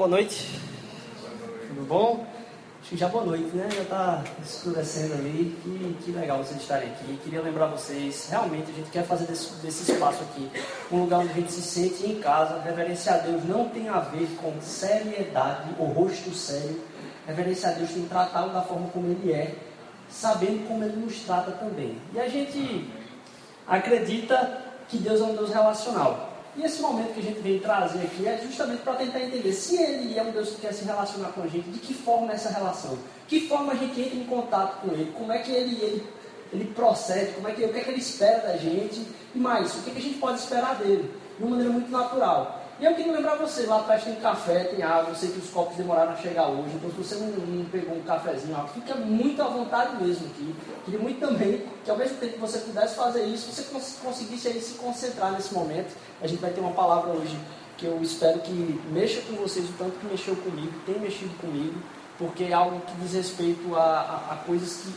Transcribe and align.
Boa 0.00 0.08
noite. 0.08 0.48
Tudo 1.68 1.86
bom? 1.86 2.26
Acho 2.80 2.88
que 2.88 2.96
já 2.96 3.06
boa 3.06 3.22
noite, 3.22 3.54
né? 3.54 3.68
Já 3.70 3.82
está 3.82 4.24
escurecendo 4.42 5.12
ali. 5.12 5.54
Que, 5.62 5.96
que 6.02 6.10
legal 6.12 6.38
vocês 6.38 6.58
estarem 6.58 6.88
aqui. 6.88 7.20
Queria 7.22 7.42
lembrar 7.42 7.66
vocês, 7.66 8.28
realmente 8.30 8.70
a 8.70 8.74
gente 8.74 8.90
quer 8.90 9.04
fazer 9.04 9.26
desse, 9.26 9.52
desse 9.56 9.92
espaço 9.92 10.22
aqui 10.22 10.50
um 10.90 11.02
lugar 11.02 11.20
onde 11.20 11.32
a 11.32 11.34
gente 11.34 11.52
se 11.52 11.60
sente 11.60 12.06
em 12.06 12.18
casa. 12.18 12.62
Reverenciar 12.62 13.16
a 13.16 13.18
Deus 13.18 13.44
não 13.44 13.68
tem 13.68 13.90
a 13.90 14.00
ver 14.00 14.26
com 14.40 14.58
seriedade 14.62 15.68
ou 15.78 15.88
rosto 15.88 16.32
sério. 16.32 16.80
Reverenciar 17.26 17.74
a 17.74 17.76
Deus 17.76 17.90
tem 17.90 18.02
que 18.04 18.08
tratá-lo 18.08 18.54
da 18.54 18.62
forma 18.62 18.88
como 18.88 19.06
ele 19.06 19.30
é, 19.30 19.54
sabendo 20.08 20.66
como 20.66 20.82
ele 20.82 20.96
nos 20.96 21.16
trata 21.24 21.50
também. 21.50 22.00
E 22.14 22.18
a 22.18 22.26
gente 22.26 22.90
acredita 23.68 24.62
que 24.88 24.96
Deus 24.96 25.20
é 25.20 25.24
um 25.24 25.36
Deus 25.36 25.50
relacional. 25.50 26.29
E 26.56 26.64
esse 26.64 26.82
momento 26.82 27.14
que 27.14 27.20
a 27.20 27.22
gente 27.22 27.40
vem 27.40 27.60
trazer 27.60 28.00
aqui 28.00 28.26
é 28.26 28.38
justamente 28.42 28.82
para 28.82 28.94
tentar 28.94 29.20
entender 29.20 29.52
se 29.52 29.80
Ele 29.80 30.18
é 30.18 30.22
um 30.22 30.32
Deus 30.32 30.50
que 30.50 30.62
quer 30.62 30.72
se 30.72 30.84
relacionar 30.84 31.28
com 31.28 31.42
a 31.42 31.46
gente, 31.46 31.70
de 31.70 31.78
que 31.78 31.94
forma 31.94 32.32
é 32.32 32.34
essa 32.34 32.50
relação, 32.50 32.98
que 33.28 33.48
forma 33.48 33.72
a 33.72 33.76
gente 33.76 34.00
entra 34.00 34.16
em 34.16 34.24
contato 34.24 34.80
com 34.80 34.92
Ele, 34.92 35.12
como 35.16 35.32
é 35.32 35.38
que 35.38 35.52
Ele, 35.52 35.76
ele, 35.80 36.08
ele 36.52 36.64
procede, 36.74 37.32
como 37.32 37.48
é 37.48 37.52
que, 37.52 37.64
o 37.64 37.72
que 37.72 37.78
é 37.78 37.84
que 37.84 37.90
Ele 37.90 38.00
espera 38.00 38.48
da 38.48 38.56
gente, 38.56 39.06
e 39.34 39.38
mais, 39.38 39.72
o 39.74 39.82
que, 39.82 39.90
é 39.90 39.92
que 39.92 39.98
a 40.00 40.02
gente 40.02 40.18
pode 40.18 40.40
esperar 40.40 40.74
dele, 40.76 41.14
de 41.38 41.44
uma 41.44 41.50
maneira 41.50 41.72
muito 41.72 41.90
natural. 41.90 42.60
E 42.80 42.84
eu 42.86 42.94
queria 42.94 43.12
lembrar 43.12 43.36
você, 43.36 43.66
lá 43.66 43.80
atrás 43.80 44.04
tem 44.04 44.14
café, 44.14 44.64
tem 44.64 44.82
água, 44.82 45.10
eu 45.10 45.14
sei 45.14 45.30
que 45.30 45.38
os 45.38 45.50
copos 45.50 45.76
demoraram 45.76 46.12
a 46.12 46.16
chegar 46.16 46.48
hoje, 46.48 46.72
então 46.74 46.90
se 46.90 46.96
você 46.96 47.14
não, 47.16 47.26
não 47.26 47.64
pegou 47.66 47.94
um 47.94 48.00
cafezinho, 48.00 48.56
ó, 48.58 48.66
fica 48.68 48.94
muito 48.94 49.42
à 49.42 49.48
vontade 49.48 50.02
mesmo 50.02 50.26
aqui. 50.28 50.54
Queria 50.86 50.98
muito 50.98 51.20
também 51.20 51.66
que 51.84 51.90
ao 51.90 51.98
mesmo 51.98 52.16
tempo 52.16 52.32
que 52.32 52.38
você 52.38 52.58
pudesse 52.60 52.94
fazer 52.94 53.26
isso, 53.26 53.52
você 53.52 53.64
conseguisse 54.02 54.48
aí 54.48 54.58
se 54.62 54.78
concentrar 54.78 55.32
nesse 55.32 55.52
momento. 55.52 55.94
A 56.22 56.26
gente 56.26 56.40
vai 56.40 56.52
ter 56.52 56.60
uma 56.60 56.72
palavra 56.72 57.12
hoje 57.12 57.38
que 57.76 57.84
eu 57.84 58.00
espero 58.00 58.40
que 58.40 58.80
mexa 58.90 59.20
com 59.28 59.34
vocês 59.36 59.68
o 59.68 59.72
tanto 59.74 59.98
que 59.98 60.06
mexeu 60.06 60.34
comigo, 60.36 60.72
tem 60.86 60.98
mexido 60.98 61.34
comigo, 61.36 61.78
porque 62.16 62.44
é 62.44 62.54
algo 62.54 62.80
que 62.80 62.94
diz 62.94 63.12
respeito 63.12 63.76
a, 63.76 63.82
a, 63.82 64.32
a 64.32 64.36
coisas 64.46 64.84
que 64.84 64.94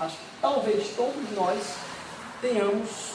acho 0.00 0.16
que 0.16 0.24
talvez 0.40 0.94
todos 0.94 1.30
nós 1.34 1.74
tenhamos 2.40 3.14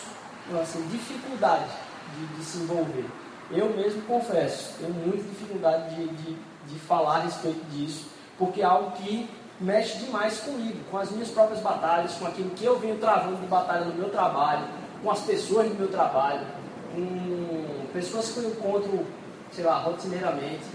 assim, 0.62 0.86
dificuldade 0.92 1.72
de, 2.18 2.38
de 2.38 2.44
se 2.44 2.58
envolver. 2.58 3.06
Eu 3.52 3.69
mesmo 3.75 4.03
confesso, 4.03 4.75
tenho 4.78 4.94
muita 4.94 5.23
dificuldade 5.23 5.95
de, 5.95 6.08
de, 6.08 6.38
de 6.67 6.80
falar 6.80 7.17
a 7.17 7.19
respeito 7.22 7.59
disso, 7.72 8.08
porque 8.38 8.61
é 8.61 8.66
algo 8.66 8.92
que 8.92 9.28
mexe 9.59 9.97
demais 9.97 10.39
comigo, 10.39 10.80
com 10.92 10.97
as 10.97 11.09
minhas 11.11 11.30
próprias 11.30 11.59
batalhas, 11.59 12.14
com 12.14 12.27
aquilo 12.27 12.52
que 12.52 12.64
eu 12.64 12.77
venho 12.80 12.97
travando 12.97 13.38
de 13.38 13.47
batalha 13.47 13.86
no 13.86 13.95
meu 13.95 14.09
trabalho, 14.09 14.66
com 15.03 15.09
as 15.09 15.22
pessoas 15.22 15.67
do 15.67 15.75
meu 15.75 15.88
trabalho, 15.88 16.45
com 16.94 17.88
pessoas 17.92 18.30
que 18.31 18.38
eu 18.38 18.50
encontro, 18.50 19.05
sei 19.52 19.64
lá, 19.64 19.80
rotineiramente, 19.80 20.66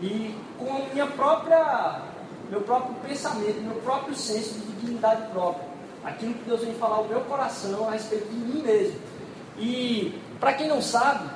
e 0.00 0.34
com 0.58 0.86
minha 0.92 1.06
própria, 1.06 2.02
meu 2.50 2.60
próprio 2.60 2.94
pensamento, 2.96 3.60
meu 3.62 3.76
próprio 3.76 4.14
senso 4.14 4.54
de 4.54 4.66
dignidade 4.72 5.30
própria. 5.32 5.66
Aquilo 6.04 6.34
que 6.34 6.44
Deus 6.44 6.60
vem 6.60 6.74
falar 6.74 6.96
ao 6.96 7.04
meu 7.04 7.22
coração 7.22 7.88
a 7.88 7.92
respeito 7.92 8.28
de 8.28 8.36
mim 8.36 8.62
mesmo. 8.62 9.00
E, 9.58 10.20
para 10.38 10.52
quem 10.52 10.68
não 10.68 10.80
sabe, 10.80 11.28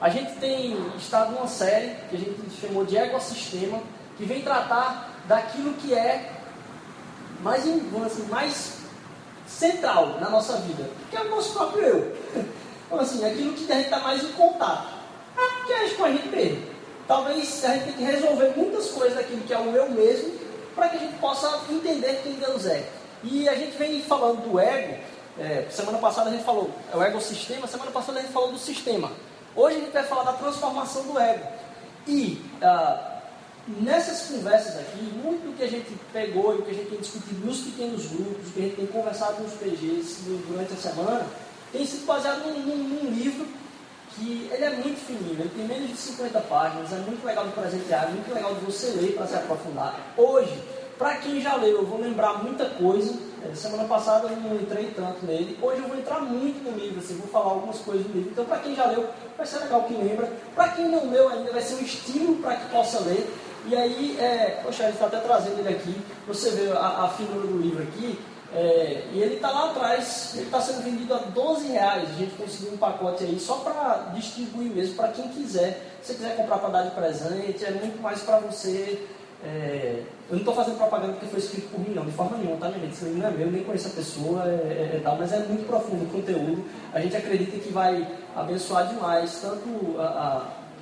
a 0.00 0.08
gente 0.08 0.32
tem 0.36 0.76
estado 0.96 1.32
numa 1.32 1.46
série 1.46 1.94
que 2.08 2.16
a 2.16 2.18
gente 2.18 2.60
chamou 2.60 2.84
de 2.84 2.96
ecossistema, 2.96 3.80
que 4.16 4.24
vem 4.24 4.40
tratar 4.42 5.10
daquilo 5.26 5.74
que 5.74 5.92
é 5.92 6.32
mais, 7.42 7.64
assim, 8.06 8.26
mais 8.30 8.78
central 9.46 10.18
na 10.20 10.30
nossa 10.30 10.56
vida, 10.58 10.88
que 11.10 11.16
é 11.16 11.20
o 11.20 11.30
nosso 11.30 11.52
próprio 11.52 11.82
eu. 11.82 12.16
Então, 12.90 12.98
assim, 12.98 13.24
aquilo 13.24 13.52
que 13.52 13.70
a 13.70 13.76
gente 13.76 13.84
está 13.84 14.00
mais 14.00 14.20
em 14.20 14.32
contato, 14.32 14.88
que 15.64 15.72
é 15.72 15.88
com 15.90 16.04
a 16.06 16.10
gente 16.10 16.28
mesmo. 16.28 16.66
Talvez 17.06 17.64
a 17.64 17.74
gente 17.74 17.84
tenha 17.84 17.96
que 17.96 18.02
resolver 18.02 18.52
muitas 18.56 18.88
coisas 18.88 19.14
daquilo 19.14 19.42
que 19.42 19.52
é 19.52 19.58
o 19.60 19.70
eu 19.76 19.88
mesmo, 19.90 20.32
para 20.74 20.88
que 20.88 20.96
a 20.96 20.98
gente 20.98 21.16
possa 21.18 21.60
entender 21.70 22.20
quem 22.24 22.32
Deus 22.32 22.66
é. 22.66 22.84
E 23.22 23.48
a 23.48 23.54
gente 23.54 23.76
vem 23.76 24.02
falando 24.02 24.42
do 24.42 24.58
ego, 24.58 24.98
é, 25.38 25.66
semana 25.70 25.98
passada 25.98 26.30
a 26.30 26.32
gente 26.32 26.42
falou, 26.42 26.68
é 26.92 26.96
o 26.96 27.02
ecossistema, 27.02 27.68
semana 27.68 27.92
passada 27.92 28.18
a 28.18 28.22
gente 28.22 28.32
falou 28.32 28.50
do 28.50 28.58
sistema. 28.58 29.12
Hoje 29.54 29.76
a 29.76 29.80
gente 29.80 29.92
vai 29.92 30.04
falar 30.04 30.24
da 30.24 30.32
transformação 30.34 31.02
do 31.04 31.18
ego. 31.18 31.46
E 32.06 32.40
ah, 32.62 33.20
nessas 33.66 34.28
conversas 34.28 34.76
aqui, 34.78 35.02
muito 35.22 35.46
do 35.46 35.56
que 35.56 35.62
a 35.62 35.68
gente 35.68 35.90
pegou 36.12 36.54
e 36.54 36.58
o 36.58 36.62
que 36.62 36.70
a 36.70 36.74
gente 36.74 36.90
tem 36.90 36.98
discutido 36.98 37.46
nos 37.46 37.60
pequenos 37.60 38.06
grupos, 38.06 38.52
que 38.52 38.60
a 38.60 38.62
gente 38.62 38.76
tem 38.76 38.86
conversado 38.86 39.42
nos 39.42 39.52
PGs 39.54 40.22
durante 40.48 40.72
a 40.72 40.76
semana, 40.76 41.26
tem 41.72 41.84
sido 41.84 42.06
baseado 42.06 42.46
num, 42.46 42.58
num, 42.60 42.76
num 42.76 43.10
livro 43.10 43.46
que 44.16 44.50
ele 44.52 44.64
é 44.64 44.70
muito 44.70 44.98
fininho, 44.98 45.40
ele 45.40 45.50
tem 45.50 45.66
menos 45.66 45.90
de 45.90 45.96
50 45.96 46.40
páginas, 46.40 46.92
é 46.92 46.96
muito 46.96 47.24
legal 47.24 47.46
de 47.46 47.52
presentear, 47.52 48.04
é 48.04 48.08
muito 48.08 48.34
legal 48.34 48.54
de 48.54 48.64
você 48.64 48.88
ler 48.90 49.14
para 49.14 49.26
se 49.26 49.34
aprofundar. 49.34 49.98
Hoje, 50.16 50.52
para 51.00 51.16
quem 51.16 51.40
já 51.40 51.56
leu, 51.56 51.78
eu 51.78 51.86
vou 51.86 51.98
lembrar 51.98 52.44
muita 52.44 52.66
coisa. 52.66 53.14
É, 53.42 53.54
semana 53.54 53.84
passada 53.84 54.28
eu 54.28 54.36
não 54.36 54.54
entrei 54.54 54.92
tanto 54.94 55.24
nele. 55.24 55.58
Hoje 55.62 55.80
eu 55.80 55.88
vou 55.88 55.96
entrar 55.96 56.20
muito 56.20 56.62
no 56.62 56.78
livro, 56.78 56.98
assim, 56.98 57.16
vou 57.16 57.26
falar 57.28 57.52
algumas 57.52 57.78
coisas 57.78 58.06
do 58.06 58.12
livro. 58.12 58.30
Então, 58.32 58.44
para 58.44 58.58
quem 58.58 58.76
já 58.76 58.84
leu, 58.84 59.08
vai 59.34 59.46
ser 59.46 59.60
legal 59.60 59.84
que 59.84 59.94
lembra. 59.94 60.30
Para 60.54 60.68
quem 60.68 60.90
não 60.90 61.10
leu 61.10 61.30
ainda, 61.30 61.50
vai 61.52 61.62
ser 61.62 61.76
um 61.76 61.80
estímulo 61.80 62.42
para 62.42 62.56
que 62.56 62.70
possa 62.70 63.00
ler. 63.00 63.26
E 63.64 63.74
aí, 63.74 64.18
é, 64.20 64.60
poxa, 64.62 64.84
gente 64.84 64.92
está 64.92 65.06
até 65.06 65.20
trazendo 65.20 65.60
ele 65.60 65.70
aqui. 65.70 65.96
Você 66.28 66.50
vê 66.50 66.70
a, 66.72 67.04
a 67.04 67.08
finura 67.08 67.46
do 67.46 67.56
livro 67.56 67.82
aqui. 67.82 68.20
É, 68.52 69.04
e 69.14 69.22
ele 69.22 69.36
está 69.36 69.50
lá 69.50 69.70
atrás, 69.70 70.32
ele 70.34 70.46
está 70.46 70.60
sendo 70.60 70.82
vendido 70.82 71.14
a 71.14 71.18
12 71.18 71.68
reais. 71.68 72.10
A 72.10 72.18
gente 72.18 72.34
conseguiu 72.34 72.74
um 72.74 72.76
pacote 72.76 73.24
aí 73.24 73.40
só 73.40 73.54
para 73.54 74.12
distribuir 74.14 74.70
mesmo, 74.70 74.96
para 74.96 75.08
quem 75.08 75.28
quiser. 75.28 75.80
Se 76.02 76.12
você 76.12 76.18
quiser 76.18 76.36
comprar 76.36 76.58
para 76.58 76.68
dar 76.68 76.82
de 76.82 76.90
presente, 76.90 77.64
é 77.64 77.70
muito 77.70 78.02
mais 78.02 78.20
para 78.20 78.38
você 78.40 79.06
é, 79.42 80.02
eu 80.30 80.34
não 80.34 80.38
estou 80.38 80.54
fazendo 80.54 80.76
propaganda 80.76 81.14
porque 81.14 81.26
foi 81.26 81.40
escrito 81.40 81.68
por 81.70 81.80
mim, 81.80 81.92
não, 81.92 82.04
de 82.04 82.12
forma 82.12 82.36
nenhuma, 82.36 82.56
tá, 82.56 82.68
minha 82.68 82.80
gente? 82.80 82.92
Isso 82.92 83.04
não 83.06 83.26
é 83.26 83.30
meu, 83.32 83.50
nem 83.50 83.64
conheço 83.64 83.88
a 83.88 83.90
pessoa, 83.90 84.44
é, 84.46 84.48
é, 84.48 84.96
é, 84.96 85.00
tal, 85.02 85.16
mas 85.16 85.32
é 85.32 85.40
muito 85.40 85.66
profundo 85.66 86.04
o 86.04 86.08
conteúdo. 86.08 86.64
A 86.94 87.00
gente 87.00 87.16
acredita 87.16 87.58
que 87.58 87.72
vai 87.72 88.06
abençoar 88.36 88.86
demais, 88.86 89.40
tanto 89.42 89.96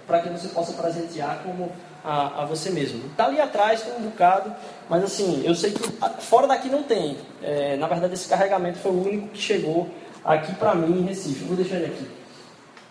para 0.06 0.20
que 0.20 0.28
você 0.28 0.48
possa 0.48 0.74
presentear, 0.74 1.42
como 1.42 1.72
a, 2.04 2.42
a, 2.42 2.44
você 2.44 2.68
mesmo. 2.70 3.06
Está 3.06 3.24
ali 3.24 3.40
atrás, 3.40 3.80
tem 3.80 3.94
um 3.94 4.02
bocado, 4.02 4.54
mas 4.88 5.02
assim, 5.02 5.42
eu 5.44 5.54
sei 5.54 5.72
que 5.72 5.82
fora 6.20 6.46
daqui 6.46 6.68
não 6.68 6.82
tem. 6.82 7.16
É, 7.42 7.76
na 7.76 7.86
verdade, 7.86 8.12
esse 8.12 8.28
carregamento 8.28 8.78
foi 8.78 8.92
o 8.92 9.02
único 9.02 9.28
que 9.28 9.40
chegou 9.40 9.88
aqui 10.22 10.54
para 10.56 10.74
mim 10.74 11.00
em 11.00 11.04
Recife. 11.06 11.44
Vou 11.44 11.56
deixar 11.56 11.76
ele 11.76 11.86
aqui. 11.86 12.06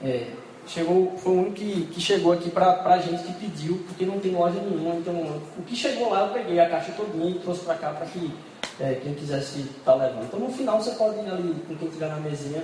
É, 0.04 0.28
chegou, 0.72 1.14
foi 1.18 1.32
o 1.32 1.36
único 1.38 1.56
que, 1.56 1.88
que 1.94 2.02
chegou 2.02 2.34
aqui 2.34 2.50
para 2.50 2.84
a 2.84 3.00
gente 3.00 3.24
que 3.24 3.34
pediu, 3.34 3.84
porque 3.88 4.06
não 4.06 4.20
tem 4.20 4.34
loja 4.34 4.60
nenhuma. 4.60 4.96
Então, 4.96 5.14
o 5.58 5.62
que 5.64 5.76
chegou 5.76 6.10
lá, 6.10 6.28
eu 6.28 6.34
peguei 6.34 6.60
a 6.60 6.70
caixa 6.70 6.92
todinha 6.92 7.30
e 7.30 7.40
trouxe 7.40 7.62
para 7.62 7.76
cá 7.76 7.90
para 7.92 8.06
que 8.08 8.34
é, 8.80 8.96
quem 8.96 9.14
quisesse 9.14 9.60
estar 9.60 9.94
tá 9.94 9.96
levando. 9.96 10.26
Então, 10.26 10.40
no 10.40 10.52
final, 10.52 10.82
você 10.82 10.92
pode 10.92 11.18
ir 11.20 11.30
ali 11.30 11.56
com 11.68 11.76
quem 11.76 11.88
estiver 11.88 12.10
na 12.10 12.18
mesinha 12.18 12.64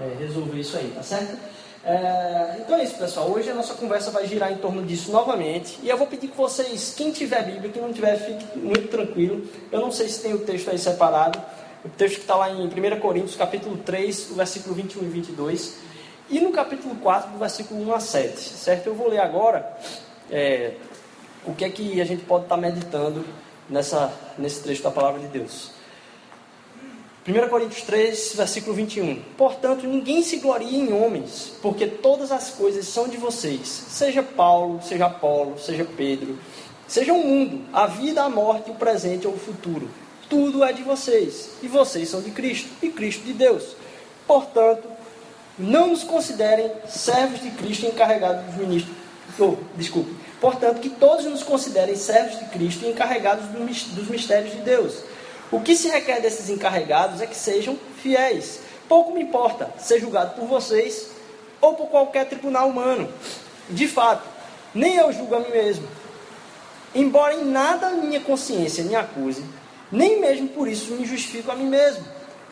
é, 0.00 0.16
resolver 0.18 0.58
isso 0.58 0.76
aí, 0.76 0.92
tá 0.94 1.02
certo? 1.02 1.36
É, 1.84 2.58
então 2.60 2.78
é 2.78 2.84
isso, 2.84 2.94
pessoal. 2.94 3.28
Hoje 3.28 3.50
a 3.50 3.54
nossa 3.54 3.74
conversa 3.74 4.10
vai 4.10 4.26
girar 4.26 4.52
em 4.52 4.56
torno 4.56 4.84
disso 4.84 5.10
novamente. 5.10 5.78
E 5.82 5.88
eu 5.88 5.96
vou 5.96 6.06
pedir 6.06 6.28
que 6.28 6.36
vocês, 6.36 6.94
quem 6.96 7.10
tiver 7.10 7.42
Bíblia, 7.44 7.70
quem 7.72 7.82
não 7.82 7.92
tiver, 7.92 8.16
fique 8.16 8.58
muito 8.58 8.88
tranquilo. 8.88 9.44
Eu 9.70 9.80
não 9.80 9.90
sei 9.90 10.08
se 10.08 10.22
tem 10.22 10.32
o 10.32 10.38
texto 10.40 10.70
aí 10.70 10.78
separado. 10.78 11.40
O 11.84 11.88
texto 11.88 12.16
que 12.16 12.20
está 12.20 12.36
lá 12.36 12.48
em 12.50 12.64
1 12.64 13.00
Coríntios, 13.00 13.34
capítulo 13.34 13.76
3, 13.78 14.30
o 14.30 14.34
versículo 14.34 14.74
21 14.76 15.02
e 15.02 15.06
22. 15.06 15.91
E 16.32 16.40
no 16.40 16.50
capítulo 16.50 16.94
4, 16.94 17.30
do 17.30 17.38
versículo 17.38 17.86
1 17.90 17.94
a 17.94 18.00
7, 18.00 18.40
certo? 18.40 18.86
Eu 18.86 18.94
vou 18.94 19.06
ler 19.06 19.18
agora 19.18 19.76
é, 20.30 20.72
o 21.44 21.54
que 21.54 21.62
é 21.62 21.68
que 21.68 22.00
a 22.00 22.06
gente 22.06 22.24
pode 22.24 22.44
estar 22.44 22.56
meditando 22.56 23.22
nessa, 23.68 24.10
nesse 24.38 24.62
trecho 24.62 24.82
da 24.82 24.90
palavra 24.90 25.20
de 25.20 25.26
Deus. 25.26 25.72
1 27.28 27.48
Coríntios 27.50 27.82
3, 27.82 28.32
versículo 28.34 28.74
21. 28.74 29.20
Portanto, 29.36 29.86
ninguém 29.86 30.22
se 30.22 30.38
glorie 30.38 30.74
em 30.74 30.94
homens, 30.94 31.52
porque 31.60 31.86
todas 31.86 32.32
as 32.32 32.48
coisas 32.48 32.88
são 32.88 33.08
de 33.08 33.18
vocês, 33.18 33.68
seja 33.68 34.22
Paulo, 34.22 34.80
seja 34.82 35.04
Apolo, 35.04 35.58
seja 35.58 35.84
Pedro, 35.84 36.38
seja 36.88 37.12
o 37.12 37.22
mundo, 37.22 37.60
a 37.74 37.86
vida, 37.86 38.22
a 38.22 38.30
morte, 38.30 38.70
o 38.70 38.74
presente 38.74 39.26
ou 39.26 39.34
o 39.34 39.38
futuro. 39.38 39.90
Tudo 40.30 40.64
é 40.64 40.72
de 40.72 40.82
vocês, 40.82 41.50
e 41.62 41.68
vocês 41.68 42.08
são 42.08 42.22
de 42.22 42.30
Cristo, 42.30 42.70
e 42.82 42.88
Cristo 42.88 43.22
de 43.22 43.34
Deus. 43.34 43.76
Portanto, 44.26 44.91
não 45.58 45.88
nos 45.88 46.02
considerem 46.02 46.70
servos 46.88 47.40
de 47.40 47.50
Cristo 47.50 47.86
encarregados 47.86 48.44
dos 48.46 48.56
ministros. 48.56 48.96
Oh, 49.38 49.56
desculpe. 49.76 50.14
Portanto, 50.40 50.80
que 50.80 50.90
todos 50.90 51.24
nos 51.24 51.42
considerem 51.42 51.94
servos 51.96 52.38
de 52.38 52.44
Cristo 52.46 52.84
e 52.84 52.90
encarregados 52.90 53.46
dos 53.46 54.08
mistérios 54.08 54.52
de 54.52 54.58
Deus. 54.58 55.02
O 55.50 55.60
que 55.60 55.76
se 55.76 55.88
requer 55.88 56.20
desses 56.20 56.48
encarregados 56.48 57.20
é 57.20 57.26
que 57.26 57.36
sejam 57.36 57.78
fiéis. 58.02 58.60
Pouco 58.88 59.12
me 59.12 59.22
importa 59.22 59.70
ser 59.78 60.00
julgado 60.00 60.34
por 60.34 60.46
vocês 60.46 61.08
ou 61.60 61.74
por 61.74 61.88
qualquer 61.88 62.26
tribunal 62.26 62.68
humano. 62.68 63.08
De 63.68 63.86
fato, 63.86 64.28
nem 64.74 64.96
eu 64.96 65.12
julgo 65.12 65.34
a 65.34 65.40
mim 65.40 65.50
mesmo. 65.50 65.86
Embora 66.94 67.34
em 67.34 67.44
nada 67.44 67.90
minha 67.90 68.20
consciência 68.20 68.84
me 68.84 68.94
acuse, 68.94 69.44
nem 69.90 70.20
mesmo 70.20 70.48
por 70.48 70.68
isso 70.68 70.92
me 70.92 71.06
justifico 71.06 71.50
a 71.50 71.54
mim 71.54 71.66
mesmo. 71.66 72.04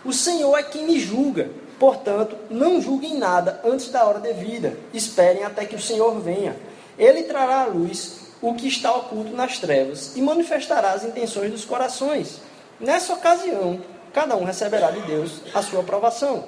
O 0.05 0.13
Senhor 0.13 0.57
é 0.57 0.63
quem 0.63 0.87
me 0.87 0.99
julga. 0.99 1.51
Portanto, 1.81 2.37
não 2.51 2.79
julguem 2.79 3.17
nada 3.17 3.59
antes 3.65 3.89
da 3.89 4.05
hora 4.05 4.21
devida. 4.21 4.77
Esperem 4.93 5.45
até 5.45 5.65
que 5.65 5.75
o 5.75 5.81
Senhor 5.81 6.21
venha. 6.21 6.55
Ele 6.99 7.23
trará 7.23 7.63
à 7.63 7.65
luz 7.65 8.21
o 8.43 8.55
que 8.55 8.69
está 8.69 8.95
oculto 8.95 9.33
nas 9.33 9.59
trevas 9.59 10.15
e 10.15 10.21
manifestará 10.21 10.93
as 10.93 11.05
intenções 11.05 11.51
dos 11.51 11.65
corações. 11.65 12.43
Nessa 12.79 13.15
ocasião, 13.15 13.81
cada 14.13 14.37
um 14.37 14.45
receberá 14.45 14.91
de 14.91 15.01
Deus 15.07 15.41
a 15.55 15.63
sua 15.63 15.81
aprovação. 15.81 16.45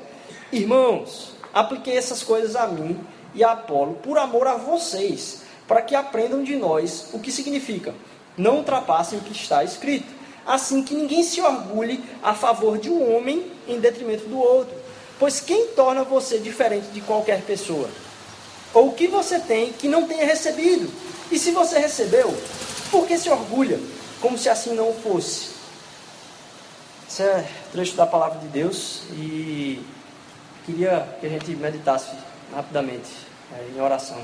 Irmãos, 0.52 1.32
apliquei 1.54 1.96
essas 1.96 2.22
coisas 2.22 2.54
a 2.54 2.66
mim 2.66 3.00
e 3.34 3.42
a 3.42 3.52
Apolo 3.52 3.94
por 4.02 4.18
amor 4.18 4.46
a 4.46 4.56
vocês, 4.56 5.44
para 5.66 5.80
que 5.80 5.94
aprendam 5.94 6.44
de 6.44 6.56
nós 6.56 7.08
o 7.14 7.18
que 7.18 7.32
significa. 7.32 7.94
Não 8.36 8.58
ultrapassem 8.58 9.18
o 9.18 9.22
que 9.22 9.32
está 9.32 9.64
escrito, 9.64 10.12
assim 10.46 10.82
que 10.82 10.94
ninguém 10.94 11.22
se 11.22 11.40
orgulhe 11.40 12.04
a 12.22 12.34
favor 12.34 12.76
de 12.76 12.90
um 12.90 13.16
homem 13.16 13.50
em 13.66 13.80
detrimento 13.80 14.26
do 14.26 14.38
outro. 14.38 14.81
Pois 15.18 15.40
quem 15.40 15.68
torna 15.68 16.04
você 16.04 16.38
diferente 16.38 16.86
de 16.88 17.00
qualquer 17.00 17.42
pessoa? 17.42 17.88
Ou 18.74 18.88
o 18.88 18.92
que 18.94 19.06
você 19.06 19.38
tem 19.38 19.72
que 19.72 19.86
não 19.88 20.06
tenha 20.06 20.26
recebido? 20.26 20.90
E 21.30 21.38
se 21.38 21.50
você 21.50 21.78
recebeu, 21.78 22.34
por 22.90 23.06
que 23.06 23.18
se 23.18 23.30
orgulha, 23.30 23.78
como 24.20 24.36
se 24.36 24.48
assim 24.48 24.74
não 24.74 24.92
fosse? 24.94 25.50
Esse 27.08 27.22
é 27.22 27.46
trecho 27.70 27.94
da 27.94 28.06
palavra 28.06 28.38
de 28.38 28.46
Deus 28.48 29.02
e 29.12 29.84
queria 30.64 31.06
que 31.20 31.26
a 31.26 31.28
gente 31.28 31.50
meditasse 31.56 32.10
rapidamente 32.54 33.10
é, 33.54 33.76
em 33.76 33.80
oração, 33.80 34.20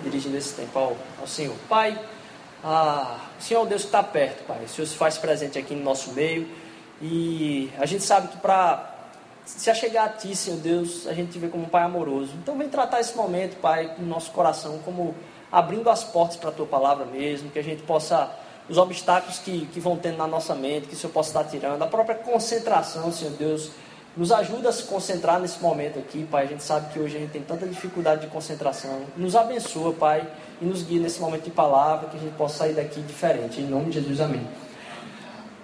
dirigindo 0.00 0.36
esse 0.36 0.54
tempo 0.54 0.78
ao, 0.78 0.96
ao 1.20 1.26
Senhor. 1.26 1.54
Pai, 1.68 1.98
ah, 2.62 3.18
o 3.38 3.42
Senhor 3.42 3.60
é 3.60 3.62
o 3.64 3.66
Deus 3.66 3.82
que 3.82 3.88
está 3.88 4.02
perto, 4.02 4.44
Pai. 4.44 4.64
O 4.64 4.68
Senhor 4.68 4.86
se 4.86 4.96
faz 4.96 5.16
presente 5.16 5.58
aqui 5.58 5.74
no 5.74 5.82
nosso 5.82 6.12
meio 6.12 6.48
e 7.00 7.70
a 7.78 7.86
gente 7.86 8.02
sabe 8.02 8.28
que 8.28 8.36
para 8.38 8.95
se 9.46 9.70
achegar 9.70 10.06
a 10.06 10.08
Ti, 10.08 10.34
Senhor 10.34 10.58
Deus, 10.58 11.06
a 11.06 11.14
gente 11.14 11.32
te 11.32 11.38
vê 11.38 11.48
como 11.48 11.64
um 11.64 11.68
Pai 11.68 11.84
amoroso. 11.84 12.32
Então 12.42 12.58
vem 12.58 12.68
tratar 12.68 13.00
esse 13.00 13.16
momento, 13.16 13.56
Pai, 13.60 13.94
no 13.96 14.06
nosso 14.06 14.32
coração, 14.32 14.80
como 14.84 15.14
abrindo 15.50 15.88
as 15.88 16.02
portas 16.02 16.36
para 16.36 16.50
a 16.50 16.52
Tua 16.52 16.66
palavra 16.66 17.06
mesmo, 17.06 17.50
que 17.50 17.58
a 17.58 17.62
gente 17.62 17.82
possa, 17.84 18.28
os 18.68 18.76
obstáculos 18.76 19.38
que, 19.38 19.66
que 19.66 19.78
vão 19.78 19.96
tendo 19.96 20.18
na 20.18 20.26
nossa 20.26 20.54
mente, 20.54 20.88
que 20.88 20.94
o 20.94 20.96
Senhor 20.96 21.12
possa 21.12 21.30
estar 21.30 21.44
tirando, 21.44 21.80
a 21.80 21.86
própria 21.86 22.16
concentração, 22.16 23.12
Senhor 23.12 23.34
Deus, 23.34 23.70
nos 24.16 24.32
ajuda 24.32 24.70
a 24.70 24.72
se 24.72 24.82
concentrar 24.84 25.38
nesse 25.38 25.62
momento 25.62 25.98
aqui, 25.98 26.24
Pai. 26.24 26.44
A 26.44 26.48
gente 26.48 26.64
sabe 26.64 26.92
que 26.92 26.98
hoje 26.98 27.16
a 27.16 27.20
gente 27.20 27.30
tem 27.30 27.42
tanta 27.42 27.66
dificuldade 27.66 28.22
de 28.22 28.26
concentração. 28.28 29.02
Nos 29.16 29.36
abençoa, 29.36 29.92
Pai, 29.92 30.26
e 30.60 30.64
nos 30.64 30.82
guia 30.82 31.00
nesse 31.00 31.20
momento 31.20 31.44
de 31.44 31.50
palavra, 31.50 32.08
que 32.08 32.16
a 32.16 32.20
gente 32.20 32.34
possa 32.34 32.58
sair 32.58 32.72
daqui 32.72 33.00
diferente. 33.02 33.60
Em 33.60 33.66
nome 33.66 33.90
de 33.90 34.00
Jesus, 34.00 34.20
amém. 34.20 34.44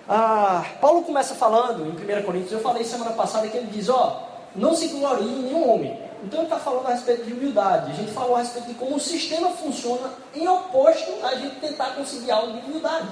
Ah, 0.08 0.64
Paulo 0.80 1.02
começa 1.02 1.34
falando 1.34 1.86
em 1.86 2.20
1 2.20 2.22
Coríntios, 2.24 2.52
eu 2.52 2.60
falei 2.60 2.84
semana 2.84 3.12
passada 3.12 3.48
que 3.48 3.56
ele 3.56 3.68
diz, 3.68 3.88
ó, 3.88 4.28
não 4.54 4.74
se 4.74 4.88
glorie 4.88 5.28
em 5.28 5.42
nenhum 5.42 5.70
homem. 5.70 5.98
Então 6.24 6.40
ele 6.40 6.46
está 6.46 6.58
falando 6.58 6.86
a 6.86 6.90
respeito 6.90 7.24
de 7.24 7.32
humildade. 7.32 7.90
A 7.90 7.94
gente 7.94 8.12
falou 8.12 8.36
a 8.36 8.40
respeito 8.40 8.68
de 8.68 8.74
como 8.74 8.96
o 8.96 9.00
sistema 9.00 9.50
funciona 9.50 10.10
em 10.34 10.46
oposto 10.46 11.10
a 11.24 11.34
gente 11.34 11.56
tentar 11.56 11.94
conseguir 11.96 12.30
algo 12.30 12.52
de 12.52 12.66
humildade. 12.66 13.08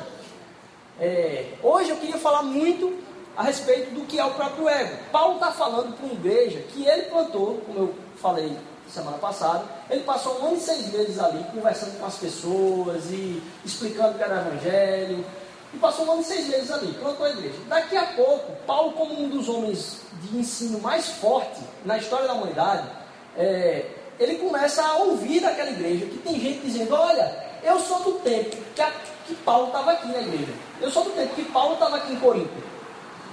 É, 1.01 1.55
hoje 1.63 1.91
eu 1.91 1.97
queria 1.97 2.19
falar 2.19 2.43
muito 2.43 2.99
a 3.37 3.43
respeito 3.43 3.95
do 3.95 4.03
que 4.03 4.19
é 4.19 4.25
o 4.25 4.31
próprio 4.33 4.69
ego. 4.69 4.97
Paulo 5.11 5.35
está 5.35 5.51
falando 5.51 5.97
para 5.97 6.05
uma 6.05 6.15
igreja 6.15 6.61
que 6.73 6.87
ele 6.87 7.03
plantou, 7.05 7.63
como 7.67 7.79
eu 7.79 7.95
falei 8.17 8.57
semana 8.89 9.19
passada, 9.19 9.65
ele 9.89 10.03
passou 10.03 10.41
um 10.41 10.49
ano 10.49 10.57
e 10.57 10.61
seis 10.61 10.93
meses 10.93 11.19
ali 11.19 11.45
conversando 11.53 11.99
com 11.99 12.07
as 12.07 12.17
pessoas 12.17 13.05
e 13.11 13.43
explicando 13.65 14.11
o 14.11 14.15
que 14.15 14.23
era 14.23 14.35
o 14.35 14.49
evangelho, 14.49 15.25
e 15.73 15.79
passou 15.79 16.05
um 16.05 16.13
ano 16.13 16.23
e 16.23 16.25
seis 16.25 16.49
meses 16.49 16.71
ali, 16.71 16.93
plantou 16.95 17.27
a 17.27 17.31
igreja. 17.31 17.57
Daqui 17.69 17.97
a 17.97 18.07
pouco, 18.07 18.53
Paulo, 18.67 18.93
como 18.93 19.21
um 19.23 19.29
dos 19.29 19.49
homens 19.49 20.01
de 20.23 20.37
ensino 20.37 20.81
mais 20.81 21.09
forte 21.09 21.61
na 21.85 21.97
história 21.99 22.27
da 22.27 22.35
humanidade, 22.35 22.89
é, 23.37 23.87
ele 24.19 24.37
começa 24.37 24.83
a 24.83 24.97
ouvir 24.97 25.41
daquela 25.41 25.71
igreja 25.71 26.07
que 26.07 26.19
tem 26.19 26.41
gente 26.41 26.61
dizendo: 26.61 26.95
Olha, 26.95 27.33
eu 27.63 27.79
sou 27.81 28.01
do 28.01 28.13
tempo 28.21 28.57
que, 28.75 28.83
a, 28.83 28.91
que 29.27 29.35
Paulo 29.37 29.69
estava 29.69 29.93
aqui 29.93 30.09
na 30.09 30.21
igreja, 30.21 30.53
eu 30.81 30.91
sou 30.91 31.05
do 31.05 31.11
tempo 31.11 31.35
que 31.35 31.45
Paulo 31.45 31.75
estava 31.75 31.97
aqui 31.97 32.13
em 32.13 32.21
Corinto. 32.21 32.71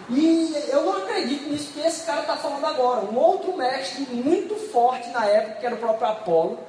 E 0.10 0.56
eu 0.69 0.86
não 0.86 0.98
acredito 1.00 1.50
nisso 1.50 1.74
que 1.74 1.81
esse 1.81 2.06
cara 2.06 2.22
está 2.22 2.38
falando 2.38 2.66
agora. 2.66 3.06
Um 3.06 3.18
outro 3.18 3.57
mestre 3.57 4.04
muito 4.10 4.56
forte 4.72 5.10
na 5.10 5.25
época, 5.25 5.60
que 5.60 5.66
era 5.66 5.75
o 5.75 5.80
próprio 5.80 6.07
Apolo, 6.07 6.60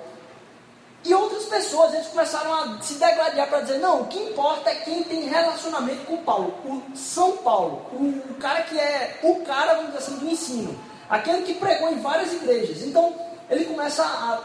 e 1.05 1.15
outras 1.15 1.45
pessoas, 1.45 1.95
eles 1.95 2.09
começaram 2.09 2.53
a 2.53 2.83
se 2.83 2.95
degladiar 2.95 3.49
para 3.49 3.61
dizer, 3.61 3.79
não, 3.79 4.03
o 4.03 4.06
que 4.06 4.19
importa 4.19 4.69
é 4.71 4.75
quem 4.77 5.03
tem 5.05 5.29
relacionamento 5.29 6.05
com 6.06 6.17
Paulo, 6.19 6.55
o 6.65 6.97
São 6.97 7.37
Paulo, 7.39 7.83
o, 7.93 8.33
o, 8.33 8.35
cara 8.35 8.62
que 8.62 8.79
é 8.79 9.21
o 9.23 9.37
cara, 9.43 9.75
vamos 9.75 9.93
dizer 9.93 9.99
assim, 9.99 10.19
do 10.19 10.29
ensino, 10.29 10.79
aquele 11.09 11.43
que 11.43 11.55
pregou 11.55 11.89
em 11.91 12.00
várias 12.00 12.33
igrejas. 12.33 12.83
Então, 12.83 13.15
ele 13.49 13.65
começa 13.67 14.03
a, 14.03 14.41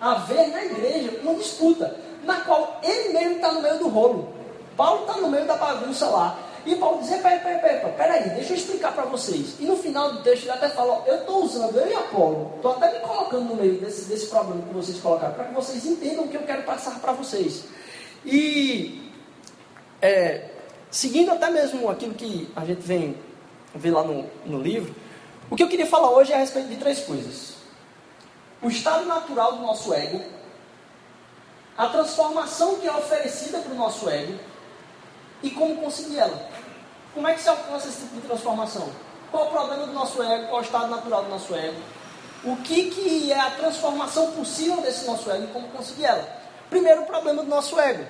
a 0.00 0.14
ver 0.14 0.46
na 0.48 0.64
igreja 0.64 1.20
uma 1.22 1.34
disputa, 1.34 1.96
na 2.22 2.40
qual 2.42 2.78
ele 2.82 3.12
mesmo 3.12 3.34
está 3.36 3.52
no 3.52 3.60
meio 3.60 3.78
do 3.78 3.88
rolo. 3.88 4.32
Paulo 4.76 5.02
está 5.02 5.20
no 5.20 5.28
meio 5.28 5.44
da 5.44 5.56
bagunça 5.56 6.06
lá. 6.06 6.38
E 6.66 6.76
Paulo 6.76 7.00
diz: 7.02 7.10
peraí, 7.10 7.40
peraí, 7.40 7.60
peraí, 7.60 7.92
peraí, 7.92 8.30
deixa 8.30 8.52
eu 8.52 8.56
explicar 8.56 8.92
para 8.92 9.04
vocês. 9.04 9.56
E 9.58 9.64
no 9.64 9.76
final 9.76 10.12
do 10.12 10.22
texto 10.22 10.44
ele 10.44 10.52
até 10.52 10.68
fala: 10.68 11.02
eu 11.06 11.16
estou 11.16 11.44
usando 11.44 11.78
eu 11.78 11.88
e 11.88 11.94
Apolo, 11.94 12.52
estou 12.56 12.72
até 12.72 12.92
me 12.92 13.00
colocando 13.00 13.44
no 13.44 13.56
meio 13.56 13.80
desse, 13.80 14.06
desse 14.06 14.26
problema 14.26 14.62
que 14.62 14.74
vocês 14.74 14.98
colocaram, 14.98 15.34
para 15.34 15.44
que 15.44 15.54
vocês 15.54 15.84
entendam 15.86 16.24
o 16.24 16.28
que 16.28 16.36
eu 16.36 16.42
quero 16.42 16.62
passar 16.64 17.00
para 17.00 17.12
vocês. 17.12 17.64
E 18.24 19.10
é, 20.02 20.50
seguindo 20.90 21.30
até 21.30 21.50
mesmo 21.50 21.88
aquilo 21.88 22.14
que 22.14 22.48
a 22.54 22.64
gente 22.64 22.82
vem 22.82 23.16
ver 23.74 23.90
lá 23.90 24.02
no, 24.02 24.28
no 24.44 24.60
livro, 24.60 24.94
o 25.50 25.56
que 25.56 25.62
eu 25.62 25.68
queria 25.68 25.86
falar 25.86 26.10
hoje 26.10 26.32
é 26.32 26.36
a 26.36 26.38
respeito 26.38 26.68
de 26.68 26.76
três 26.76 27.00
coisas: 27.00 27.54
o 28.62 28.68
estado 28.68 29.06
natural 29.06 29.56
do 29.56 29.62
nosso 29.62 29.94
ego, 29.94 30.22
a 31.76 31.86
transformação 31.86 32.78
que 32.78 32.86
é 32.86 32.92
oferecida 32.92 33.58
para 33.60 33.72
o 33.72 33.76
nosso 33.76 34.08
ego 34.10 34.34
e 35.42 35.50
como 35.50 35.76
conseguir 35.76 36.18
ela. 36.18 36.49
Como 37.14 37.26
é 37.26 37.34
que 37.34 37.42
se 37.42 37.48
alcança 37.48 37.88
esse 37.88 38.02
tipo 38.02 38.16
de 38.16 38.26
transformação? 38.26 38.88
Qual 39.30 39.46
o 39.46 39.50
problema 39.50 39.86
do 39.86 39.92
nosso 39.92 40.22
ego? 40.22 40.48
Qual 40.48 40.60
o 40.60 40.64
estado 40.64 40.88
natural 40.88 41.24
do 41.24 41.30
nosso 41.30 41.54
ego? 41.54 41.80
O 42.44 42.56
que, 42.56 42.90
que 42.90 43.32
é 43.32 43.38
a 43.38 43.50
transformação 43.50 44.32
possível 44.32 44.80
desse 44.80 45.06
nosso 45.06 45.30
ego 45.30 45.44
e 45.44 45.48
como 45.48 45.68
conseguir 45.68 46.06
ela? 46.06 46.26
Primeiro, 46.68 47.02
o 47.02 47.06
problema 47.06 47.42
do 47.42 47.48
nosso 47.48 47.78
ego. 47.78 48.04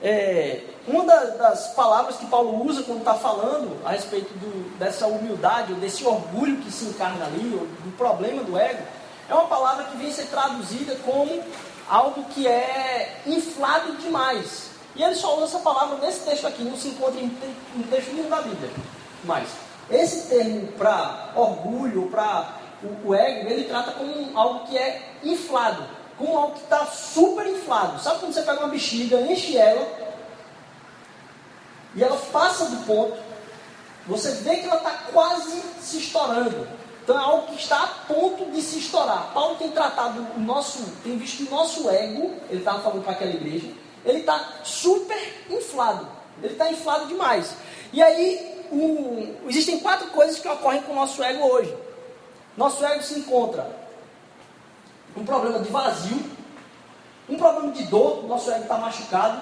É, 0.00 0.62
uma 0.86 1.04
das, 1.04 1.68
palavras 1.74 2.16
que 2.16 2.26
Paulo 2.26 2.64
usa 2.64 2.84
quando 2.84 3.00
está 3.00 3.14
falando 3.14 3.76
a 3.84 3.90
respeito 3.90 4.32
do, 4.34 4.78
dessa 4.78 5.06
humildade, 5.08 5.72
ou 5.72 5.78
desse 5.80 6.04
orgulho 6.04 6.58
que 6.58 6.70
se 6.70 6.84
encarna 6.84 7.26
ali, 7.26 7.52
ou 7.52 7.66
do 7.66 7.96
problema 7.96 8.42
do 8.44 8.56
ego, 8.56 8.82
é 9.28 9.34
uma 9.34 9.46
palavra 9.46 9.84
que 9.84 9.96
vem 9.96 10.12
ser 10.12 10.26
traduzida 10.26 10.96
como 11.04 11.42
algo 11.88 12.24
que 12.30 12.46
é 12.46 13.20
inflado 13.26 13.96
demais. 13.96 14.67
E 14.98 15.02
ele 15.02 15.14
só 15.14 15.36
usa 15.36 15.44
essa 15.44 15.58
palavra 15.60 15.96
nesse 15.98 16.20
texto 16.20 16.46
aqui, 16.46 16.64
não 16.64 16.76
se 16.76 16.88
encontra 16.88 17.20
em, 17.20 17.32
em 17.76 17.82
texto 17.84 18.12
nenhum 18.12 18.28
da 18.28 18.42
Bíblia. 18.42 18.68
Mas 19.22 19.48
esse 19.88 20.28
termo 20.28 20.72
para 20.72 21.30
orgulho, 21.36 22.08
para 22.10 22.56
o, 22.82 23.08
o, 23.08 23.14
ego, 23.14 23.48
ele 23.48 23.64
trata 23.64 23.92
como 23.92 24.36
algo 24.36 24.66
que 24.66 24.76
é 24.76 25.14
inflado, 25.22 25.84
como 26.18 26.36
algo 26.36 26.54
que 26.54 26.64
está 26.64 26.84
super 26.86 27.46
inflado. 27.46 28.02
Sabe 28.02 28.18
quando 28.18 28.32
você 28.32 28.42
pega 28.42 28.58
uma 28.58 28.68
bexiga, 28.68 29.20
enche 29.20 29.56
ela, 29.56 29.86
e 31.94 32.02
ela 32.02 32.16
passa 32.32 32.66
do 32.66 32.84
ponto, 32.84 33.16
você 34.04 34.32
vê 34.32 34.56
que 34.56 34.66
ela 34.66 34.78
está 34.78 34.90
quase 35.12 35.62
se 35.80 35.98
estourando. 35.98 36.66
Então 37.04 37.18
é 37.18 37.22
algo 37.22 37.46
que 37.46 37.62
está 37.62 37.84
a 37.84 37.86
ponto 38.12 38.50
de 38.50 38.60
se 38.60 38.80
estourar. 38.80 39.30
Paulo 39.32 39.56
tem 39.56 39.70
tratado 39.70 40.26
o 40.36 40.40
nosso, 40.40 40.84
tem 41.02 41.16
visto 41.16 41.46
o 41.46 41.50
nosso 41.50 41.88
ego, 41.88 42.34
ele 42.50 42.58
estava 42.58 42.80
falando 42.80 43.02
para 43.02 43.12
aquela 43.12 43.30
igreja, 43.30 43.68
ele 44.04 44.20
está 44.20 44.60
super 44.64 45.44
inflado. 45.50 46.08
Ele 46.42 46.52
está 46.52 46.70
inflado 46.70 47.06
demais. 47.06 47.54
E 47.92 48.02
aí, 48.02 48.66
um, 48.70 49.34
existem 49.48 49.80
quatro 49.80 50.08
coisas 50.08 50.38
que 50.38 50.48
ocorrem 50.48 50.82
com 50.82 50.92
o 50.92 50.96
nosso 50.96 51.22
ego 51.22 51.44
hoje. 51.44 51.74
Nosso 52.56 52.84
ego 52.84 53.02
se 53.02 53.18
encontra 53.18 53.78
um 55.16 55.24
problema 55.24 55.58
de 55.60 55.70
vazio, 55.70 56.22
um 57.28 57.36
problema 57.36 57.72
de 57.72 57.84
dor, 57.84 58.26
nosso 58.26 58.50
ego 58.50 58.62
está 58.62 58.76
machucado, 58.78 59.40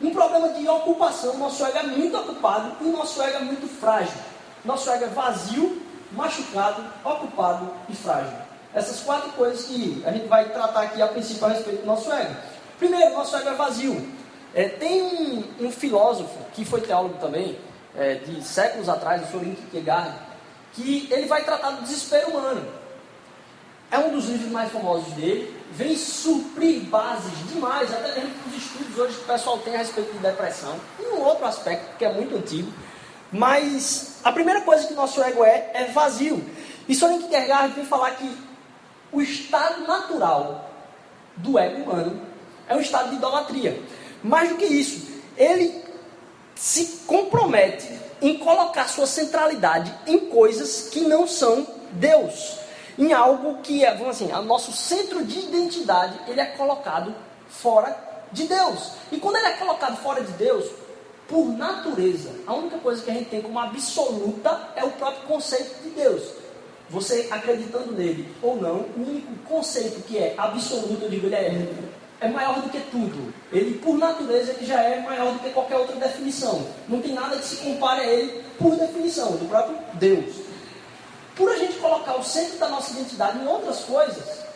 um 0.00 0.10
problema 0.10 0.50
de 0.50 0.68
ocupação, 0.68 1.38
nosso 1.38 1.64
ego 1.64 1.78
é 1.78 1.82
muito 1.84 2.16
ocupado 2.16 2.76
e 2.80 2.84
nosso 2.84 3.22
ego 3.22 3.38
é 3.38 3.40
muito 3.40 3.66
frágil. 3.66 4.18
Nosso 4.64 4.90
ego 4.90 5.04
é 5.04 5.08
vazio, 5.08 5.82
machucado, 6.12 6.84
ocupado 7.04 7.70
e 7.88 7.94
frágil. 7.94 8.36
Essas 8.74 9.00
quatro 9.00 9.30
coisas 9.32 9.64
que 9.64 10.02
a 10.04 10.12
gente 10.12 10.26
vai 10.26 10.50
tratar 10.50 10.82
aqui 10.82 11.00
a 11.00 11.08
princípio 11.08 11.46
a 11.46 11.50
respeito 11.50 11.80
do 11.80 11.86
nosso 11.86 12.12
ego. 12.12 12.34
Primeiro, 12.78 13.14
nosso 13.14 13.36
ego 13.36 13.48
é 13.48 13.54
vazio. 13.54 14.06
É, 14.54 14.68
tem 14.68 15.02
um, 15.02 15.66
um, 15.66 15.70
filósofo 15.70 16.38
que 16.54 16.64
foi 16.64 16.80
teólogo 16.80 17.18
também, 17.18 17.58
é, 17.96 18.14
de 18.14 18.42
séculos 18.42 18.88
atrás, 18.88 19.22
o 19.22 19.30
Soren 19.30 19.54
Kierkegaard, 19.54 20.14
que 20.72 21.08
ele 21.10 21.26
vai 21.26 21.44
tratar 21.44 21.70
do 21.70 21.82
desespero 21.82 22.30
humano. 22.30 22.66
É 23.90 23.98
um 23.98 24.10
dos 24.10 24.26
livros 24.26 24.50
mais 24.50 24.72
famosos 24.72 25.12
dele, 25.12 25.54
vem 25.72 25.96
suprir 25.96 26.80
bases 26.84 27.32
demais, 27.52 27.92
até 27.92 28.14
mesmo 28.14 28.34
os 28.48 28.56
estudos 28.56 28.98
hoje 28.98 29.16
que 29.16 29.22
o 29.22 29.26
pessoal 29.26 29.58
tem 29.58 29.74
a 29.74 29.78
respeito 29.78 30.12
de 30.12 30.18
depressão, 30.18 30.74
e 30.98 31.06
um 31.06 31.20
outro 31.20 31.46
aspecto 31.46 31.96
que 31.96 32.04
é 32.04 32.12
muito 32.12 32.36
antigo. 32.36 32.72
Mas 33.32 34.20
a 34.24 34.32
primeira 34.32 34.62
coisa 34.62 34.86
que 34.86 34.94
nosso 34.94 35.22
ego 35.22 35.44
é, 35.44 35.70
é 35.74 35.84
vazio. 35.86 36.44
E 36.88 36.94
Soren 36.94 37.18
Kierkegaard 37.18 37.74
vem 37.74 37.84
falar 37.84 38.12
que 38.12 38.36
o 39.12 39.20
estado 39.20 39.86
natural 39.86 40.70
do 41.36 41.58
ego 41.58 41.82
humano 41.82 42.25
é 42.68 42.74
um 42.74 42.80
estado 42.80 43.10
de 43.10 43.16
idolatria. 43.16 43.80
Mais 44.22 44.48
do 44.48 44.56
que 44.56 44.64
isso, 44.64 45.06
ele 45.36 45.84
se 46.54 47.04
compromete 47.06 47.88
em 48.20 48.38
colocar 48.38 48.88
sua 48.88 49.06
centralidade 49.06 49.92
em 50.06 50.18
coisas 50.30 50.88
que 50.90 51.00
não 51.00 51.26
são 51.26 51.66
Deus. 51.92 52.58
Em 52.98 53.12
algo 53.12 53.58
que 53.58 53.84
é, 53.84 53.94
vamos 53.94 54.16
assim, 54.16 54.32
o 54.32 54.42
nosso 54.42 54.72
centro 54.72 55.24
de 55.24 55.38
identidade, 55.38 56.18
ele 56.26 56.40
é 56.40 56.46
colocado 56.46 57.14
fora 57.48 57.94
de 58.32 58.44
Deus. 58.44 58.92
E 59.12 59.18
quando 59.18 59.36
ele 59.36 59.48
é 59.48 59.52
colocado 59.52 59.96
fora 59.98 60.22
de 60.22 60.32
Deus, 60.32 60.64
por 61.28 61.46
natureza, 61.46 62.30
a 62.46 62.54
única 62.54 62.78
coisa 62.78 63.02
que 63.02 63.10
a 63.10 63.14
gente 63.14 63.28
tem 63.28 63.42
como 63.42 63.58
absoluta 63.58 64.70
é 64.76 64.84
o 64.84 64.92
próprio 64.92 65.26
conceito 65.26 65.82
de 65.82 65.90
Deus. 65.90 66.22
Você 66.88 67.28
acreditando 67.30 67.92
nele 67.92 68.32
ou 68.40 68.56
não, 68.56 68.86
o 68.96 69.08
único 69.08 69.34
conceito 69.48 70.02
que 70.02 70.16
é 70.16 70.34
absoluto, 70.38 71.02
eu 71.02 71.10
digo, 71.10 71.26
ele 71.26 71.34
é, 71.34 71.68
é 72.20 72.28
maior 72.28 72.60
do 72.60 72.70
que 72.70 72.80
tudo. 72.90 73.32
Ele, 73.52 73.78
por 73.78 73.98
natureza, 73.98 74.52
ele 74.52 74.66
já 74.66 74.80
é 74.82 75.00
maior 75.00 75.32
do 75.32 75.38
que 75.38 75.50
qualquer 75.50 75.76
outra 75.76 75.96
definição. 75.96 76.66
Não 76.88 77.00
tem 77.00 77.12
nada 77.12 77.36
que 77.36 77.46
se 77.46 77.56
compare 77.56 78.00
a 78.00 78.06
ele 78.06 78.44
por 78.58 78.76
definição, 78.76 79.32
do 79.32 79.48
próprio 79.48 79.78
Deus. 79.94 80.34
Por 81.34 81.50
a 81.50 81.56
gente 81.56 81.74
colocar 81.78 82.16
o 82.16 82.24
centro 82.24 82.56
da 82.58 82.68
nossa 82.68 82.92
identidade 82.92 83.38
em 83.38 83.46
outras 83.46 83.80
coisas, 83.80 84.46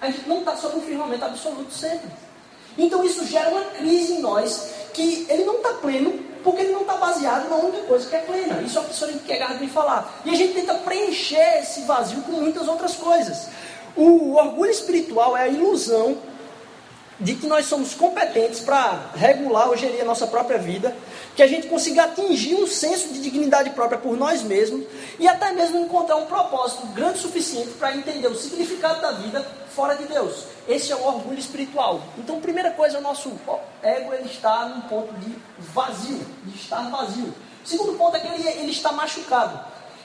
a 0.00 0.10
gente 0.10 0.28
não 0.28 0.40
está 0.40 0.56
sob 0.56 0.76
um 0.76 0.82
firmamento 0.82 1.24
absoluto 1.24 1.72
sempre. 1.72 2.10
Então 2.76 3.04
isso 3.04 3.24
gera 3.26 3.50
uma 3.50 3.64
crise 3.66 4.14
em 4.14 4.20
nós 4.20 4.70
que 4.92 5.26
ele 5.28 5.44
não 5.44 5.56
está 5.56 5.74
pleno 5.74 6.34
porque 6.42 6.60
ele 6.60 6.72
não 6.72 6.82
está 6.82 6.96
baseado 6.96 7.48
na 7.48 7.56
única 7.56 7.82
coisa 7.84 8.06
que 8.08 8.14
é 8.14 8.18
plena. 8.18 8.60
Isso 8.60 8.76
é 8.76 8.80
o 8.82 8.84
que 8.84 8.90
o 8.90 8.94
senhor 8.94 9.12
Kierkegaard 9.12 9.58
vem 9.58 9.68
falar. 9.68 10.20
E 10.26 10.30
a 10.30 10.34
gente 10.34 10.52
tenta 10.52 10.74
preencher 10.74 11.60
esse 11.60 11.80
vazio 11.82 12.20
com 12.20 12.32
muitas 12.32 12.68
outras 12.68 12.94
coisas. 12.96 13.48
O 13.96 14.34
orgulho 14.34 14.70
espiritual 14.70 15.36
é 15.36 15.42
a 15.42 15.48
ilusão 15.48 16.18
de 17.18 17.34
que 17.34 17.46
nós 17.46 17.66
somos 17.66 17.94
competentes 17.94 18.60
para 18.60 19.10
regular 19.14 19.68
ou 19.68 19.76
gerir 19.76 20.00
a 20.02 20.04
nossa 20.04 20.26
própria 20.26 20.58
vida, 20.58 20.94
que 21.36 21.42
a 21.42 21.46
gente 21.46 21.68
consiga 21.68 22.04
atingir 22.04 22.54
um 22.54 22.66
senso 22.66 23.08
de 23.08 23.20
dignidade 23.20 23.70
própria 23.70 23.98
por 23.98 24.16
nós 24.16 24.42
mesmos 24.42 24.84
e 25.18 25.28
até 25.28 25.52
mesmo 25.52 25.78
encontrar 25.78 26.16
um 26.16 26.26
propósito 26.26 26.86
grande 26.88 27.18
o 27.18 27.22
suficiente 27.22 27.70
para 27.78 27.94
entender 27.94 28.26
o 28.26 28.34
significado 28.34 29.00
da 29.00 29.12
vida 29.12 29.46
fora 29.74 29.94
de 29.94 30.04
Deus. 30.04 30.44
Esse 30.68 30.92
é 30.92 30.96
o 30.96 31.06
orgulho 31.06 31.38
espiritual. 31.38 32.00
Então, 32.18 32.40
primeira 32.40 32.70
coisa, 32.70 32.98
o 32.98 33.02
nosso 33.02 33.32
ego 33.82 34.12
ele 34.12 34.28
está 34.28 34.66
num 34.66 34.80
ponto 34.82 35.12
de 35.14 35.34
vazio, 35.58 36.20
de 36.44 36.56
estar 36.56 36.90
vazio. 36.90 37.32
Segundo 37.64 37.96
ponto 37.96 38.16
é 38.16 38.20
que 38.20 38.26
ele, 38.26 38.48
ele 38.48 38.70
está 38.70 38.92
machucado. 38.92 39.58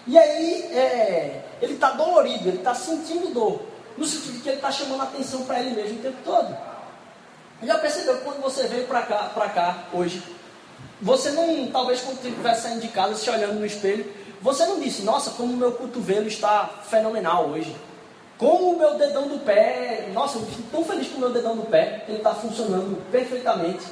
E 0.08 0.18
aí, 0.18 0.64
é, 0.72 1.44
ele 1.62 1.74
está 1.74 1.92
dolorido, 1.92 2.50
ele 2.50 2.58
está 2.58 2.74
sentindo 2.74 3.34
dor. 3.34 3.69
No 4.00 4.06
sentido 4.06 4.34
de 4.36 4.40
que 4.40 4.50
ele 4.50 4.56
está 4.56 4.72
chamando 4.72 5.02
a 5.02 5.04
atenção 5.04 5.44
para 5.44 5.60
ele 5.60 5.76
mesmo 5.76 6.00
o 6.00 6.02
tempo 6.02 6.18
todo. 6.24 6.58
Já 7.62 7.78
percebeu 7.78 8.18
que 8.18 8.24
quando 8.24 8.42
você 8.42 8.66
veio 8.68 8.88
para 8.88 9.02
cá, 9.02 9.30
cá 9.54 9.84
hoje, 9.92 10.24
você 11.02 11.32
não, 11.32 11.68
talvez 11.68 12.00
quando 12.00 12.26
estivesse 12.26 12.62
saindo 12.62 12.80
de 12.80 12.88
casa, 12.88 13.16
se 13.16 13.30
olhando 13.30 13.60
no 13.60 13.66
espelho, 13.66 14.10
você 14.42 14.66
não 14.66 14.80
disse, 14.80 15.02
nossa, 15.02 15.32
como 15.32 15.54
o 15.54 15.58
meu 15.58 15.74
cotovelo 15.74 16.28
está 16.28 16.70
fenomenal 16.90 17.50
hoje. 17.50 17.76
Como 18.38 18.72
o 18.72 18.78
meu 18.78 18.98
dedão 18.98 19.28
do 19.28 19.40
pé, 19.40 20.10
nossa, 20.14 20.38
eu 20.38 20.46
fico 20.46 20.64
tão 20.72 20.86
feliz 20.86 21.10
com 21.10 21.18
o 21.18 21.20
meu 21.20 21.32
dedão 21.32 21.58
do 21.58 21.64
pé, 21.64 22.04
que 22.06 22.12
ele 22.12 22.20
está 22.20 22.34
funcionando 22.34 23.02
perfeitamente. 23.12 23.86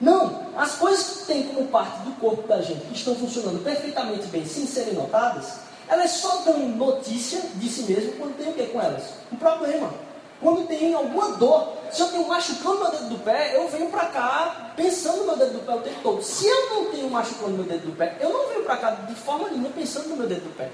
Não, 0.00 0.48
as 0.56 0.72
coisas 0.72 1.18
que 1.18 1.26
tem 1.26 1.42
como 1.44 1.68
parte 1.68 2.00
do 2.00 2.10
corpo 2.18 2.48
da 2.48 2.60
gente, 2.60 2.80
que 2.80 2.96
estão 2.96 3.14
funcionando 3.14 3.62
perfeitamente 3.62 4.26
bem, 4.26 4.44
sem 4.44 4.66
serem 4.66 4.94
notadas, 4.94 5.69
elas 5.90 6.12
só 6.12 6.36
dão 6.44 6.56
notícia 6.68 7.40
de 7.56 7.68
si 7.68 7.82
mesmo 7.82 8.12
quando 8.12 8.36
tem 8.38 8.48
o 8.48 8.54
que 8.54 8.66
com 8.66 8.80
elas? 8.80 9.02
Um 9.32 9.36
problema. 9.36 9.92
Quando 10.40 10.66
tem 10.68 10.94
alguma 10.94 11.32
dor. 11.36 11.76
Se 11.90 12.00
eu 12.00 12.08
tenho 12.08 12.28
machucando 12.28 12.78
meu 12.78 12.90
dedo 12.92 13.08
do 13.08 13.18
pé, 13.18 13.56
eu 13.56 13.68
venho 13.68 13.90
para 13.90 14.06
cá 14.06 14.72
pensando 14.76 15.18
no 15.18 15.24
meu 15.26 15.36
dedo 15.36 15.54
do 15.54 15.66
pé 15.66 15.74
o 15.74 15.80
tempo 15.80 16.00
todo. 16.02 16.22
Se 16.22 16.46
eu 16.46 16.70
não 16.70 16.86
tenho 16.86 17.10
machucando 17.10 17.50
meu 17.50 17.64
dedo 17.64 17.86
do 17.86 17.96
pé, 17.96 18.16
eu 18.20 18.30
não 18.32 18.48
venho 18.48 18.62
para 18.62 18.76
cá 18.76 18.90
de 18.90 19.14
forma 19.16 19.48
nenhuma 19.48 19.68
pensando 19.70 20.08
no 20.08 20.16
meu 20.16 20.28
dedo 20.28 20.44
do 20.44 20.56
pé. 20.56 20.70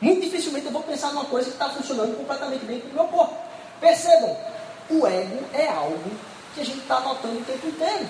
Muito 0.00 0.22
dificilmente 0.22 0.66
eu 0.66 0.72
vou 0.72 0.82
pensar 0.82 1.12
numa 1.12 1.24
coisa 1.24 1.48
que 1.48 1.56
está 1.56 1.68
funcionando 1.68 2.16
completamente 2.16 2.64
bem 2.64 2.80
com 2.80 2.88
o 2.88 2.94
meu 2.94 3.04
corpo. 3.04 3.36
Percebam, 3.80 4.36
o 4.90 5.06
ego 5.06 5.44
é 5.52 5.66
algo 5.66 6.10
que 6.54 6.60
a 6.60 6.64
gente 6.64 6.78
está 6.78 7.00
notando 7.00 7.40
o 7.40 7.44
tempo 7.44 7.66
inteiro. 7.66 8.06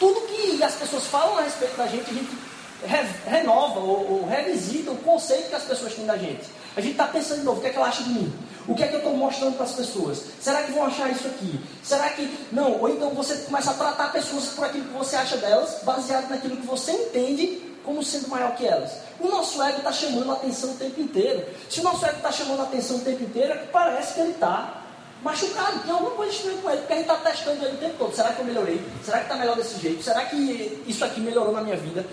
Tudo 0.00 0.20
que 0.22 0.62
as 0.62 0.74
pessoas 0.74 1.06
falam 1.06 1.38
a 1.38 1.42
respeito 1.42 1.76
da 1.76 1.86
gente, 1.86 2.10
a 2.10 2.14
gente 2.14 2.45
renova 3.26 3.80
ou, 3.80 4.12
ou 4.12 4.26
revisita 4.26 4.90
o 4.90 4.96
conceito 4.98 5.48
que 5.48 5.54
as 5.54 5.64
pessoas 5.64 5.94
têm 5.94 6.06
da 6.06 6.16
gente. 6.16 6.44
A 6.76 6.80
gente 6.80 6.92
está 6.92 7.06
pensando 7.06 7.38
de 7.38 7.44
novo, 7.44 7.58
o 7.58 7.60
que 7.62 7.68
é 7.68 7.70
que 7.70 7.76
ela 7.76 7.88
acha 7.88 8.02
de 8.02 8.10
mim? 8.10 8.32
O 8.68 8.74
que 8.74 8.82
é 8.82 8.88
que 8.88 8.94
eu 8.94 8.98
estou 8.98 9.16
mostrando 9.16 9.54
para 9.54 9.64
as 9.64 9.72
pessoas? 9.72 10.24
Será 10.40 10.62
que 10.62 10.72
vão 10.72 10.84
achar 10.84 11.10
isso 11.10 11.26
aqui? 11.26 11.60
Será 11.82 12.10
que. 12.10 12.28
Não, 12.52 12.80
ou 12.80 12.88
então 12.88 13.10
você 13.10 13.34
começa 13.36 13.70
a 13.70 13.74
tratar 13.74 14.12
pessoas 14.12 14.48
por 14.48 14.64
aquilo 14.64 14.84
que 14.84 14.92
você 14.92 15.16
acha 15.16 15.36
delas, 15.36 15.82
baseado 15.84 16.28
naquilo 16.28 16.56
que 16.56 16.66
você 16.66 16.92
entende 16.92 17.62
como 17.84 18.02
sendo 18.02 18.28
maior 18.28 18.54
que 18.56 18.66
elas. 18.66 18.98
O 19.20 19.28
nosso 19.28 19.62
ego 19.62 19.78
está 19.78 19.92
chamando 19.92 20.32
a 20.32 20.34
atenção 20.34 20.72
o 20.72 20.74
tempo 20.74 21.00
inteiro. 21.00 21.46
Se 21.70 21.80
o 21.80 21.84
nosso 21.84 22.04
ego 22.04 22.16
está 22.16 22.32
chamando 22.32 22.60
a 22.60 22.64
atenção 22.64 22.96
o 22.96 23.00
tempo 23.00 23.22
inteiro, 23.22 23.52
é 23.52 23.56
que 23.56 23.68
parece 23.68 24.14
que 24.14 24.20
ele 24.20 24.32
está 24.32 24.82
machucado, 25.22 25.80
tem 25.80 25.92
alguma 25.92 26.10
coisa 26.10 26.32
estranha 26.32 26.58
com 26.58 26.70
ele, 26.70 26.78
porque 26.78 26.92
a 26.92 26.96
gente 26.96 27.10
está 27.10 27.30
testando 27.30 27.64
ele 27.64 27.74
o 27.74 27.78
tempo 27.78 27.94
todo. 27.98 28.14
Será 28.14 28.32
que 28.32 28.40
eu 28.40 28.44
melhorei? 28.44 28.84
Será 29.04 29.18
que 29.18 29.24
está 29.24 29.36
melhor 29.36 29.56
desse 29.56 29.80
jeito? 29.80 30.02
Será 30.02 30.24
que 30.24 30.82
isso 30.86 31.04
aqui 31.04 31.20
melhorou 31.20 31.52
na 31.52 31.62
minha 31.62 31.76
vida? 31.76 32.04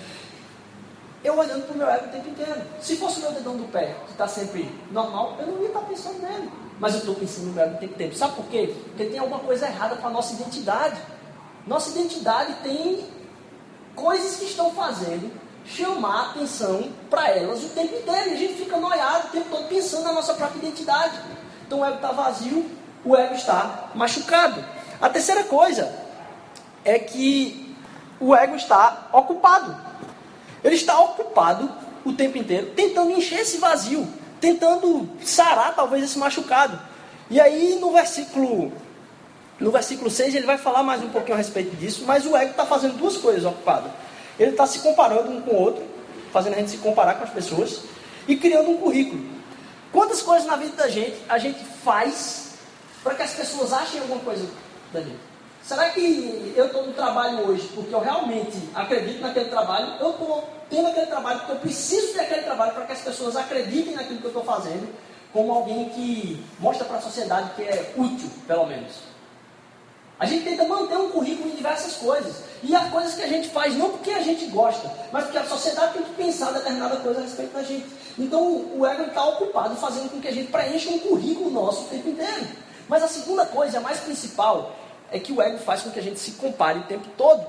Eu 1.24 1.38
olhando 1.38 1.66
para 1.66 1.74
o 1.74 1.78
meu 1.78 1.90
ego 1.90 2.08
o 2.08 2.10
tempo 2.10 2.30
inteiro. 2.30 2.62
Se 2.82 2.98
fosse 2.98 3.20
o 3.20 3.22
meu 3.22 3.32
dedão 3.32 3.56
do 3.56 3.72
pé, 3.72 3.96
que 4.06 4.12
está 4.12 4.28
sempre 4.28 4.70
normal, 4.92 5.38
eu 5.40 5.48
não 5.48 5.62
ia 5.62 5.68
estar 5.68 5.80
tá 5.80 5.86
pensando 5.86 6.20
nele. 6.20 6.52
Mas 6.80 6.94
eu 6.94 7.00
estou 7.00 7.16
pensando 7.16 7.46
no 7.46 7.54
meu 7.54 7.64
ego 7.64 7.76
o 7.76 7.80
tempo 7.80 7.94
inteiro. 7.94 8.16
Sabe 8.16 8.36
por 8.36 8.46
quê? 8.46 8.76
Porque 8.90 9.06
tem 9.06 9.20
alguma 9.20 9.40
coisa 9.40 9.68
errada 9.68 9.96
com 9.96 10.08
a 10.08 10.10
nossa 10.10 10.34
identidade. 10.34 11.00
Nossa 11.66 11.92
identidade 11.92 12.56
tem 12.64 13.06
coisas 13.96 14.36
que 14.36 14.46
estão 14.46 14.72
fazendo 14.72 15.32
chamar 15.66 16.32
atenção 16.32 16.92
para 17.10 17.30
elas 17.30 17.64
o 17.64 17.70
tempo 17.70 17.96
inteiro. 17.96 18.30
E 18.30 18.34
a 18.34 18.38
gente 18.38 18.54
fica 18.56 18.78
noiado 18.78 19.28
o 19.28 19.32
tempo 19.32 19.50
todo 19.50 19.68
pensando 19.68 20.04
na 20.04 20.14
nossa 20.14 20.34
própria 20.34 20.60
identidade. 20.60 21.18
Então 21.66 21.80
o 21.80 21.86
ego 21.86 21.96
está 21.96 22.12
vazio, 22.12 22.70
o 23.06 23.16
ego 23.16 23.34
está 23.34 23.90
machucado. 23.96 24.64
A 25.02 25.10
terceira 25.10 25.44
coisa 25.46 25.94
é 26.84 27.00
que 27.00 27.76
o 28.20 28.36
ego 28.36 28.56
está 28.56 29.10
ocupado. 29.14 29.93
Ele 30.64 30.76
está 30.76 31.00
ocupado 31.00 31.70
o 32.06 32.14
tempo 32.14 32.38
inteiro 32.38 32.72
tentando 32.76 33.12
encher 33.12 33.42
esse 33.42 33.58
vazio, 33.58 34.08
tentando 34.40 35.10
sarar 35.24 35.76
talvez 35.76 36.04
esse 36.04 36.18
machucado. 36.18 36.80
E 37.30 37.40
aí 37.40 37.78
no 37.80 37.92
versículo 37.92 38.72
no 39.60 39.72
versículo 39.72 40.10
6 40.10 40.36
ele 40.36 40.46
vai 40.46 40.58
falar 40.58 40.84
mais 40.84 41.02
um 41.04 41.10
pouquinho 41.10 41.36
a 41.36 41.38
respeito 41.38 41.76
disso, 41.76 42.04
mas 42.06 42.26
o 42.26 42.36
ego 42.36 42.52
está 42.52 42.66
fazendo 42.66 42.98
duas 42.98 43.18
coisas 43.18 43.46
ocupado. 43.46 43.90
Ele 44.40 44.52
está 44.52 44.66
se 44.66 44.80
comparando 44.80 45.32
um 45.32 45.42
com 45.42 45.52
o 45.52 45.62
outro, 45.62 45.84
fazendo 46.32 46.56
a 46.56 46.58
gente 46.58 46.72
se 46.72 46.78
comparar 46.78 47.16
com 47.16 47.24
as 47.24 47.30
pessoas 47.30 47.82
e 48.28 48.36
criando 48.36 48.72
um 48.72 48.78
currículo. 48.78 49.24
Quantas 49.92 50.22
coisas 50.22 50.48
na 50.48 50.56
vida 50.56 50.76
da 50.76 50.88
gente 50.88 51.16
a 51.30 51.38
gente 51.38 51.64
faz 51.84 52.56
para 53.04 53.14
que 53.14 53.22
as 53.22 53.34
pessoas 53.34 53.72
achem 53.72 54.02
alguma 54.02 54.20
coisa 54.22 54.48
da 54.92 55.02
gente? 55.02 55.33
Será 55.64 55.90
que 55.92 56.54
eu 56.58 56.66
estou 56.66 56.86
no 56.86 56.92
trabalho 56.92 57.48
hoje 57.48 57.70
porque 57.74 57.96
eu 57.96 58.02
realmente 58.02 58.58
acredito 58.76 59.22
naquele 59.22 59.50
trabalho? 59.50 59.96
Eu 59.98 60.10
estou 60.10 60.50
tendo 60.70 60.90
aquele 60.90 61.06
trabalho 61.06 61.40
porque 61.40 61.52
eu 61.54 61.60
preciso 61.60 62.18
daquele 62.18 62.42
trabalho 62.42 62.74
para 62.74 62.86
que 62.86 62.92
as 62.92 63.02
pessoas 63.02 63.38
acreditem 63.38 63.96
naquilo 63.96 64.20
que 64.20 64.26
eu 64.26 64.30
estou 64.30 64.44
fazendo, 64.44 64.94
como 65.32 65.54
alguém 65.54 65.88
que 65.90 66.46
mostra 66.60 66.86
para 66.86 66.98
a 66.98 67.02
sociedade 67.02 67.52
que 67.56 67.62
é 67.62 67.94
útil, 67.96 68.30
pelo 68.46 68.66
menos. 68.66 69.14
A 70.20 70.26
gente 70.26 70.44
tenta 70.44 70.66
manter 70.66 70.98
um 70.98 71.10
currículo 71.10 71.50
em 71.50 71.56
diversas 71.56 71.96
coisas. 71.96 72.44
E 72.62 72.76
há 72.76 72.90
coisas 72.90 73.16
que 73.16 73.22
a 73.22 73.28
gente 73.28 73.50
faz 73.50 73.76
não 73.76 73.90
porque 73.90 74.12
a 74.12 74.22
gente 74.22 74.46
gosta, 74.48 74.92
mas 75.14 75.24
porque 75.24 75.38
a 75.38 75.46
sociedade 75.46 75.94
tem 75.94 76.04
que 76.04 76.14
pensar 76.14 76.52
determinada 76.52 76.98
coisa 76.98 77.22
a 77.22 77.24
respeito 77.24 77.54
da 77.54 77.64
gente. 77.64 77.88
Então 78.20 78.66
o 78.76 78.86
ego 78.86 79.04
está 79.04 79.26
ocupado 79.26 79.76
fazendo 79.78 80.12
com 80.12 80.20
que 80.20 80.28
a 80.28 80.34
gente 80.34 80.52
preencha 80.52 80.90
um 80.90 81.00
currículo 81.00 81.50
nosso 81.50 81.84
o 81.84 81.88
tempo 81.88 82.10
inteiro. 82.10 82.48
Mas 82.88 83.02
a 83.02 83.08
segunda 83.08 83.46
coisa, 83.46 83.78
a 83.78 83.82
mais 83.82 84.02
principal, 84.02 84.76
é 85.14 85.20
que 85.20 85.32
o 85.32 85.42
ego 85.42 85.60
faz 85.60 85.84
com 85.84 85.92
que 85.92 86.00
a 86.00 86.04
gente 86.04 86.20
se 86.20 86.32
compare 86.32 86.80
o 86.80 86.84
tempo 86.84 87.08
todo. 87.16 87.46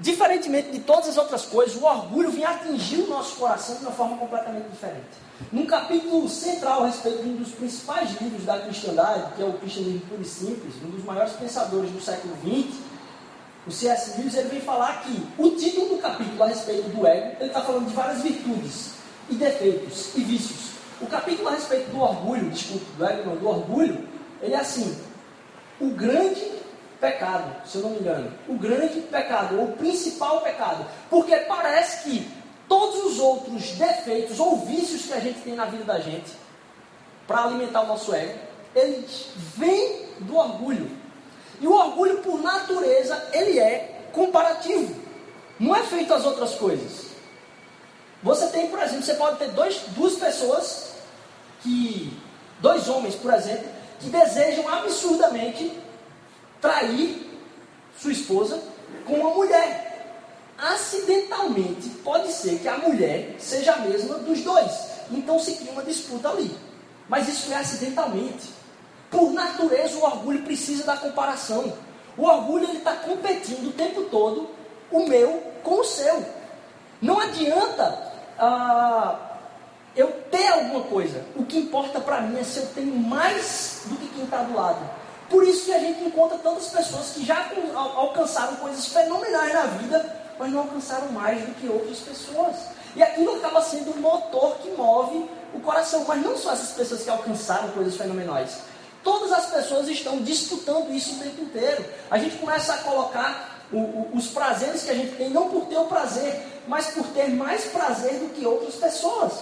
Diferentemente 0.00 0.70
de 0.70 0.80
todas 0.80 1.08
as 1.08 1.16
outras 1.16 1.44
coisas, 1.44 1.80
o 1.80 1.84
orgulho 1.84 2.30
vem 2.30 2.44
atingir 2.44 3.02
o 3.02 3.08
nosso 3.08 3.36
coração 3.36 3.76
de 3.76 3.82
uma 3.82 3.92
forma 3.92 4.16
completamente 4.16 4.68
diferente. 4.68 5.06
Num 5.52 5.66
capítulo 5.66 6.28
central 6.28 6.82
a 6.82 6.86
respeito 6.86 7.22
de 7.22 7.28
um 7.28 7.36
dos 7.36 7.52
principais 7.52 8.20
livros 8.20 8.44
da 8.44 8.58
cristandade, 8.58 9.34
que 9.34 9.42
é 9.42 9.46
o 9.46 9.52
Cristianismo 9.54 10.00
Puro 10.00 10.22
e 10.22 10.24
Simples, 10.24 10.74
um 10.84 10.90
dos 10.90 11.04
maiores 11.04 11.32
pensadores 11.34 11.90
do 11.90 12.00
século 12.00 12.34
XX, 12.42 12.76
o 13.66 13.70
C.S. 13.70 14.18
Lewis, 14.18 14.34
ele 14.34 14.48
vem 14.48 14.60
falar 14.60 15.02
que 15.02 15.26
o 15.36 15.50
título 15.50 15.96
do 15.96 15.98
capítulo 15.98 16.42
a 16.42 16.46
respeito 16.46 16.88
do 16.88 17.06
ego, 17.06 17.36
ele 17.38 17.48
está 17.48 17.60
falando 17.60 17.86
de 17.86 17.94
várias 17.94 18.22
virtudes 18.22 18.92
e 19.28 19.34
defeitos 19.34 20.16
e 20.16 20.20
vícios. 20.22 20.70
O 21.00 21.06
capítulo 21.06 21.48
a 21.48 21.52
respeito 21.52 21.90
do 21.90 22.00
orgulho, 22.00 22.50
desculpe, 22.50 22.86
do 22.96 23.04
ego 23.04 23.30
não, 23.30 23.36
do 23.36 23.48
orgulho, 23.48 24.08
ele 24.40 24.54
é 24.54 24.58
assim, 24.58 24.96
o 25.80 25.90
grande 25.90 26.58
pecado, 27.00 27.66
se 27.66 27.76
eu 27.76 27.82
não 27.82 27.90
me 27.90 28.00
engano. 28.00 28.32
O 28.48 28.54
grande 28.54 29.00
pecado, 29.02 29.58
ou 29.58 29.64
o 29.66 29.72
principal 29.76 30.40
pecado. 30.40 30.84
Porque 31.08 31.36
parece 31.36 32.04
que 32.04 32.30
todos 32.68 33.04
os 33.12 33.18
outros 33.18 33.72
defeitos 33.72 34.38
ou 34.38 34.58
vícios 34.58 35.06
que 35.06 35.12
a 35.12 35.20
gente 35.20 35.40
tem 35.40 35.54
na 35.54 35.64
vida 35.64 35.84
da 35.84 35.98
gente, 35.98 36.32
para 37.26 37.44
alimentar 37.44 37.82
o 37.82 37.86
nosso 37.86 38.14
ego, 38.14 38.38
eles 38.74 39.28
vêm 39.56 40.06
do 40.20 40.36
orgulho. 40.36 40.90
E 41.60 41.66
o 41.66 41.72
orgulho, 41.72 42.18
por 42.18 42.40
natureza, 42.40 43.30
ele 43.32 43.58
é 43.58 44.08
comparativo. 44.12 44.94
Não 45.58 45.74
é 45.74 45.82
feito 45.82 46.14
as 46.14 46.24
outras 46.24 46.54
coisas. 46.54 47.08
Você 48.22 48.48
tem, 48.48 48.68
por 48.68 48.80
exemplo, 48.80 49.02
você 49.02 49.14
pode 49.14 49.38
ter 49.38 49.50
dois, 49.50 49.80
duas 49.88 50.14
pessoas 50.14 50.92
que. 51.62 52.16
Dois 52.60 52.88
homens, 52.88 53.14
por 53.14 53.32
exemplo, 53.32 53.68
que 53.98 54.08
desejam 54.08 54.68
absurdamente 54.68 55.72
trair 56.60 57.28
sua 57.98 58.12
esposa 58.12 58.62
com 59.06 59.14
uma 59.14 59.30
mulher. 59.30 59.86
Acidentalmente, 60.56 61.88
pode 62.02 62.32
ser 62.32 62.58
que 62.58 62.68
a 62.68 62.78
mulher 62.78 63.36
seja 63.38 63.74
a 63.74 63.78
mesma 63.78 64.18
dos 64.18 64.40
dois. 64.42 64.72
Então 65.10 65.38
se 65.38 65.54
cria 65.54 65.72
uma 65.72 65.82
disputa 65.82 66.28
ali. 66.28 66.56
Mas 67.08 67.28
isso 67.28 67.52
é 67.52 67.56
acidentalmente. 67.56 68.50
Por 69.10 69.32
natureza, 69.32 69.96
o 69.96 70.04
orgulho 70.04 70.42
precisa 70.42 70.84
da 70.84 70.96
comparação. 70.96 71.72
O 72.16 72.24
orgulho 72.24 72.70
está 72.72 72.96
competindo 72.96 73.68
o 73.68 73.72
tempo 73.72 74.02
todo 74.04 74.50
o 74.90 75.06
meu 75.06 75.42
com 75.62 75.80
o 75.80 75.84
seu. 75.84 76.24
Não 77.00 77.20
adianta 77.20 78.12
ah, 78.38 79.27
eu 79.98 80.12
ter 80.30 80.46
alguma 80.46 80.84
coisa. 80.84 81.24
O 81.34 81.44
que 81.44 81.58
importa 81.58 81.98
para 81.98 82.20
mim 82.20 82.38
é 82.38 82.44
se 82.44 82.60
eu 82.60 82.66
tenho 82.66 82.94
mais 82.94 83.82
do 83.86 83.96
que 83.96 84.06
quem 84.10 84.24
está 84.24 84.44
do 84.44 84.54
lado. 84.54 84.78
Por 85.28 85.42
isso 85.42 85.64
que 85.64 85.74
a 85.74 85.80
gente 85.80 86.04
encontra 86.04 86.38
tantas 86.38 86.68
pessoas 86.68 87.10
que 87.10 87.26
já 87.26 87.50
alcançaram 87.74 88.54
coisas 88.56 88.86
fenomenais 88.86 89.52
na 89.52 89.62
vida, 89.62 90.16
mas 90.38 90.52
não 90.52 90.60
alcançaram 90.60 91.08
mais 91.08 91.44
do 91.44 91.52
que 91.54 91.68
outras 91.68 91.98
pessoas. 91.98 92.54
E 92.94 93.02
aquilo 93.02 93.36
acaba 93.36 93.60
sendo 93.60 93.90
o 93.90 94.00
motor 94.00 94.56
que 94.58 94.70
move 94.70 95.28
o 95.52 95.60
coração. 95.60 96.04
Mas 96.06 96.22
não 96.22 96.38
só 96.38 96.52
essas 96.52 96.70
pessoas 96.70 97.02
que 97.02 97.10
alcançaram 97.10 97.68
coisas 97.70 97.96
fenomenais. 97.96 98.58
Todas 99.02 99.32
as 99.32 99.46
pessoas 99.46 99.88
estão 99.88 100.22
disputando 100.22 100.94
isso 100.94 101.16
o 101.16 101.18
tempo 101.18 101.42
inteiro. 101.42 101.84
A 102.08 102.18
gente 102.18 102.36
começa 102.36 102.72
a 102.72 102.78
colocar 102.78 103.66
o, 103.72 103.78
o, 103.78 104.10
os 104.14 104.28
prazeres 104.28 104.84
que 104.84 104.90
a 104.90 104.94
gente 104.94 105.16
tem, 105.16 105.28
não 105.30 105.50
por 105.50 105.66
ter 105.66 105.76
o 105.76 105.86
prazer, 105.86 106.40
mas 106.68 106.86
por 106.86 107.04
ter 107.08 107.28
mais 107.30 107.64
prazer 107.64 108.14
do 108.20 108.32
que 108.32 108.46
outras 108.46 108.76
pessoas. 108.76 109.32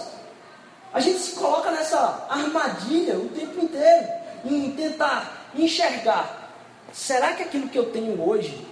A 0.97 0.99
gente 0.99 1.19
se 1.19 1.33
coloca 1.33 1.69
nessa 1.69 2.25
armadilha 2.27 3.19
o 3.19 3.29
tempo 3.29 3.63
inteiro, 3.63 4.07
em 4.43 4.71
tentar 4.71 5.51
enxergar: 5.53 6.49
será 6.91 7.33
que 7.33 7.43
aquilo 7.43 7.69
que 7.69 7.77
eu 7.77 7.91
tenho 7.91 8.19
hoje 8.27 8.65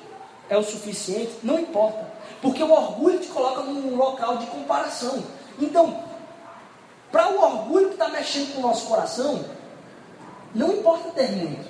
é 0.50 0.58
o 0.58 0.64
suficiente? 0.64 1.34
Não 1.44 1.60
importa, 1.60 2.04
porque 2.42 2.64
o 2.64 2.72
orgulho 2.72 3.20
te 3.20 3.28
coloca 3.28 3.62
num 3.62 3.96
local 3.96 4.38
de 4.38 4.48
comparação. 4.48 5.24
Então, 5.62 6.04
para 7.12 7.30
o 7.30 7.40
orgulho 7.40 7.90
que 7.90 7.94
está 7.94 8.08
mexendo 8.08 8.56
com 8.56 8.60
o 8.62 8.64
nosso 8.70 8.88
coração, 8.88 9.46
não 10.56 10.74
importa 10.74 11.12
ter 11.12 11.32
muito. 11.32 11.70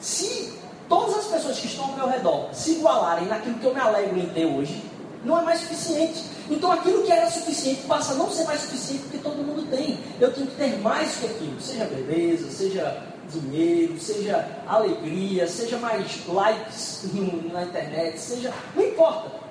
Se 0.00 0.58
todas 0.88 1.16
as 1.16 1.26
pessoas 1.26 1.60
que 1.60 1.68
estão 1.68 1.84
ao 1.84 1.92
meu 1.92 2.08
redor 2.08 2.48
se 2.52 2.72
igualarem 2.72 3.28
naquilo 3.28 3.60
que 3.60 3.66
eu 3.66 3.72
me 3.72 3.80
alegro 3.80 4.18
em 4.18 4.26
ter 4.30 4.46
hoje, 4.46 4.82
não 5.24 5.38
é 5.38 5.42
mais 5.42 5.60
suficiente. 5.60 6.33
Então 6.50 6.70
aquilo 6.70 7.02
que 7.02 7.12
era 7.12 7.30
suficiente 7.30 7.82
passa 7.86 8.12
a 8.12 8.16
não 8.16 8.30
ser 8.30 8.44
mais 8.44 8.60
suficiente 8.60 9.02
porque 9.02 9.18
todo 9.18 9.36
mundo 9.36 9.66
tem. 9.70 9.98
Eu 10.20 10.32
tenho 10.32 10.46
que 10.46 10.56
ter 10.56 10.78
mais 10.80 11.16
que 11.16 11.26
aquilo, 11.26 11.60
seja 11.60 11.84
beleza, 11.84 12.50
seja 12.50 13.02
dinheiro, 13.28 13.98
seja 13.98 14.46
alegria, 14.66 15.46
seja 15.46 15.78
mais 15.78 16.26
likes 16.26 17.04
na 17.52 17.62
internet, 17.62 18.18
seja. 18.18 18.52
Não 18.74 18.84
importa. 18.84 19.44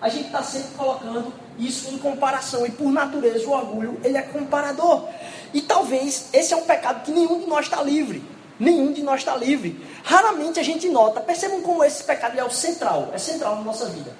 A 0.00 0.08
gente 0.08 0.26
está 0.26 0.42
sempre 0.42 0.70
colocando 0.76 1.32
isso 1.58 1.92
em 1.92 1.98
comparação. 1.98 2.64
E 2.66 2.70
por 2.70 2.90
natureza 2.90 3.46
o 3.46 3.52
orgulho 3.52 4.00
ele 4.02 4.16
é 4.16 4.22
comparador. 4.22 5.08
E 5.52 5.60
talvez 5.60 6.28
esse 6.32 6.54
é 6.54 6.56
um 6.56 6.62
pecado 6.62 7.02
que 7.04 7.10
nenhum 7.10 7.40
de 7.40 7.46
nós 7.46 7.66
está 7.66 7.82
livre. 7.82 8.22
Nenhum 8.58 8.92
de 8.92 9.02
nós 9.02 9.20
está 9.20 9.36
livre. 9.36 9.84
Raramente 10.04 10.60
a 10.60 10.62
gente 10.62 10.88
nota. 10.88 11.20
Percebam 11.20 11.60
como 11.60 11.84
esse 11.84 12.04
pecado 12.04 12.38
é 12.38 12.44
o 12.44 12.50
central, 12.50 13.10
é 13.12 13.18
central 13.18 13.56
na 13.56 13.62
nossa 13.62 13.86
vida. 13.86 14.12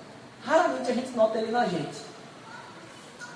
Raramente 0.50 0.90
a 0.90 0.94
gente 0.94 1.10
nota 1.12 1.38
ele 1.38 1.52
na 1.52 1.64
gente. 1.64 1.96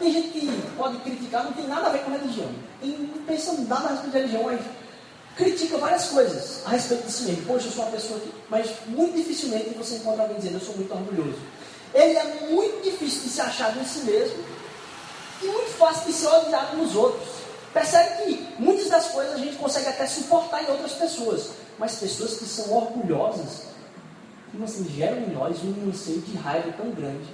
Tem 0.00 0.12
gente 0.12 0.28
que 0.30 0.62
pode 0.76 0.98
criticar, 0.98 1.44
não 1.44 1.52
tem 1.52 1.68
nada 1.68 1.86
a 1.86 1.90
ver 1.90 2.00
com 2.00 2.10
religião. 2.10 2.50
E 2.82 2.88
não 2.88 3.22
pensa 3.24 3.52
nada 3.68 3.86
a 3.86 3.90
respeito 3.90 4.10
de 4.10 4.18
religião, 4.18 4.42
mas 4.42 4.60
critica 5.36 5.78
várias 5.78 6.06
coisas 6.06 6.62
a 6.66 6.70
respeito 6.70 7.06
de 7.06 7.12
si 7.12 7.22
mesmo. 7.22 7.46
Poxa, 7.46 7.68
eu 7.68 7.70
sou 7.70 7.84
uma 7.84 7.92
pessoa 7.92 8.18
que. 8.18 8.34
Mas 8.50 8.68
muito 8.88 9.14
dificilmente 9.14 9.70
você 9.74 9.94
encontra 9.94 10.22
alguém 10.22 10.38
dizendo 10.38 10.54
eu 10.54 10.60
sou 10.60 10.74
muito 10.74 10.92
orgulhoso. 10.92 11.38
Ele 11.94 12.18
é 12.18 12.24
muito 12.50 12.82
difícil 12.82 13.22
de 13.22 13.28
se 13.28 13.40
achar 13.40 13.76
em 13.76 13.84
si 13.84 14.00
mesmo 14.00 14.42
e 15.40 15.46
muito 15.46 15.70
fácil 15.78 16.06
de 16.06 16.12
ser 16.14 16.26
odiado 16.26 16.76
nos 16.76 16.96
outros. 16.96 17.28
Percebe 17.72 18.24
que 18.24 18.54
muitas 18.58 18.88
das 18.88 19.06
coisas 19.10 19.34
a 19.34 19.38
gente 19.38 19.54
consegue 19.54 19.86
até 19.86 20.04
suportar 20.08 20.64
em 20.64 20.70
outras 20.72 20.94
pessoas, 20.94 21.50
mas 21.78 21.94
pessoas 21.94 22.38
que 22.38 22.44
são 22.44 22.72
orgulhosas, 22.72 23.73
que 24.56 24.62
assim, 24.62 24.88
geram 24.90 25.18
em 25.18 25.32
nós 25.32 25.62
um 25.62 25.88
anseio 25.88 26.20
de 26.20 26.36
raiva 26.36 26.72
tão 26.72 26.90
grande. 26.90 27.26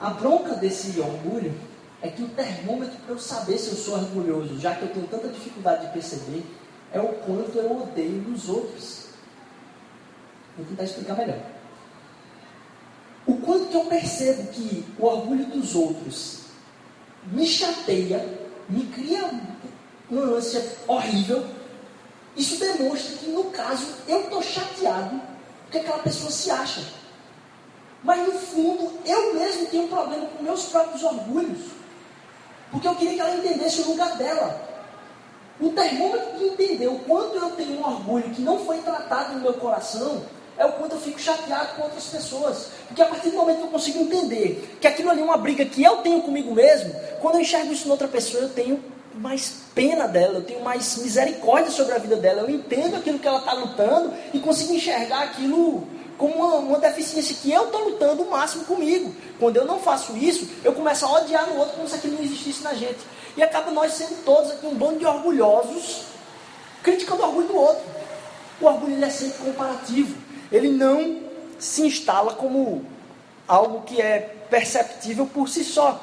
A 0.00 0.10
bronca 0.10 0.54
desse 0.54 0.98
orgulho 0.98 1.54
é 2.00 2.08
que 2.08 2.22
o 2.22 2.28
termômetro 2.28 2.96
para 2.98 3.14
eu 3.14 3.18
saber 3.18 3.56
se 3.58 3.70
eu 3.70 3.76
sou 3.76 3.94
orgulhoso, 3.94 4.58
já 4.58 4.74
que 4.74 4.82
eu 4.82 4.88
tenho 4.88 5.06
tanta 5.06 5.28
dificuldade 5.28 5.86
de 5.86 5.92
perceber, 5.92 6.44
é 6.92 7.00
o 7.00 7.08
quanto 7.08 7.56
eu 7.56 7.82
odeio 7.82 8.20
nos 8.22 8.48
outros. 8.48 9.06
Vou 10.56 10.66
tentar 10.66 10.82
explicar 10.82 11.16
melhor. 11.16 11.38
O 13.26 13.36
quanto 13.36 13.68
que 13.68 13.76
eu 13.76 13.84
percebo 13.84 14.48
que 14.48 14.84
o 14.98 15.06
orgulho 15.06 15.46
dos 15.46 15.76
outros 15.76 16.40
me 17.26 17.46
chateia, 17.46 18.28
me 18.68 18.86
cria 18.86 19.30
uma 20.10 20.24
ânsia 20.36 20.76
horrível, 20.88 21.46
isso 22.36 22.58
demonstra 22.58 23.16
que, 23.16 23.30
no 23.30 23.44
caso, 23.44 23.86
eu 24.08 24.22
estou 24.22 24.42
chateado 24.42 25.20
porque 25.64 25.78
aquela 25.78 26.02
pessoa 26.02 26.30
se 26.30 26.50
acha. 26.50 26.82
Mas, 28.04 28.26
no 28.26 28.32
fundo, 28.32 28.92
eu 29.06 29.34
mesmo 29.34 29.66
tenho 29.66 29.84
um 29.84 29.88
problema 29.88 30.26
com 30.26 30.42
meus 30.42 30.64
próprios 30.64 31.02
orgulhos. 31.02 31.60
Porque 32.70 32.88
eu 32.88 32.94
queria 32.94 33.14
que 33.14 33.20
ela 33.20 33.36
entendesse 33.36 33.80
o 33.82 33.88
lugar 33.88 34.16
dela. 34.16 34.68
O 35.60 35.70
termômetro 35.70 36.38
de 36.38 36.44
entender 36.44 36.88
o 36.88 36.98
quanto 37.00 37.36
eu 37.36 37.50
tenho 37.52 37.78
um 37.78 37.86
orgulho 37.86 38.30
que 38.30 38.42
não 38.42 38.64
foi 38.64 38.78
tratado 38.78 39.34
no 39.34 39.40
meu 39.40 39.54
coração 39.54 40.22
é 40.58 40.66
o 40.66 40.72
quanto 40.72 40.96
eu 40.96 41.00
fico 41.00 41.20
chateado 41.20 41.76
com 41.76 41.82
outras 41.82 42.04
pessoas. 42.06 42.70
Porque 42.88 43.00
a 43.00 43.06
partir 43.06 43.30
do 43.30 43.36
momento 43.36 43.58
que 43.58 43.64
eu 43.64 43.68
consigo 43.68 44.00
entender 44.00 44.76
que 44.80 44.86
aquilo 44.86 45.10
ali 45.10 45.20
é 45.20 45.24
uma 45.24 45.36
briga 45.36 45.64
que 45.64 45.82
eu 45.82 45.98
tenho 45.98 46.20
comigo 46.22 46.54
mesmo, 46.54 46.94
quando 47.20 47.36
eu 47.36 47.40
enxergo 47.40 47.72
isso 47.72 47.86
em 47.86 47.90
outra 47.90 48.08
pessoa, 48.08 48.42
eu 48.42 48.50
tenho 48.50 48.82
mais 49.14 49.54
pena 49.74 50.06
dela, 50.06 50.38
eu 50.38 50.44
tenho 50.44 50.62
mais 50.62 50.96
misericórdia 50.98 51.70
sobre 51.70 51.94
a 51.94 51.98
vida 51.98 52.16
dela, 52.16 52.42
eu 52.42 52.50
entendo 52.50 52.96
aquilo 52.96 53.18
que 53.18 53.26
ela 53.26 53.38
está 53.38 53.52
lutando 53.52 54.12
e 54.32 54.38
consigo 54.38 54.72
enxergar 54.72 55.22
aquilo 55.22 55.86
como 56.18 56.34
uma, 56.34 56.56
uma 56.56 56.78
deficiência 56.78 57.36
que 57.40 57.50
eu 57.50 57.64
estou 57.64 57.88
lutando 57.90 58.22
o 58.22 58.30
máximo 58.30 58.64
comigo. 58.64 59.14
Quando 59.38 59.56
eu 59.56 59.64
não 59.64 59.80
faço 59.80 60.16
isso, 60.16 60.48
eu 60.62 60.72
começo 60.72 61.04
a 61.04 61.12
odiar 61.12 61.48
no 61.48 61.58
outro 61.58 61.74
como 61.74 61.88
se 61.88 61.96
aquilo 61.96 62.14
não 62.14 62.22
existisse 62.22 62.62
na 62.62 62.74
gente. 62.74 63.00
E 63.36 63.42
acaba 63.42 63.70
nós 63.70 63.92
sendo 63.94 64.24
todos 64.24 64.50
aqui 64.52 64.66
um 64.66 64.74
bando 64.74 64.98
de 64.98 65.06
orgulhosos, 65.06 66.02
criticando 66.82 67.22
o 67.22 67.26
orgulho 67.26 67.48
do 67.48 67.56
outro. 67.56 67.82
O 68.60 68.66
orgulho 68.66 69.04
é 69.04 69.10
sempre 69.10 69.38
comparativo. 69.38 70.16
Ele 70.50 70.68
não 70.68 71.20
se 71.58 71.82
instala 71.82 72.34
como 72.34 72.84
algo 73.48 73.82
que 73.82 74.00
é 74.00 74.36
perceptível 74.48 75.26
por 75.26 75.48
si 75.48 75.64
só. 75.64 76.00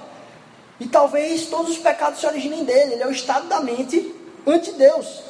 E 0.80 0.88
talvez 0.88 1.48
todos 1.48 1.72
os 1.72 1.78
pecados 1.78 2.20
se 2.20 2.26
originem 2.26 2.64
dele. 2.64 2.94
Ele 2.94 3.04
é 3.04 3.08
o 3.08 3.12
estado 3.12 3.48
da 3.48 3.60
mente 3.60 4.16
ante 4.48 4.72
Deus. 4.72 5.22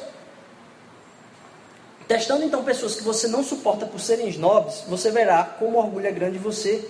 Testando 2.06 2.44
então 2.44 2.64
pessoas 2.64 2.96
que 2.96 3.02
você 3.02 3.26
não 3.28 3.42
suporta 3.42 3.86
por 3.86 4.00
serem 4.00 4.28
snobs, 4.28 4.84
você 4.88 5.10
verá 5.10 5.44
como 5.44 5.78
orgulho 5.78 6.06
é 6.06 6.12
grande 6.12 6.38
em 6.38 6.40
você. 6.40 6.88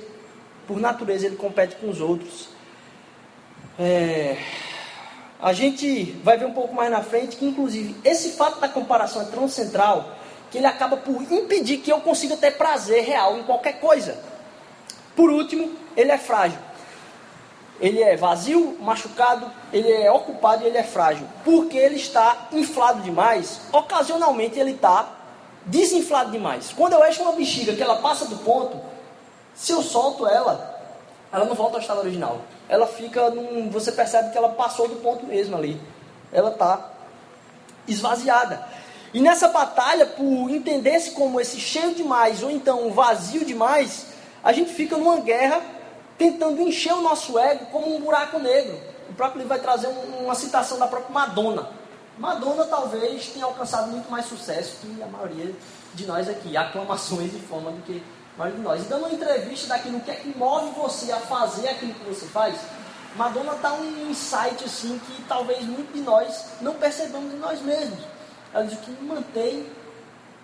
Por 0.67 0.79
natureza 0.79 1.27
ele 1.27 1.37
compete 1.37 1.77
com 1.77 1.89
os 1.89 2.01
outros. 2.01 2.49
É... 3.79 4.37
A 5.41 5.55
gente 5.55 6.13
vai 6.23 6.37
ver 6.37 6.45
um 6.45 6.53
pouco 6.53 6.75
mais 6.75 6.91
na 6.91 7.03
frente 7.03 7.37
que, 7.37 7.47
inclusive, 7.47 7.97
esse 8.05 8.33
fato 8.33 8.61
da 8.61 8.69
comparação 8.69 9.23
é 9.23 9.25
tão 9.25 9.49
central 9.49 10.17
que 10.51 10.59
ele 10.59 10.67
acaba 10.67 10.99
por 10.99 11.23
impedir 11.33 11.79
que 11.79 11.91
eu 11.91 12.01
consiga 12.01 12.37
ter 12.37 12.59
prazer 12.59 13.05
real 13.05 13.39
em 13.39 13.43
qualquer 13.43 13.81
coisa. 13.81 14.19
Por 15.17 15.31
último, 15.31 15.73
ele 15.97 16.13
é 16.13 16.19
frágil 16.19 16.59
ele 17.81 18.03
é 18.03 18.17
vazio, 18.17 18.77
machucado, 18.81 19.51
ele 19.73 19.91
é 19.91 20.13
ocupado 20.13 20.63
e 20.63 20.67
ele 20.67 20.77
é 20.77 20.83
frágil. 20.83 21.27
Porque 21.45 21.77
ele 21.77 21.97
está 21.97 22.49
inflado 22.53 23.01
demais, 23.03 23.61
ocasionalmente 23.73 24.59
ele 24.59 24.73
está 24.73 25.09
desinflado 25.65 26.31
demais. 26.31 26.73
Quando 26.77 26.93
eu 26.93 27.09
encho 27.09 27.23
uma 27.23 27.33
bexiga 27.33 27.75
que 27.75 27.83
ela 27.83 27.97
passa 27.97 28.27
do 28.27 28.37
ponto, 28.37 28.79
se 29.55 29.73
eu 29.73 29.83
solto 29.83 30.27
ela, 30.27 30.79
ela 31.33 31.45
não 31.45 31.55
volta 31.55 31.77
ao 31.77 31.81
estado 31.81 32.01
original. 32.01 32.41
Ela 32.69 32.87
fica 32.87 33.31
num. 33.31 33.71
Você 33.71 33.93
percebe 33.93 34.31
que 34.31 34.39
ela 34.39 34.51
passou 34.51 34.89
do 34.89 34.97
ponto 34.97 35.27
mesmo 35.27 35.57
ali. 35.57 35.81
Ela 36.33 36.51
está 36.51 36.91
esvaziada. 37.87 38.65
E 39.13 39.21
nessa 39.21 39.49
batalha, 39.49 40.07
por 40.07 40.51
entender-se 40.51 41.13
como 41.13 41.41
esse 41.41 41.59
cheio 41.59 41.95
demais 41.95 42.43
ou 42.43 42.51
então 42.51 42.93
vazio 42.93 43.45
demais, 43.45 44.07
a 44.43 44.53
gente 44.53 44.73
fica 44.73 44.97
numa 44.97 45.17
guerra 45.21 45.61
tentando 46.21 46.61
encher 46.61 46.93
o 46.93 47.01
nosso 47.01 47.39
ego 47.39 47.65
como 47.73 47.97
um 47.97 47.99
buraco 47.99 48.39
negro. 48.39 48.79
O 49.09 49.15
próprio 49.15 49.39
livro 49.39 49.49
vai 49.49 49.59
trazer 49.59 49.89
uma 50.21 50.35
citação 50.35 50.79
da 50.79 50.87
própria 50.87 51.11
Madonna. 51.15 51.71
Madonna 52.19 52.67
talvez 52.67 53.29
tenha 53.29 53.47
alcançado 53.47 53.91
muito 53.91 54.11
mais 54.11 54.27
sucesso 54.27 54.77
que 54.83 55.03
a 55.03 55.07
maioria 55.07 55.51
de 55.95 56.07
nós 56.07 56.29
aqui, 56.29 56.55
aclamações 56.59 57.33
de 57.33 57.39
fama 57.39 57.71
do 57.71 57.81
que 57.85 58.03
a 58.35 58.39
maioria 58.39 58.59
de 58.59 58.63
nós. 58.63 58.83
E 58.83 58.85
dando 58.85 59.07
uma 59.07 59.15
entrevista 59.15 59.69
daquilo 59.69 59.99
que 60.01 60.11
é 60.11 60.15
que 60.15 60.37
move 60.37 60.71
você 60.77 61.11
a 61.11 61.17
fazer 61.17 61.71
aquilo 61.71 61.95
que 61.95 62.05
você 62.05 62.27
faz, 62.27 62.55
Madonna 63.17 63.55
dá 63.55 63.73
um 63.73 64.11
insight 64.11 64.63
assim 64.63 65.01
que 65.07 65.23
talvez 65.23 65.65
muitos 65.65 65.95
de 65.95 66.03
nós 66.03 66.45
não 66.61 66.75
percebamos 66.75 67.33
em 67.33 67.39
nós 67.39 67.63
mesmos. 67.63 67.99
Ela 68.53 68.65
diz 68.65 68.79
que 68.79 68.91
me 68.91 69.09
mantém 69.09 69.67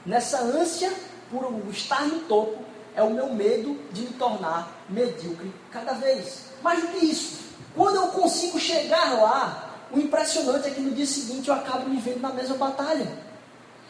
nessa 0.07 0.39
ânsia 0.39 0.91
por 1.31 1.45
estar 1.71 2.07
no 2.07 2.21
topo 2.21 2.65
é 2.97 3.03
o 3.03 3.11
meu 3.11 3.33
medo 3.33 3.79
de 3.93 4.03
me 4.03 4.13
tornar 4.15 4.73
medíocre 4.89 5.53
cada 5.71 5.93
vez. 5.93 6.47
Mais 6.63 6.81
do 6.81 6.89
que 6.89 7.05
isso, 7.05 7.39
quando 7.75 7.97
eu 7.97 8.09
consigo 8.09 8.59
chegar 8.59 9.21
lá, 9.21 9.71
o 9.93 9.99
impressionante 9.99 10.67
é 10.67 10.71
que 10.71 10.81
no 10.81 10.93
dia 10.93 11.07
seguinte 11.07 11.49
eu 11.49 11.55
acabo 11.55 11.89
me 11.89 12.01
vendo 12.01 12.21
na 12.21 12.31
mesma 12.31 12.57
batalha. 12.57 13.07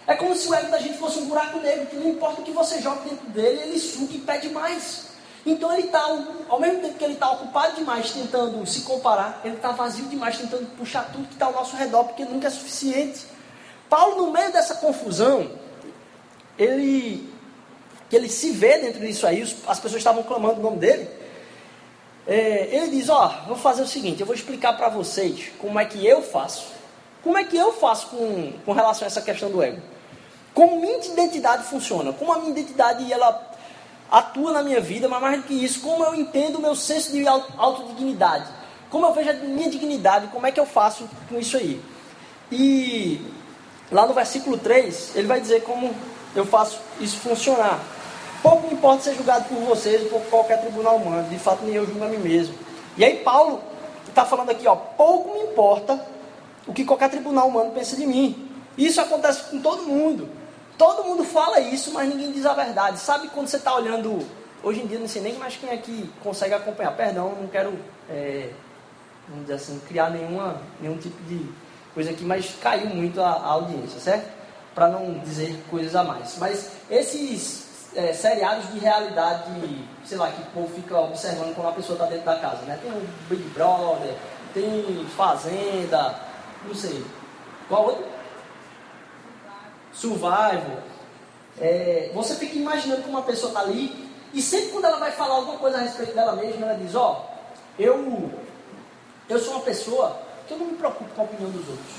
É 0.06 0.14
como 0.14 0.36
se 0.36 0.48
o 0.48 0.54
ego 0.54 0.70
da 0.70 0.78
gente 0.78 0.98
fosse 0.98 1.18
um 1.18 1.26
buraco 1.26 1.58
negro, 1.58 1.86
que 1.86 1.96
não 1.96 2.10
importa 2.10 2.40
o 2.40 2.44
que 2.44 2.50
você 2.50 2.80
joga 2.80 3.00
dentro 3.02 3.26
dele, 3.30 3.62
ele 3.62 3.78
suga 3.78 4.12
e 4.12 4.18
pede 4.18 4.48
mais. 4.50 5.06
Então 5.44 5.72
ele 5.72 5.86
está, 5.86 6.00
ao 6.48 6.60
mesmo 6.60 6.80
tempo 6.80 6.98
que 6.98 7.04
ele 7.04 7.14
está 7.14 7.30
ocupado 7.30 7.76
demais 7.76 8.10
tentando 8.10 8.66
se 8.66 8.80
comparar, 8.80 9.40
ele 9.44 9.54
está 9.54 9.70
vazio 9.70 10.06
demais 10.06 10.36
tentando 10.36 10.66
puxar 10.76 11.04
tudo 11.12 11.28
que 11.28 11.34
está 11.34 11.46
ao 11.46 11.52
nosso 11.52 11.76
redor, 11.76 12.04
porque 12.04 12.24
nunca 12.24 12.48
é 12.48 12.50
suficiente. 12.50 13.24
Paulo, 13.88 14.26
no 14.26 14.32
meio 14.32 14.52
dessa 14.52 14.74
confusão, 14.76 15.48
ele, 16.58 17.32
que 18.08 18.16
ele 18.16 18.28
se 18.28 18.50
vê 18.50 18.78
dentro 18.78 19.00
disso 19.00 19.26
aí, 19.26 19.42
as 19.42 19.80
pessoas 19.80 19.96
estavam 19.96 20.22
clamando 20.22 20.60
o 20.60 20.62
nome 20.62 20.78
dele. 20.78 21.08
É, 22.26 22.68
ele 22.72 22.88
diz: 22.88 23.08
Ó, 23.08 23.26
oh, 23.26 23.48
vou 23.48 23.56
fazer 23.56 23.82
o 23.82 23.86
seguinte, 23.86 24.20
eu 24.20 24.26
vou 24.26 24.34
explicar 24.34 24.76
para 24.76 24.88
vocês 24.88 25.50
como 25.58 25.78
é 25.78 25.84
que 25.84 26.04
eu 26.04 26.22
faço. 26.22 26.74
Como 27.22 27.36
é 27.36 27.44
que 27.44 27.56
eu 27.56 27.72
faço 27.72 28.08
com, 28.08 28.52
com 28.64 28.72
relação 28.72 29.04
a 29.04 29.08
essa 29.08 29.20
questão 29.20 29.50
do 29.50 29.62
ego? 29.62 29.82
Como 30.54 30.80
minha 30.80 30.96
identidade 30.98 31.64
funciona, 31.64 32.12
como 32.12 32.32
a 32.32 32.38
minha 32.38 32.50
identidade 32.50 33.12
ela 33.12 33.52
atua 34.10 34.52
na 34.52 34.62
minha 34.62 34.80
vida, 34.80 35.08
mas 35.08 35.20
mais 35.20 35.36
do 35.38 35.42
que 35.42 35.54
isso, 35.54 35.80
como 35.80 36.04
eu 36.04 36.14
entendo 36.14 36.56
o 36.56 36.62
meu 36.62 36.76
senso 36.76 37.10
de 37.10 37.26
autodignidade, 37.26 38.46
como 38.90 39.06
eu 39.06 39.12
vejo 39.12 39.30
a 39.30 39.32
minha 39.34 39.68
dignidade, 39.68 40.28
como 40.28 40.46
é 40.46 40.52
que 40.52 40.60
eu 40.60 40.66
faço 40.66 41.08
com 41.28 41.38
isso 41.38 41.56
aí. 41.56 41.82
E 42.50 43.20
lá 43.90 44.06
no 44.06 44.14
versículo 44.14 44.56
3, 44.56 45.16
ele 45.16 45.26
vai 45.26 45.40
dizer 45.40 45.62
como 45.62 45.92
eu 46.34 46.46
faço 46.46 46.78
isso 47.00 47.18
funcionar. 47.18 47.80
Pouco 48.46 48.68
me 48.68 48.74
importa 48.74 49.02
ser 49.02 49.16
julgado 49.16 49.46
por 49.46 49.58
vocês 49.58 50.02
ou 50.04 50.20
por 50.20 50.30
qualquer 50.30 50.60
tribunal 50.60 50.98
humano, 50.98 51.28
de 51.28 51.36
fato 51.36 51.64
nem 51.64 51.74
eu 51.74 51.84
julgo 51.84 52.04
a 52.04 52.06
mim 52.06 52.18
mesmo. 52.18 52.54
E 52.96 53.04
aí 53.04 53.16
Paulo 53.16 53.60
está 54.06 54.24
falando 54.24 54.50
aqui, 54.50 54.68
ó, 54.68 54.76
pouco 54.76 55.34
me 55.34 55.50
importa 55.50 56.00
o 56.64 56.72
que 56.72 56.84
qualquer 56.84 57.10
tribunal 57.10 57.48
humano 57.48 57.72
pensa 57.72 57.96
de 57.96 58.06
mim. 58.06 58.48
Isso 58.78 59.00
acontece 59.00 59.50
com 59.50 59.60
todo 59.60 59.82
mundo. 59.82 60.28
Todo 60.78 61.02
mundo 61.02 61.24
fala 61.24 61.58
isso, 61.58 61.92
mas 61.92 62.08
ninguém 62.08 62.30
diz 62.30 62.46
a 62.46 62.54
verdade. 62.54 63.00
Sabe 63.00 63.26
quando 63.30 63.48
você 63.48 63.56
está 63.56 63.74
olhando. 63.74 64.24
Hoje 64.62 64.80
em 64.80 64.86
dia, 64.86 65.00
não 65.00 65.08
sei 65.08 65.22
nem 65.22 65.34
mais 65.34 65.56
quem 65.56 65.70
aqui 65.70 66.08
consegue 66.22 66.54
acompanhar. 66.54 66.92
Perdão, 66.92 67.34
não 67.40 67.48
quero, 67.48 67.76
é, 68.08 68.50
vamos 69.28 69.42
dizer 69.46 69.54
assim, 69.54 69.80
criar 69.88 70.10
nenhuma, 70.10 70.62
nenhum 70.80 70.98
tipo 70.98 71.20
de 71.24 71.50
coisa 71.92 72.10
aqui, 72.10 72.22
mas 72.22 72.54
caiu 72.62 72.90
muito 72.90 73.20
a, 73.20 73.28
a 73.28 73.46
audiência, 73.48 73.98
certo? 73.98 74.30
Para 74.72 74.86
não 74.86 75.18
dizer 75.18 75.60
coisas 75.68 75.96
a 75.96 76.04
mais. 76.04 76.36
Mas 76.38 76.70
esses 76.88 77.65
é, 77.96 78.12
seriados 78.12 78.72
de 78.72 78.78
realidade, 78.78 79.50
sei 80.04 80.18
lá, 80.18 80.30
que 80.30 80.42
o 80.42 80.46
povo 80.46 80.74
fica 80.74 80.98
observando 80.98 81.54
quando 81.54 81.68
a 81.68 81.72
pessoa 81.72 81.94
está 81.94 82.06
dentro 82.06 82.24
da 82.24 82.36
casa, 82.36 82.62
né? 82.62 82.78
Tem 82.82 82.90
o 82.90 83.08
Big 83.28 83.42
Brother, 83.50 84.14
tem 84.54 85.06
Fazenda, 85.16 86.14
não 86.64 86.74
sei. 86.74 87.04
Qual 87.68 87.86
outro? 87.86 88.16
survival, 89.96 90.82
é, 91.58 92.10
você 92.14 92.34
fica 92.34 92.56
imaginando 92.56 93.02
que 93.02 93.08
uma 93.08 93.22
pessoa 93.22 93.50
está 93.50 93.60
ali 93.60 94.06
e 94.32 94.42
sempre 94.42 94.68
quando 94.68 94.84
ela 94.84 94.98
vai 94.98 95.10
falar 95.12 95.36
alguma 95.36 95.56
coisa 95.56 95.78
a 95.78 95.80
respeito 95.80 96.14
dela 96.14 96.36
mesma, 96.36 96.66
ela 96.66 96.78
diz, 96.78 96.94
ó, 96.94 97.24
oh, 97.24 97.82
eu, 97.82 98.30
eu 99.28 99.38
sou 99.38 99.54
uma 99.54 99.62
pessoa 99.62 100.20
que 100.46 100.52
eu 100.52 100.58
não 100.58 100.66
me 100.66 100.76
preocupo 100.76 101.10
com 101.14 101.22
a 101.22 101.24
opinião 101.24 101.50
dos 101.50 101.66
outros. 101.68 101.96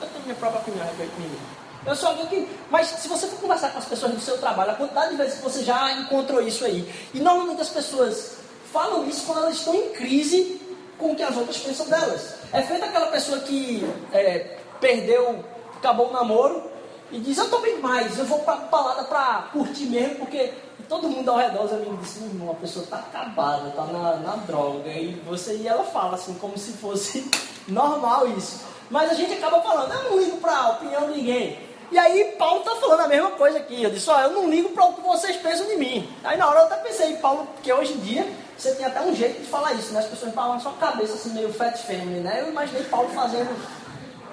Eu 0.00 0.08
tenho 0.08 0.24
minha 0.24 0.34
própria 0.34 0.60
opinião 0.60 0.82
a 0.82 0.88
respeito 0.88 1.14
de 1.14 1.20
mim. 1.22 1.38
Eu 1.86 1.94
sou 1.94 2.08
alguém 2.08 2.26
que. 2.26 2.48
Mas 2.70 2.88
se 2.88 3.08
você 3.08 3.26
for 3.26 3.40
conversar 3.40 3.70
com 3.70 3.78
as 3.78 3.84
pessoas 3.84 4.12
do 4.12 4.20
seu 4.20 4.38
trabalho, 4.38 4.72
a 4.72 4.74
quantidade 4.74 5.10
de 5.10 5.16
vezes 5.16 5.34
que 5.34 5.42
você 5.42 5.62
já 5.62 5.92
encontrou 5.92 6.42
isso 6.42 6.64
aí. 6.64 6.92
E 7.14 7.20
normalmente 7.20 7.62
as 7.62 7.68
pessoas 7.68 8.38
falam 8.72 9.06
isso 9.08 9.24
quando 9.24 9.38
elas 9.38 9.56
estão 9.56 9.74
em 9.74 9.90
crise 9.90 10.60
com 10.98 11.12
o 11.12 11.16
que 11.16 11.22
as 11.22 11.36
outras 11.36 11.58
pensam 11.58 11.86
delas. 11.86 12.34
É 12.52 12.62
feito 12.62 12.84
aquela 12.84 13.06
pessoa 13.06 13.38
que 13.40 13.86
é, 14.12 14.58
perdeu, 14.80 15.44
acabou 15.76 16.08
o 16.08 16.12
namoro, 16.12 16.70
e 17.10 17.20
diz, 17.20 17.38
eu 17.38 17.44
estou 17.44 17.60
bem 17.60 17.78
mais, 17.78 18.18
eu 18.18 18.24
vou 18.24 18.40
para 18.40 18.56
balada 18.56 19.04
para 19.04 19.48
curtir 19.52 19.84
mesmo, 19.86 20.16
porque 20.16 20.52
todo 20.88 21.08
mundo 21.08 21.30
ao 21.30 21.36
redor, 21.36 21.64
os 21.64 21.72
amigos 21.72 22.00
dizem, 22.00 22.28
irmão, 22.28 22.50
a 22.50 22.54
pessoa 22.54 22.84
está 22.84 22.96
acabada, 22.96 23.68
está 23.68 23.84
na, 23.84 24.16
na 24.16 24.36
droga, 24.36 24.90
e 24.90 25.12
você 25.26 25.56
e 25.56 25.68
ela 25.68 25.84
fala 25.84 26.14
assim, 26.14 26.34
como 26.34 26.58
se 26.58 26.72
fosse 26.72 27.30
normal 27.68 28.26
isso. 28.30 28.64
Mas 28.90 29.10
a 29.10 29.14
gente 29.14 29.34
acaba 29.34 29.60
falando, 29.62 29.92
eu 29.92 30.10
não 30.10 30.18
ligo 30.18 30.38
a 30.46 30.70
opinião 30.70 31.10
de 31.12 31.18
ninguém. 31.18 31.65
E 31.90 31.98
aí 31.98 32.34
Paulo 32.38 32.60
está 32.60 32.76
falando 32.76 33.00
a 33.00 33.08
mesma 33.08 33.30
coisa 33.32 33.58
aqui. 33.58 33.82
Eu 33.82 33.90
disse, 33.90 34.10
ó, 34.10 34.20
eu 34.20 34.30
não 34.30 34.50
ligo 34.50 34.70
para 34.70 34.84
o 34.86 34.94
que 34.94 35.00
vocês 35.00 35.36
pensam 35.36 35.66
de 35.66 35.76
mim. 35.76 36.08
Aí 36.24 36.36
na 36.36 36.48
hora 36.48 36.60
eu 36.60 36.64
até 36.66 36.76
pensei, 36.76 37.16
Paulo, 37.16 37.46
porque 37.54 37.72
hoje 37.72 37.92
em 37.92 38.00
dia 38.00 38.26
você 38.56 38.74
tem 38.74 38.86
até 38.86 39.00
um 39.00 39.14
jeito 39.14 39.40
de 39.40 39.46
falar 39.46 39.72
isso, 39.74 39.92
né? 39.92 40.00
As 40.00 40.06
pessoas 40.06 40.34
falam 40.34 40.54
na 40.54 40.60
sua 40.60 40.72
cabeça 40.72 41.14
assim, 41.14 41.30
meio 41.30 41.52
fat 41.52 41.76
family, 41.78 42.20
né? 42.20 42.40
Eu 42.40 42.48
imaginei 42.48 42.82
Paulo 42.84 43.08
fazendo 43.10 43.54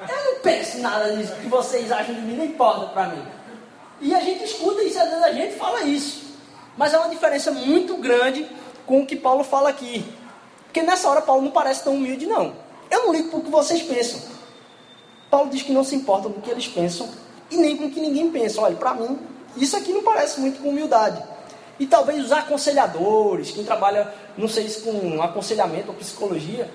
eu 0.09 0.33
não 0.33 0.39
penso 0.41 0.79
nada 0.79 1.15
nisso 1.15 1.33
que 1.35 1.47
vocês 1.47 1.91
acham 1.91 2.13
de 2.13 2.21
mim, 2.21 2.35
não 2.35 2.45
importa 2.45 2.87
para 2.87 3.07
mim. 3.07 3.23
E 4.01 4.13
a 4.13 4.19
gente 4.19 4.43
escuta 4.43 4.83
isso, 4.83 4.99
às 4.99 5.09
vezes 5.09 5.23
a 5.23 5.31
gente 5.31 5.55
fala 5.55 5.83
isso. 5.83 6.23
Mas 6.77 6.93
é 6.93 6.97
uma 6.97 7.09
diferença 7.09 7.51
muito 7.51 7.95
grande 7.97 8.49
com 8.85 9.01
o 9.01 9.05
que 9.05 9.15
Paulo 9.15 9.43
fala 9.43 9.69
aqui. 9.69 10.05
Porque 10.65 10.81
nessa 10.81 11.07
hora 11.09 11.21
Paulo 11.21 11.43
não 11.43 11.51
parece 11.51 11.83
tão 11.83 11.95
humilde, 11.95 12.25
não. 12.25 12.53
Eu 12.89 13.05
não 13.05 13.13
ligo 13.13 13.29
para 13.29 13.39
o 13.39 13.43
que 13.43 13.49
vocês 13.49 13.81
pensam. 13.83 14.21
Paulo 15.29 15.49
diz 15.49 15.61
que 15.61 15.71
não 15.71 15.83
se 15.83 15.95
importa 15.95 16.29
com 16.29 16.39
o 16.39 16.41
que 16.41 16.51
eles 16.51 16.67
pensam 16.67 17.09
e 17.53 17.57
nem 17.57 17.77
com 17.77 17.85
o 17.85 17.91
que 17.91 18.01
ninguém 18.01 18.29
pensa. 18.29 18.61
Olha, 18.61 18.75
para 18.75 18.93
mim, 18.93 19.19
isso 19.55 19.77
aqui 19.77 19.91
não 19.91 20.03
parece 20.03 20.39
muito 20.39 20.61
com 20.61 20.69
humildade. 20.69 21.21
E 21.79 21.85
talvez 21.85 22.23
os 22.23 22.31
aconselhadores, 22.31 23.51
quem 23.51 23.63
trabalha, 23.63 24.13
não 24.37 24.47
sei 24.47 24.69
se 24.69 24.81
com 24.81 25.21
aconselhamento 25.21 25.89
ou 25.89 25.95
psicologia, 25.95 26.69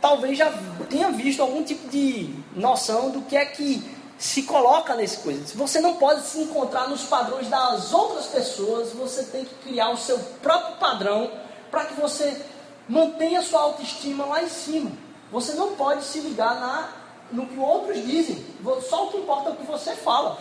talvez 0.00 0.38
já 0.38 0.52
tenha 0.88 1.10
visto 1.10 1.40
algum 1.40 1.62
tipo 1.62 1.88
de 1.88 2.34
noção 2.56 3.10
do 3.10 3.22
que 3.22 3.36
é 3.36 3.44
que 3.44 3.82
se 4.18 4.42
coloca 4.42 4.94
nesse 4.94 5.18
coisa. 5.18 5.42
Você 5.54 5.80
não 5.80 5.96
pode 5.96 6.22
se 6.22 6.40
encontrar 6.40 6.88
nos 6.88 7.02
padrões 7.02 7.48
das 7.48 7.92
outras 7.92 8.26
pessoas, 8.26 8.92
você 8.92 9.24
tem 9.24 9.44
que 9.44 9.54
criar 9.56 9.90
o 9.90 9.96
seu 9.96 10.18
próprio 10.40 10.76
padrão 10.76 11.30
para 11.70 11.84
que 11.84 12.00
você 12.00 12.40
mantenha 12.88 13.42
sua 13.42 13.60
autoestima 13.60 14.24
lá 14.24 14.42
em 14.42 14.48
cima. 14.48 14.92
Você 15.30 15.54
não 15.54 15.74
pode 15.74 16.04
se 16.04 16.20
ligar 16.20 16.54
na, 16.60 16.88
no 17.32 17.46
que 17.46 17.58
outros 17.58 18.04
dizem. 18.04 18.44
Só 18.88 19.06
o 19.06 19.10
que 19.10 19.18
importa 19.18 19.50
é 19.50 19.52
o 19.52 19.56
que 19.56 19.66
você 19.66 19.94
fala. 19.96 20.38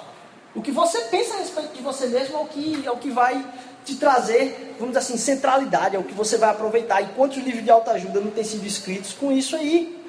O 0.54 0.62
que 0.62 0.72
você 0.72 1.02
pensa 1.06 1.36
a 1.36 1.38
respeito 1.38 1.74
de 1.74 1.82
você 1.82 2.08
mesmo 2.08 2.38
é 2.38 2.42
o 2.42 2.46
que, 2.46 2.86
é 2.86 2.92
o 2.92 2.98
que 2.98 3.10
vai 3.10 3.46
te 3.86 3.96
trazer, 3.96 4.76
vamos 4.78 4.94
dizer 4.96 5.00
assim, 5.00 5.18
centralidade, 5.18 5.96
é 5.96 6.00
o 6.00 6.04
que 6.04 6.14
você 6.14 6.38
vai 6.38 6.50
aproveitar. 6.50 7.02
E 7.02 7.08
quantos 7.14 7.38
livros 7.38 7.64
de 7.64 7.72
autoajuda 7.72 8.20
não 8.20 8.32
têm 8.32 8.44
sido 8.44 8.66
escritos 8.66 9.14
com 9.14 9.32
isso 9.32 9.56
aí? 9.56 10.00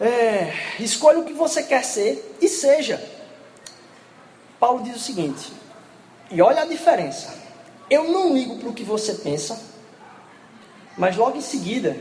É, 0.00 0.52
escolha 0.78 1.18
o 1.18 1.24
que 1.24 1.32
você 1.32 1.62
quer 1.62 1.84
ser 1.84 2.36
e 2.40 2.48
seja. 2.48 3.02
Paulo 4.58 4.82
diz 4.82 4.96
o 4.96 5.00
seguinte, 5.00 5.52
e 6.30 6.40
olha 6.40 6.62
a 6.62 6.66
diferença. 6.66 7.34
Eu 7.90 8.04
não 8.04 8.32
ligo 8.32 8.58
para 8.58 8.68
o 8.68 8.72
que 8.72 8.82
você 8.82 9.14
pensa, 9.14 9.60
mas 10.96 11.16
logo 11.16 11.36
em 11.36 11.42
seguida, 11.42 11.96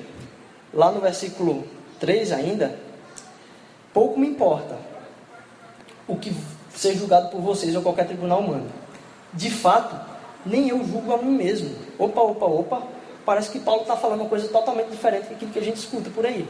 lá 0.74 0.92
no 0.92 1.02
versículo 1.02 1.68
3 2.00 2.32
ainda, 2.32 2.80
pouco 3.94 4.20
me 4.20 4.28
importa 4.28 4.78
o 6.08 6.18
que 6.18 6.36
ser 6.76 6.96
julgado 6.96 7.30
por 7.30 7.40
vocês 7.42 7.76
ou 7.76 7.82
qualquer 7.82 8.08
tribunal 8.08 8.40
humano 8.40 8.84
de 9.34 9.50
fato, 9.50 10.00
nem 10.46 10.70
eu 10.70 10.86
julgo 10.86 11.14
a 11.14 11.18
mim 11.18 11.32
mesmo. 11.32 11.76
Opa, 11.98 12.22
opa, 12.22 12.46
opa, 12.46 12.84
parece 13.26 13.50
que 13.50 13.60
Paulo 13.60 13.82
está 13.82 13.98
falando 13.98 14.22
uma 14.22 14.30
coisa 14.30 14.48
totalmente 14.48 14.90
diferente 14.90 15.30
daquilo 15.30 15.52
que 15.52 15.60
a 15.60 15.64
gente 15.64 15.78
escuta 15.78 16.10
por 16.12 16.26
aí. 16.26 16.48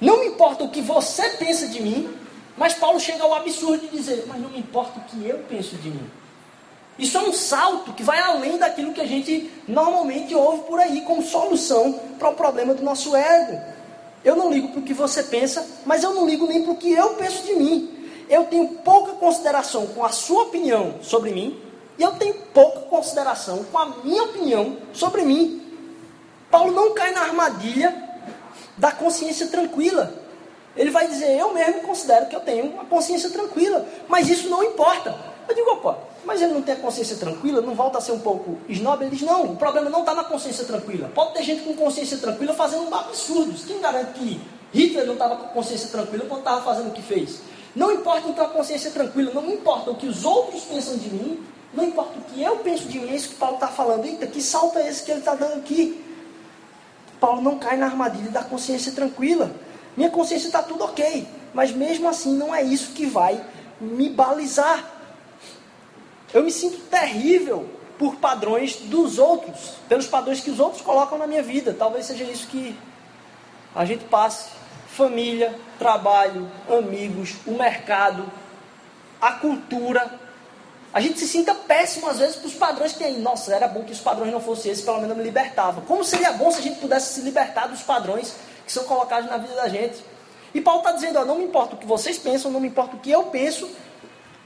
Não 0.00 0.20
me 0.20 0.26
importa 0.26 0.64
o 0.64 0.70
que 0.70 0.80
você 0.80 1.28
pensa 1.30 1.66
de 1.66 1.82
mim, 1.82 2.08
mas 2.56 2.74
Paulo 2.74 3.00
chega 3.00 3.24
ao 3.24 3.34
absurdo 3.34 3.78
de 3.78 3.88
dizer, 3.88 4.24
mas 4.26 4.40
não 4.40 4.50
me 4.50 4.58
importa 4.58 5.00
o 5.00 5.02
que 5.02 5.28
eu 5.28 5.38
penso 5.48 5.76
de 5.76 5.90
mim. 5.90 6.08
Isso 6.98 7.16
é 7.16 7.20
um 7.20 7.32
salto 7.32 7.92
que 7.92 8.02
vai 8.02 8.20
além 8.20 8.58
daquilo 8.58 8.92
que 8.92 9.00
a 9.00 9.06
gente 9.06 9.50
normalmente 9.66 10.34
ouve 10.34 10.64
por 10.64 10.78
aí 10.78 11.00
como 11.02 11.22
solução 11.22 11.98
para 12.18 12.28
o 12.28 12.34
problema 12.34 12.74
do 12.74 12.82
nosso 12.82 13.16
ego. 13.16 13.58
Eu 14.24 14.36
não 14.36 14.50
ligo 14.50 14.68
para 14.68 14.80
o 14.80 14.82
que 14.82 14.92
você 14.92 15.22
pensa, 15.22 15.66
mas 15.86 16.02
eu 16.02 16.14
não 16.14 16.26
ligo 16.26 16.46
nem 16.46 16.62
para 16.62 16.72
o 16.72 16.76
que 16.76 16.92
eu 16.92 17.14
penso 17.14 17.42
de 17.44 17.54
mim. 17.54 18.08
Eu 18.28 18.44
tenho 18.44 18.68
pouca 18.78 19.12
consideração 19.12 19.86
com 19.88 20.04
a 20.04 20.10
sua 20.10 20.44
opinião 20.44 20.96
sobre 21.02 21.30
mim, 21.30 21.58
e 21.98 22.02
eu 22.02 22.12
tenho 22.12 22.34
pouca 22.54 22.80
consideração 22.80 23.64
com 23.64 23.78
a 23.78 23.86
minha 24.04 24.22
opinião 24.24 24.76
sobre 24.92 25.22
mim. 25.22 25.60
Paulo 26.50 26.72
não 26.72 26.94
cai 26.94 27.12
na 27.12 27.22
armadilha 27.22 27.94
da 28.76 28.92
consciência 28.92 29.46
tranquila. 29.48 30.14
Ele 30.76 30.90
vai 30.90 31.06
dizer, 31.06 31.36
eu 31.38 31.52
mesmo 31.52 31.82
considero 31.82 32.26
que 32.26 32.36
eu 32.36 32.40
tenho 32.40 32.72
uma 32.72 32.84
consciência 32.84 33.30
tranquila, 33.30 33.86
mas 34.08 34.28
isso 34.28 34.48
não 34.48 34.62
importa. 34.62 35.14
Eu 35.48 35.54
digo, 35.54 35.70
opa, 35.72 35.98
mas 36.24 36.42
ele 36.42 36.52
não 36.52 36.62
tem 36.62 36.74
a 36.74 36.78
consciência 36.78 37.16
tranquila, 37.16 37.60
não 37.60 37.74
volta 37.74 37.98
a 37.98 38.00
ser 38.00 38.12
um 38.12 38.18
pouco 38.18 38.58
snob? 38.68 39.02
Ele 39.02 39.14
diz, 39.14 39.22
não, 39.22 39.52
o 39.52 39.56
problema 39.56 39.88
não 39.88 40.00
está 40.00 40.14
na 40.14 40.24
consciência 40.24 40.64
tranquila. 40.64 41.10
Pode 41.14 41.34
ter 41.34 41.42
gente 41.42 41.62
com 41.62 41.74
consciência 41.74 42.18
tranquila 42.18 42.54
fazendo 42.54 42.94
absurdos. 42.94 43.64
Quem 43.64 43.80
garante 43.80 44.12
que 44.12 44.40
Hitler 44.72 45.06
não 45.06 45.14
estava 45.14 45.36
com 45.36 45.48
consciência 45.48 45.88
tranquila 45.88 46.24
quando 46.28 46.40
estava 46.40 46.62
fazendo 46.62 46.88
o 46.88 46.92
que 46.92 47.02
fez? 47.02 47.40
Não 47.74 47.92
importa 47.92 48.28
então 48.28 48.44
a 48.44 48.48
consciência 48.48 48.90
tranquila, 48.90 49.32
não 49.32 49.50
importa 49.50 49.90
o 49.90 49.94
que 49.94 50.06
os 50.06 50.24
outros 50.24 50.62
pensam 50.62 50.96
de 50.96 51.08
mim, 51.08 51.40
não 51.72 51.84
importa 51.84 52.18
o 52.18 52.22
que 52.22 52.42
eu 52.42 52.56
penso 52.56 52.84
de 52.88 52.98
mim, 52.98 53.10
é 53.10 53.14
isso 53.14 53.30
que 53.30 53.34
Paulo 53.36 53.54
está 53.54 53.68
falando. 53.68 54.04
Eita, 54.04 54.26
que 54.26 54.42
salto 54.42 54.78
é 54.78 54.88
esse 54.88 55.04
que 55.04 55.10
ele 55.10 55.20
está 55.20 55.34
dando 55.34 55.58
aqui? 55.58 56.04
Paulo 57.20 57.40
não 57.42 57.58
cai 57.58 57.76
na 57.76 57.86
armadilha 57.86 58.30
da 58.30 58.42
consciência 58.42 58.92
tranquila. 58.92 59.52
Minha 59.96 60.10
consciência 60.10 60.46
está 60.46 60.62
tudo 60.62 60.84
ok, 60.84 61.26
mas 61.52 61.70
mesmo 61.70 62.08
assim 62.08 62.34
não 62.36 62.54
é 62.54 62.62
isso 62.62 62.92
que 62.92 63.06
vai 63.06 63.40
me 63.80 64.08
balizar. 64.08 64.99
Eu 66.32 66.42
me 66.42 66.50
sinto 66.50 66.78
terrível 66.88 67.68
por 67.98 68.16
padrões 68.16 68.76
dos 68.76 69.18
outros, 69.18 69.74
pelos 69.88 70.06
padrões 70.06 70.40
que 70.40 70.50
os 70.50 70.58
outros 70.60 70.82
colocam 70.82 71.18
na 71.18 71.26
minha 71.26 71.42
vida. 71.42 71.74
Talvez 71.78 72.06
seja 72.06 72.24
isso 72.24 72.46
que 72.46 72.76
a 73.74 73.84
gente 73.84 74.04
passe. 74.04 74.48
Família, 74.88 75.54
trabalho, 75.78 76.50
amigos, 76.68 77.36
o 77.46 77.52
mercado, 77.52 78.30
a 79.20 79.32
cultura, 79.32 80.18
a 80.92 81.00
gente 81.00 81.20
se 81.20 81.28
sinta 81.28 81.54
péssimo 81.54 82.08
às 82.08 82.18
vezes 82.18 82.36
para 82.36 82.48
os 82.48 82.54
padrões 82.54 82.92
que 82.92 82.98
tem. 82.98 83.18
Nossa, 83.20 83.54
era 83.54 83.68
bom 83.68 83.84
que 83.84 83.92
os 83.92 84.00
padrões 84.00 84.32
não 84.32 84.40
fossem 84.40 84.72
esses, 84.72 84.84
pelo 84.84 84.96
menos 84.96 85.10
eu 85.10 85.16
me 85.16 85.22
libertava. 85.22 85.80
Como 85.82 86.04
seria 86.04 86.32
bom 86.32 86.50
se 86.50 86.58
a 86.58 86.62
gente 86.62 86.80
pudesse 86.80 87.14
se 87.14 87.20
libertar 87.20 87.68
dos 87.68 87.82
padrões 87.82 88.34
que 88.66 88.72
são 88.72 88.84
colocados 88.84 89.30
na 89.30 89.36
vida 89.36 89.54
da 89.54 89.68
gente? 89.68 90.04
E 90.52 90.60
Paulo 90.60 90.80
está 90.80 90.90
dizendo: 90.90 91.20
ó, 91.20 91.24
não 91.24 91.36
me 91.36 91.44
importa 91.44 91.76
o 91.76 91.78
que 91.78 91.86
vocês 91.86 92.18
pensam, 92.18 92.50
não 92.50 92.58
me 92.58 92.66
importa 92.66 92.96
o 92.96 92.98
que 92.98 93.10
eu 93.10 93.24
penso. 93.24 93.70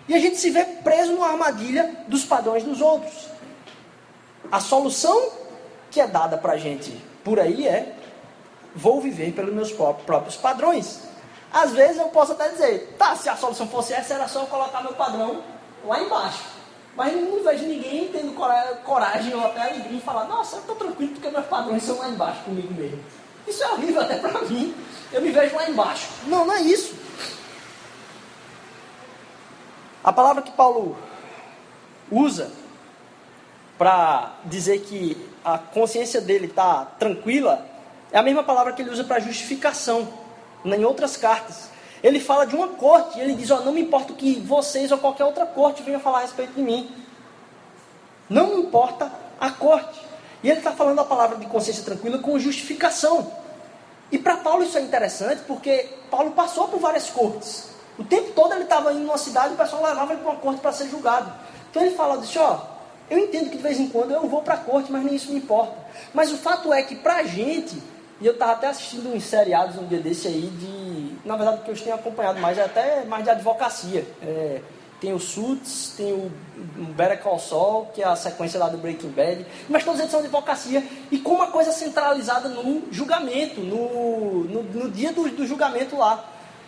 E 0.08 0.14
a 0.14 0.18
gente 0.18 0.36
se 0.36 0.50
vê 0.50 0.64
preso 0.64 1.12
numa 1.12 1.28
armadilha 1.28 2.04
dos 2.08 2.24
padrões 2.24 2.62
dos 2.62 2.80
outros. 2.80 3.28
A 4.52 4.60
solução 4.60 5.30
que 5.90 6.00
é 6.00 6.06
dada 6.06 6.36
para 6.36 6.52
a 6.52 6.56
gente 6.56 6.92
por 7.22 7.40
aí 7.40 7.66
é: 7.66 7.94
vou 8.74 9.00
viver 9.00 9.32
pelos 9.32 9.54
meus 9.54 9.72
próprios 9.72 10.36
padrões. 10.36 11.00
Às 11.52 11.72
vezes 11.72 11.98
eu 11.98 12.08
posso 12.08 12.32
até 12.32 12.48
dizer: 12.50 12.94
tá, 12.98 13.16
se 13.16 13.28
a 13.28 13.36
solução 13.36 13.66
fosse 13.68 13.92
essa, 13.92 14.14
era 14.14 14.28
só 14.28 14.40
eu 14.40 14.46
colocar 14.46 14.82
meu 14.82 14.92
padrão 14.92 15.42
lá 15.84 16.00
embaixo. 16.00 16.42
Mas 16.96 17.12
não 17.12 17.42
vejo 17.42 17.64
ninguém 17.64 18.08
tendo 18.08 18.34
coragem 18.84 19.34
ou 19.34 19.44
até 19.44 19.62
alegria 19.62 19.96
em 19.96 20.00
falar, 20.00 20.24
nossa, 20.24 20.56
eu 20.56 20.60
estou 20.60 20.76
tranquilo 20.76 21.12
porque 21.12 21.28
meus 21.28 21.46
padrões 21.46 21.82
são 21.82 21.98
lá 21.98 22.08
embaixo 22.08 22.42
comigo 22.44 22.72
mesmo. 22.72 23.02
Isso 23.48 23.62
é 23.64 23.72
horrível 23.72 24.00
até 24.00 24.16
para 24.16 24.40
mim. 24.42 24.74
Eu 25.12 25.20
me 25.20 25.30
vejo 25.30 25.56
lá 25.56 25.68
embaixo. 25.68 26.08
Não, 26.26 26.46
não 26.46 26.54
é 26.54 26.62
isso. 26.62 26.94
A 30.04 30.12
palavra 30.12 30.42
que 30.42 30.52
Paulo 30.52 30.94
usa 32.12 32.50
para 33.78 34.34
dizer 34.44 34.80
que 34.80 35.16
a 35.42 35.56
consciência 35.56 36.20
dele 36.20 36.46
está 36.46 36.84
tranquila 36.98 37.66
é 38.12 38.18
a 38.18 38.22
mesma 38.22 38.44
palavra 38.44 38.74
que 38.74 38.82
ele 38.82 38.90
usa 38.90 39.02
para 39.02 39.18
justificação 39.18 40.06
em 40.62 40.84
outras 40.84 41.16
cartas. 41.16 41.70
Ele 42.02 42.20
fala 42.20 42.46
de 42.46 42.54
uma 42.54 42.68
corte, 42.68 43.18
e 43.18 43.22
ele 43.22 43.34
diz: 43.34 43.50
Ó, 43.50 43.60
não 43.60 43.72
me 43.72 43.80
importa 43.80 44.12
o 44.12 44.16
que 44.16 44.38
vocês 44.40 44.92
ou 44.92 44.98
qualquer 44.98 45.24
outra 45.24 45.46
corte 45.46 45.82
venha 45.82 45.98
falar 45.98 46.18
a 46.18 46.22
respeito 46.22 46.52
de 46.52 46.62
mim. 46.62 46.94
Não 48.28 48.48
me 48.48 48.60
importa 48.60 49.10
a 49.40 49.50
corte. 49.50 50.00
E 50.42 50.50
ele 50.50 50.58
está 50.58 50.72
falando 50.72 51.00
a 51.00 51.04
palavra 51.04 51.38
de 51.38 51.46
consciência 51.46 51.82
tranquila 51.82 52.18
com 52.18 52.38
justificação. 52.38 53.32
E 54.12 54.18
para 54.18 54.36
Paulo 54.36 54.62
isso 54.64 54.76
é 54.76 54.82
interessante 54.82 55.42
porque 55.46 55.88
Paulo 56.10 56.32
passou 56.32 56.68
por 56.68 56.78
várias 56.78 57.08
cortes. 57.08 57.73
O 57.98 58.04
tempo 58.04 58.32
todo 58.32 58.52
ele 58.54 58.64
estava 58.64 58.92
indo 58.92 59.02
numa 59.02 59.18
cidade 59.18 59.50
e 59.50 59.54
o 59.54 59.56
pessoal 59.56 59.82
levava 59.82 60.12
ele 60.12 60.22
para 60.22 60.32
uma 60.32 60.40
corte 60.40 60.60
para 60.60 60.72
ser 60.72 60.88
julgado. 60.88 61.32
Então 61.70 61.82
ele 61.82 61.94
fala, 61.94 62.18
disse, 62.18 62.38
ó, 62.38 62.60
eu 63.10 63.18
entendo 63.18 63.50
que 63.50 63.56
de 63.56 63.62
vez 63.62 63.78
em 63.78 63.88
quando 63.88 64.12
eu 64.12 64.26
vou 64.28 64.42
para 64.42 64.54
a 64.54 64.58
corte, 64.58 64.90
mas 64.90 65.04
nem 65.04 65.14
isso 65.14 65.30
me 65.30 65.38
importa. 65.38 65.76
Mas 66.12 66.32
o 66.32 66.36
fato 66.36 66.72
é 66.72 66.82
que 66.82 66.96
para 66.96 67.16
a 67.16 67.22
gente, 67.24 67.76
e 68.20 68.26
eu 68.26 68.32
estava 68.32 68.52
até 68.52 68.68
assistindo 68.68 69.14
uns 69.14 69.24
seriados 69.24 69.76
um 69.76 69.86
dia 69.86 70.00
desse 70.00 70.28
aí 70.28 70.48
de. 70.48 71.26
Na 71.26 71.36
verdade, 71.36 71.62
que 71.62 71.70
eu 71.70 71.76
tenho 71.76 71.94
acompanhado 71.94 72.40
mais 72.40 72.58
é 72.58 72.64
até 72.64 73.04
mais 73.04 73.24
de 73.24 73.30
advocacia. 73.30 74.06
É, 74.22 74.60
tem 75.00 75.12
o 75.12 75.18
Suits, 75.18 75.92
tem 75.96 76.12
o 76.12 76.30
Better 76.94 77.20
Call 77.22 77.38
Saul, 77.38 77.86
que 77.94 78.02
é 78.02 78.06
a 78.06 78.16
sequência 78.16 78.58
lá 78.58 78.68
do 78.68 78.78
Breaking 78.78 79.10
Bad, 79.10 79.44
mas 79.68 79.84
todos 79.84 80.00
eles 80.00 80.10
são 80.10 80.20
de 80.20 80.26
advocacia 80.26 80.82
e 81.10 81.18
com 81.18 81.32
uma 81.32 81.48
coisa 81.48 81.72
centralizada 81.72 82.48
no 82.48 82.84
julgamento, 82.90 83.60
no, 83.60 84.44
no, 84.44 84.62
no 84.62 84.90
dia 84.90 85.12
do, 85.12 85.28
do 85.28 85.46
julgamento 85.46 85.96
lá. 85.96 86.24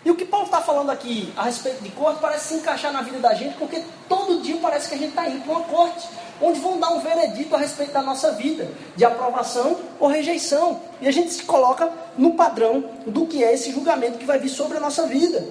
E 0.06 0.10
o 0.12 0.14
que 0.14 0.24
Paulo 0.24 0.46
está 0.46 0.62
falando 0.62 0.90
aqui 0.90 1.32
a 1.36 1.42
respeito 1.42 1.82
de 1.82 1.88
corte 1.90 2.20
parece 2.20 2.50
se 2.50 2.54
encaixar 2.54 2.92
na 2.92 3.02
vida 3.02 3.18
da 3.18 3.34
gente, 3.34 3.56
porque 3.56 3.82
todo 4.08 4.40
dia 4.40 4.56
parece 4.62 4.88
que 4.88 4.94
a 4.94 4.98
gente 4.98 5.08
está 5.08 5.28
indo 5.28 5.42
para 5.42 5.50
uma 5.50 5.62
corte, 5.62 6.06
onde 6.40 6.60
vão 6.60 6.78
dar 6.78 6.90
um 6.90 7.00
veredito 7.00 7.56
a 7.56 7.58
respeito 7.58 7.90
da 7.90 8.00
nossa 8.00 8.30
vida, 8.30 8.70
de 8.94 9.04
aprovação 9.04 9.76
ou 9.98 10.06
rejeição. 10.06 10.80
E 11.00 11.08
a 11.08 11.10
gente 11.10 11.32
se 11.32 11.42
coloca 11.42 11.92
no 12.16 12.34
padrão 12.34 12.88
do 13.04 13.26
que 13.26 13.42
é 13.42 13.52
esse 13.52 13.72
julgamento 13.72 14.16
que 14.16 14.24
vai 14.24 14.38
vir 14.38 14.48
sobre 14.48 14.76
a 14.76 14.80
nossa 14.80 15.08
vida. 15.08 15.44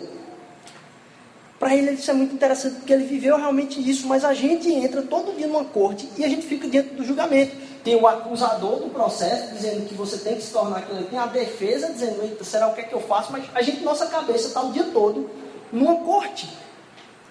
Para 1.60 1.76
ele 1.76 1.92
isso 1.92 2.10
é 2.10 2.14
muito 2.14 2.34
interessante, 2.34 2.76
porque 2.76 2.94
ele 2.94 3.04
viveu 3.04 3.36
realmente 3.36 3.78
isso, 3.78 4.08
mas 4.08 4.24
a 4.24 4.34
gente 4.34 4.72
entra 4.72 5.02
todo 5.02 5.36
dia 5.36 5.48
numa 5.48 5.66
corte 5.66 6.08
e 6.18 6.24
a 6.24 6.30
gente 6.30 6.46
fica 6.48 6.66
diante 6.66 6.92
do 6.92 7.04
julgamento. 7.04 7.54
Tem 7.86 7.96
o 7.96 8.08
acusador 8.08 8.80
do 8.80 8.90
processo 8.90 9.54
dizendo 9.54 9.88
que 9.88 9.94
você 9.94 10.18
tem 10.18 10.36
que 10.38 10.42
se 10.42 10.52
tornar 10.52 10.80
aquilo. 10.80 11.04
Tem 11.04 11.20
a 11.20 11.28
defesa 11.28 11.94
dizendo, 11.94 12.44
será 12.44 12.68
o 12.68 12.74
que 12.74 12.82
é 12.82 12.84
que 12.84 12.96
eu 12.96 13.00
faço? 13.00 13.32
Mas 13.32 13.46
a 13.54 13.62
gente, 13.62 13.84
nossa 13.84 14.08
cabeça 14.08 14.48
está 14.48 14.64
o 14.64 14.72
dia 14.72 14.86
todo 14.86 15.30
numa 15.72 15.98
corte. 15.98 16.52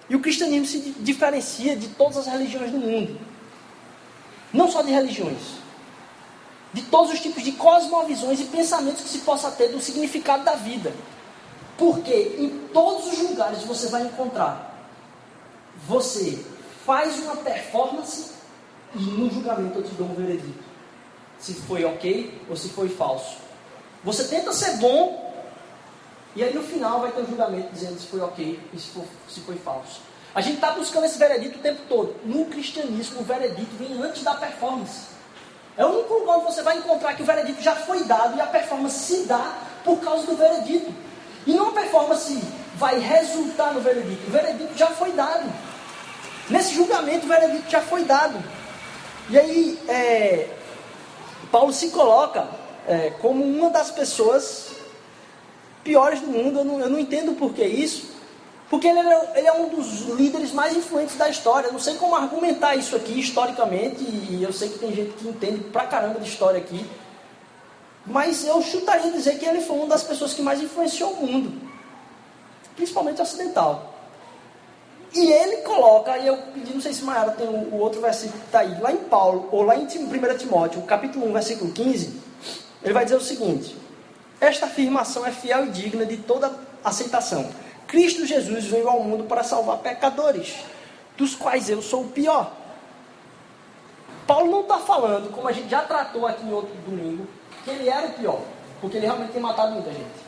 E 0.09 0.15
o 0.15 0.21
cristianismo 0.21 0.65
se 0.65 0.79
diferencia 1.01 1.75
de 1.75 1.89
todas 1.89 2.19
as 2.19 2.27
religiões 2.27 2.71
do 2.71 2.77
mundo. 2.77 3.19
Não 4.53 4.71
só 4.71 4.81
de 4.81 4.91
religiões. 4.91 5.57
De 6.71 6.83
todos 6.83 7.11
os 7.11 7.19
tipos 7.19 7.43
de 7.43 7.51
cosmovisões 7.51 8.39
e 8.39 8.45
pensamentos 8.45 9.01
que 9.01 9.09
se 9.09 9.19
possa 9.19 9.51
ter 9.51 9.67
do 9.67 9.81
significado 9.81 10.45
da 10.45 10.53
vida. 10.53 10.93
Porque 11.77 12.37
em 12.39 12.69
todos 12.71 13.11
os 13.11 13.19
lugares 13.19 13.61
você 13.63 13.87
vai 13.87 14.03
encontrar. 14.03 14.73
Você 15.85 16.45
faz 16.85 17.19
uma 17.19 17.35
performance 17.35 18.34
e 18.93 18.99
no 18.99 19.29
julgamento 19.29 19.79
eu 19.79 19.83
te 19.83 19.93
dou 19.95 20.07
um 20.07 20.13
veredito. 20.13 20.63
Se 21.39 21.53
foi 21.53 21.83
ok 21.83 22.41
ou 22.49 22.55
se 22.55 22.69
foi 22.69 22.89
falso. 22.89 23.37
Você 24.03 24.25
tenta 24.25 24.53
ser 24.53 24.77
bom, 24.77 25.33
e 26.35 26.43
aí 26.43 26.53
no 26.53 26.63
final 26.63 27.01
vai 27.01 27.11
ter 27.11 27.21
um 27.21 27.27
julgamento 27.27 27.73
dizendo 27.73 27.99
se 27.99 28.07
foi 28.07 28.19
ok 28.21 28.59
e 28.73 28.79
se, 28.79 28.89
se 29.29 29.39
foi 29.41 29.55
falso. 29.55 30.01
A 30.33 30.41
gente 30.41 30.55
está 30.55 30.71
buscando 30.71 31.05
esse 31.05 31.17
veredito 31.17 31.57
o 31.57 31.61
tempo 31.61 31.81
todo. 31.87 32.15
No 32.25 32.45
cristianismo, 32.45 33.21
o 33.21 33.23
veredito 33.23 33.73
vem 33.77 34.01
antes 34.01 34.21
da 34.21 34.35
performance. 34.35 35.15
É 35.77 35.85
o 35.85 35.89
único 35.89 36.13
lugar 36.13 36.37
onde 36.37 36.45
você 36.53 36.61
vai 36.61 36.77
encontrar 36.77 37.13
que 37.15 37.23
o 37.23 37.25
veredito 37.25 37.61
já 37.61 37.75
foi 37.75 38.03
dado 38.03 38.37
e 38.37 38.41
a 38.41 38.47
performance 38.47 38.99
se 38.99 39.25
dá 39.25 39.57
por 39.83 39.99
causa 40.01 40.25
do 40.25 40.35
veredito. 40.35 40.93
E 41.47 41.53
não 41.53 41.69
a 41.69 41.71
performance 41.71 42.41
vai 42.75 42.99
resultar 42.99 43.73
no 43.73 43.79
veredito. 43.79 44.27
O 44.27 44.31
veredito 44.31 44.77
já 44.77 44.87
foi 44.87 45.11
dado. 45.11 45.49
Nesse 46.49 46.75
julgamento, 46.75 47.25
o 47.25 47.29
veredito 47.29 47.69
já 47.69 47.81
foi 47.81 48.03
dado. 48.03 48.37
E 49.29 49.39
aí, 49.39 49.79
é, 49.87 50.49
Paulo 51.51 51.73
se 51.73 51.89
coloca 51.89 52.47
é, 52.87 53.09
como 53.21 53.43
uma 53.43 53.71
das 53.71 53.89
pessoas 53.89 54.75
piores 55.83 56.19
do 56.19 56.27
mundo. 56.27 56.59
Eu 56.59 56.65
não, 56.65 56.79
eu 56.79 56.89
não 56.89 56.99
entendo 56.99 57.33
por 57.33 57.53
que 57.53 57.63
isso. 57.63 58.13
Porque 58.69 58.87
ele 58.87 58.99
é, 58.99 59.31
ele 59.35 59.47
é, 59.47 59.53
um 59.53 59.69
dos 59.69 60.01
líderes 60.01 60.51
mais 60.51 60.75
influentes 60.75 61.15
da 61.15 61.27
história. 61.27 61.67
Eu 61.67 61.73
não 61.73 61.79
sei 61.79 61.95
como 61.95 62.15
argumentar 62.15 62.75
isso 62.75 62.95
aqui 62.95 63.19
historicamente. 63.19 64.03
E 64.03 64.43
eu 64.43 64.53
sei 64.53 64.69
que 64.69 64.77
tem 64.77 64.93
gente 64.93 65.13
que 65.13 65.27
entende 65.27 65.63
pra 65.65 65.87
caramba 65.87 66.19
de 66.19 66.29
história 66.29 66.59
aqui. 66.59 66.85
Mas 68.05 68.45
eu 68.45 68.61
chutaria 68.61 69.11
dizer 69.11 69.39
que 69.39 69.45
ele 69.45 69.61
foi 69.61 69.77
uma 69.77 69.87
das 69.87 70.03
pessoas 70.03 70.35
que 70.35 70.41
mais 70.41 70.61
influenciou 70.61 71.13
o 71.13 71.25
mundo. 71.25 71.59
Principalmente 72.75 73.21
ocidental. 73.21 73.94
E 75.15 75.31
ele 75.31 75.57
coloca, 75.61 76.17
e 76.17 76.27
eu 76.27 76.35
pedi, 76.53 76.73
não 76.73 76.81
sei 76.81 76.91
se 76.91 77.01
Maiara 77.01 77.31
tem 77.31 77.47
o, 77.47 77.75
outro 77.77 78.01
versículo 78.01 78.37
que 78.37 78.47
está 78.47 78.59
aí, 78.59 78.81
lá 78.81 78.91
em 78.91 78.97
Paulo, 78.97 79.47
ou 79.49 79.61
lá 79.61 79.73
em 79.77 79.85
1 79.85 80.37
Timóteo, 80.37 80.81
capítulo 80.81 81.29
1, 81.29 81.31
versículo 81.31 81.71
15, 81.71 82.21
ele 82.83 82.93
vai 82.93 83.05
dizer 83.05 83.15
o 83.15 83.21
seguinte: 83.21 83.77
Esta 84.41 84.65
afirmação 84.65 85.25
é 85.25 85.31
fiel 85.31 85.67
e 85.67 85.69
digna 85.69 86.05
de 86.05 86.17
toda 86.17 86.53
aceitação. 86.83 87.49
Cristo 87.87 88.25
Jesus 88.25 88.65
veio 88.65 88.89
ao 88.89 89.01
mundo 89.01 89.23
para 89.23 89.41
salvar 89.41 89.77
pecadores, 89.77 90.53
dos 91.17 91.33
quais 91.33 91.69
eu 91.69 91.81
sou 91.81 92.01
o 92.01 92.09
pior. 92.09 92.51
Paulo 94.27 94.51
não 94.51 94.61
está 94.61 94.79
falando, 94.79 95.31
como 95.31 95.47
a 95.47 95.53
gente 95.53 95.69
já 95.69 95.83
tratou 95.83 96.27
aqui 96.27 96.45
em 96.45 96.51
outro 96.51 96.75
domingo, 96.85 97.25
que 97.63 97.69
ele 97.69 97.87
era 97.87 98.07
o 98.07 98.13
pior, 98.13 98.41
porque 98.81 98.97
ele 98.97 99.05
realmente 99.05 99.31
tem 99.31 99.41
matado 99.41 99.71
muita 99.71 99.93
gente. 99.93 100.25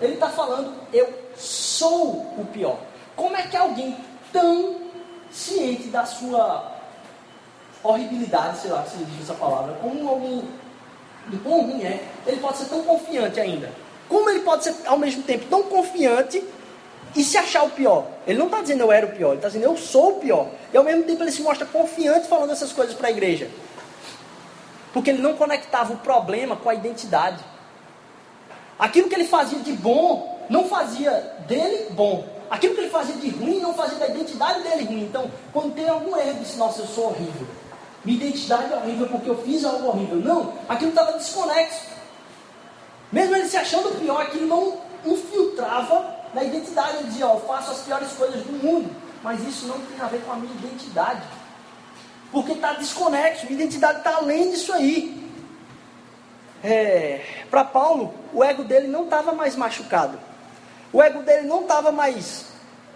Ele 0.00 0.14
está 0.14 0.30
falando, 0.30 0.72
eu 0.90 1.12
sou 1.36 2.34
o 2.38 2.46
pior. 2.50 2.78
Como 3.16 3.36
é 3.36 3.42
que 3.42 3.56
alguém 3.56 3.96
tão 4.32 4.76
ciente 5.30 5.88
da 5.88 6.04
sua 6.04 6.76
horribilidade, 7.82 8.58
sei 8.58 8.70
lá 8.70 8.84
se 8.84 8.98
diz 8.98 9.22
essa 9.22 9.34
palavra, 9.34 9.74
como 9.80 10.08
alguém 10.08 10.44
do 11.26 11.38
quão 11.38 11.62
ruim 11.62 11.82
é, 11.82 12.04
ele 12.26 12.40
pode 12.40 12.58
ser 12.58 12.66
tão 12.66 12.84
confiante 12.84 13.40
ainda 13.40 13.70
Como 14.08 14.30
ele 14.30 14.40
pode 14.40 14.64
ser 14.64 14.74
ao 14.86 14.98
mesmo 14.98 15.22
tempo 15.22 15.46
tão 15.46 15.64
confiante 15.64 16.42
e 17.14 17.24
se 17.24 17.36
achar 17.36 17.64
o 17.64 17.70
pior? 17.70 18.06
Ele 18.26 18.38
não 18.38 18.46
está 18.46 18.60
dizendo 18.60 18.82
eu 18.82 18.92
era 18.92 19.06
o 19.06 19.10
pior, 19.10 19.28
ele 19.28 19.36
está 19.36 19.48
dizendo 19.48 19.64
eu 19.64 19.76
sou 19.76 20.16
o 20.16 20.20
pior. 20.20 20.48
E 20.72 20.76
ao 20.76 20.84
mesmo 20.84 21.04
tempo 21.04 21.22
ele 21.22 21.32
se 21.32 21.42
mostra 21.42 21.66
confiante 21.66 22.28
falando 22.28 22.52
essas 22.52 22.72
coisas 22.72 22.94
para 22.94 23.08
a 23.08 23.10
igreja. 23.10 23.48
Porque 24.92 25.10
ele 25.10 25.22
não 25.22 25.34
conectava 25.34 25.92
o 25.92 25.96
problema 25.96 26.56
com 26.56 26.68
a 26.68 26.74
identidade. 26.74 27.42
Aquilo 28.78 29.08
que 29.08 29.14
ele 29.14 29.26
fazia 29.26 29.58
de 29.60 29.72
bom 29.72 30.46
não 30.48 30.68
fazia 30.68 31.10
dele 31.48 31.90
bom. 31.90 32.35
Aquilo 32.50 32.74
que 32.74 32.80
ele 32.82 32.90
fazia 32.90 33.16
de 33.16 33.28
ruim 33.30 33.60
não 33.60 33.74
fazia 33.74 33.98
da 33.98 34.08
identidade 34.08 34.62
dele 34.62 34.84
ruim. 34.84 35.04
Então, 35.04 35.30
quando 35.52 35.74
tem 35.74 35.88
algum 35.88 36.16
erro, 36.16 36.38
disse: 36.40 36.56
Nossa, 36.56 36.82
eu 36.82 36.86
sou 36.86 37.06
horrível. 37.06 37.46
Minha 38.04 38.18
identidade 38.18 38.72
é 38.72 38.76
horrível 38.76 39.08
porque 39.08 39.28
eu 39.28 39.42
fiz 39.42 39.64
algo 39.64 39.88
horrível. 39.88 40.16
Não, 40.16 40.52
aquilo 40.68 40.90
estava 40.90 41.12
desconexo. 41.12 41.82
Mesmo 43.10 43.34
ele 43.34 43.48
se 43.48 43.56
achando 43.56 43.98
pior, 43.98 44.20
aquilo 44.22 44.46
não 44.46 44.78
infiltrava 45.04 46.14
na 46.32 46.44
identidade. 46.44 46.98
Ele 46.98 47.08
dizia: 47.08 47.26
Ó, 47.26 47.34
eu 47.34 47.40
faço 47.40 47.72
as 47.72 47.80
piores 47.80 48.12
coisas 48.12 48.42
do 48.42 48.52
mundo. 48.52 48.90
Mas 49.22 49.40
isso 49.46 49.66
não 49.66 49.80
tem 49.80 50.00
a 50.00 50.06
ver 50.06 50.20
com 50.20 50.32
a 50.32 50.36
minha 50.36 50.54
identidade. 50.54 51.22
Porque 52.30 52.52
está 52.52 52.74
desconexo. 52.74 53.46
Minha 53.46 53.62
identidade 53.62 53.98
está 53.98 54.16
além 54.16 54.50
disso 54.50 54.72
aí. 54.72 55.26
É, 56.62 57.24
Para 57.50 57.64
Paulo, 57.64 58.14
o 58.32 58.42
ego 58.42 58.64
dele 58.64 58.86
não 58.88 59.04
estava 59.04 59.32
mais 59.32 59.56
machucado. 59.56 60.18
O 60.96 61.02
ego 61.02 61.22
dele 61.22 61.46
não 61.46 61.60
estava 61.60 61.92
mais. 61.92 62.46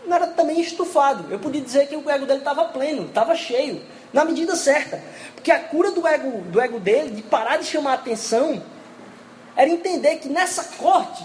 Não 0.07 0.17
era 0.17 0.29
também 0.29 0.59
estufado. 0.59 1.31
Eu 1.31 1.39
podia 1.39 1.61
dizer 1.61 1.87
que 1.87 1.95
o 1.95 2.11
ego 2.11 2.25
dele 2.25 2.39
estava 2.39 2.65
pleno, 2.65 3.05
estava 3.05 3.37
cheio, 3.37 3.83
na 4.11 4.25
medida 4.25 4.57
certa. 4.57 4.99
Porque 5.35 5.53
a 5.53 5.61
cura 5.61 5.91
do 5.91 6.09
ego, 6.09 6.41
do 6.45 6.59
ego 6.59 6.81
dele, 6.81 7.11
de 7.11 7.21
parar 7.21 7.59
de 7.59 7.67
chamar 7.67 7.93
atenção, 7.93 8.63
era 9.55 9.69
entender 9.69 10.17
que 10.17 10.31
nessa 10.31 10.65
corte, 10.79 11.23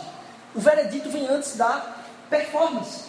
o 0.54 0.60
veredito 0.60 1.10
vem 1.10 1.26
antes 1.30 1.56
da 1.56 1.96
performance. 2.30 3.06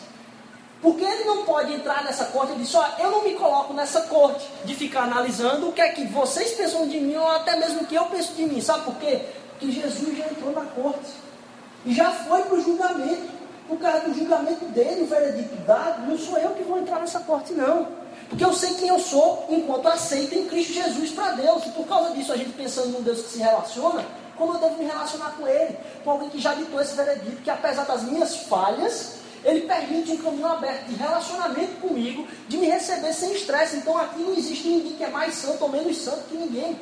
Porque 0.80 1.02
ele 1.02 1.24
não 1.24 1.44
pode 1.44 1.74
entrar 1.74 2.04
nessa 2.04 2.26
corte 2.26 2.52
e 2.52 2.58
dizer, 2.58 2.78
eu 3.00 3.10
não 3.10 3.24
me 3.24 3.34
coloco 3.34 3.74
nessa 3.74 4.02
corte 4.02 4.48
de 4.64 4.76
ficar 4.76 5.02
analisando 5.02 5.70
o 5.70 5.72
que 5.72 5.80
é 5.80 5.88
que 5.88 6.06
vocês 6.06 6.52
pensam 6.52 6.86
de 6.86 7.00
mim 7.00 7.16
ou 7.16 7.26
até 7.32 7.56
mesmo 7.56 7.80
o 7.80 7.86
que 7.86 7.96
eu 7.96 8.04
penso 8.04 8.32
de 8.34 8.44
mim. 8.46 8.60
Sabe 8.60 8.84
por 8.84 8.94
quê? 8.94 9.22
Porque 9.50 9.72
Jesus 9.72 10.16
já 10.16 10.26
entrou 10.26 10.52
na 10.52 10.66
corte. 10.66 11.26
E 11.84 11.92
já 11.92 12.12
foi 12.12 12.42
para 12.42 12.54
o 12.54 12.62
julgamento 12.62 13.35
por 13.68 13.78
causa 13.78 14.08
do 14.08 14.14
julgamento 14.14 14.64
dele, 14.66 15.02
o 15.02 15.06
veredito 15.06 15.56
dado, 15.66 16.06
não 16.06 16.16
sou 16.16 16.38
eu 16.38 16.50
que 16.50 16.62
vou 16.62 16.78
entrar 16.78 17.00
nessa 17.00 17.20
corte, 17.20 17.52
não. 17.52 17.88
Porque 18.28 18.44
eu 18.44 18.52
sei 18.52 18.74
quem 18.74 18.88
eu 18.88 18.98
sou 18.98 19.46
enquanto 19.48 19.86
aceito 19.86 20.34
em 20.34 20.46
Cristo 20.46 20.72
Jesus 20.72 21.10
para 21.10 21.32
Deus. 21.32 21.64
E 21.66 21.70
por 21.70 21.86
causa 21.86 22.10
disso, 22.10 22.32
a 22.32 22.36
gente 22.36 22.52
pensando 22.52 22.88
num 22.88 23.02
Deus 23.02 23.22
que 23.22 23.28
se 23.28 23.38
relaciona, 23.38 24.04
como 24.36 24.54
eu 24.54 24.58
devo 24.58 24.78
me 24.78 24.84
relacionar 24.84 25.34
com 25.38 25.46
Ele? 25.46 25.76
Com 26.04 26.10
alguém 26.10 26.28
que 26.28 26.40
já 26.40 26.54
ditou 26.54 26.80
esse 26.80 26.94
veredito, 26.94 27.42
que 27.42 27.50
apesar 27.50 27.84
das 27.84 28.02
minhas 28.02 28.36
falhas, 28.36 29.14
Ele 29.44 29.62
permite 29.62 30.12
um 30.12 30.18
caminho 30.18 30.46
aberto 30.46 30.86
de 30.86 30.94
relacionamento 30.94 31.80
comigo, 31.80 32.26
de 32.48 32.56
me 32.56 32.66
receber 32.66 33.12
sem 33.12 33.32
estresse. 33.32 33.76
Então 33.76 33.96
aqui 33.96 34.20
não 34.20 34.34
existe 34.34 34.68
ninguém 34.68 34.92
que 34.92 35.04
é 35.04 35.08
mais 35.08 35.34
santo 35.34 35.62
ou 35.62 35.70
menos 35.70 35.96
santo 35.98 36.24
que 36.28 36.36
ninguém. 36.36 36.78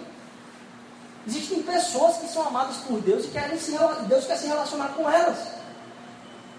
Existem 1.27 1.63
pessoas 1.63 2.17
que 2.17 2.29
são 2.29 2.47
amadas 2.47 2.77
por 2.79 3.01
Deus 3.01 3.25
e 3.25 3.29
querem 3.29 3.59
se, 3.59 3.73
Deus 4.09 4.27
quer 4.27 4.37
se 4.37 4.47
relacionar 4.47 4.89
com 4.89 5.09
elas. 5.11 5.54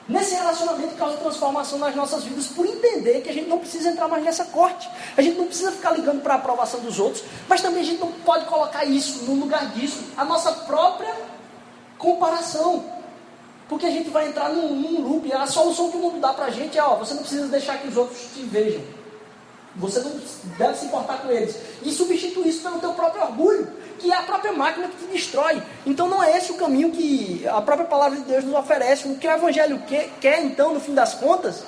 Nesse 0.07 0.35
relacionamento 0.35 0.95
causa 0.95 1.17
transformação 1.17 1.79
nas 1.79 1.95
nossas 1.95 2.23
vidas 2.23 2.45
por 2.47 2.65
entender 2.65 3.21
que 3.21 3.29
a 3.29 3.33
gente 3.33 3.49
não 3.49 3.57
precisa 3.57 3.89
entrar 3.89 4.07
mais 4.07 4.23
nessa 4.23 4.45
corte. 4.45 4.87
A 5.17 5.21
gente 5.21 5.35
não 5.35 5.47
precisa 5.47 5.71
ficar 5.71 5.93
ligando 5.93 6.21
para 6.21 6.35
a 6.35 6.37
aprovação 6.37 6.79
dos 6.81 6.99
outros, 6.99 7.23
mas 7.49 7.61
também 7.61 7.81
a 7.81 7.85
gente 7.85 7.99
não 7.99 8.11
pode 8.11 8.45
colocar 8.45 8.85
isso 8.85 9.23
no 9.23 9.33
lugar 9.33 9.71
disso, 9.71 10.03
a 10.15 10.23
nossa 10.23 10.51
própria 10.51 11.11
comparação. 11.97 12.85
Porque 13.67 13.87
a 13.87 13.89
gente 13.89 14.11
vai 14.11 14.27
entrar 14.27 14.49
num, 14.49 14.75
num 14.75 15.01
loop. 15.01 15.33
A 15.33 15.47
solução 15.47 15.89
que 15.89 15.97
o 15.97 15.99
mundo 15.99 16.19
dá 16.19 16.33
para 16.33 16.45
a 16.45 16.49
gente 16.51 16.77
é: 16.77 16.83
ó, 16.83 16.95
você 16.97 17.15
não 17.15 17.21
precisa 17.21 17.47
deixar 17.47 17.79
que 17.79 17.87
os 17.87 17.97
outros 17.97 18.19
te 18.31 18.43
vejam. 18.43 18.83
Você 19.77 19.99
não 20.01 20.21
deve 20.57 20.77
se 20.77 20.85
importar 20.85 21.17
com 21.23 21.31
eles. 21.31 21.57
E 21.81 21.91
substituir 21.91 22.49
isso 22.49 22.61
pelo 22.61 22.79
teu 22.79 22.93
próprio 22.93 23.23
orgulho 23.23 23.67
que 23.99 24.11
é 24.11 24.15
a 24.15 24.23
própria 24.23 24.51
máquina 24.51 24.87
que 24.87 24.97
te 24.97 25.11
destrói. 25.11 25.61
Então 25.85 26.07
não 26.07 26.23
é 26.23 26.37
esse 26.37 26.51
o 26.51 26.55
caminho 26.55 26.91
que 26.91 27.45
a 27.47 27.61
própria 27.61 27.87
palavra 27.87 28.17
de 28.17 28.23
Deus 28.25 28.43
nos 28.43 28.55
oferece. 28.55 29.07
O 29.07 29.17
que 29.17 29.27
o 29.27 29.31
Evangelho 29.31 29.81
quer, 30.19 30.43
então, 30.43 30.73
no 30.73 30.79
fim 30.79 30.93
das 30.93 31.13
contas, 31.13 31.63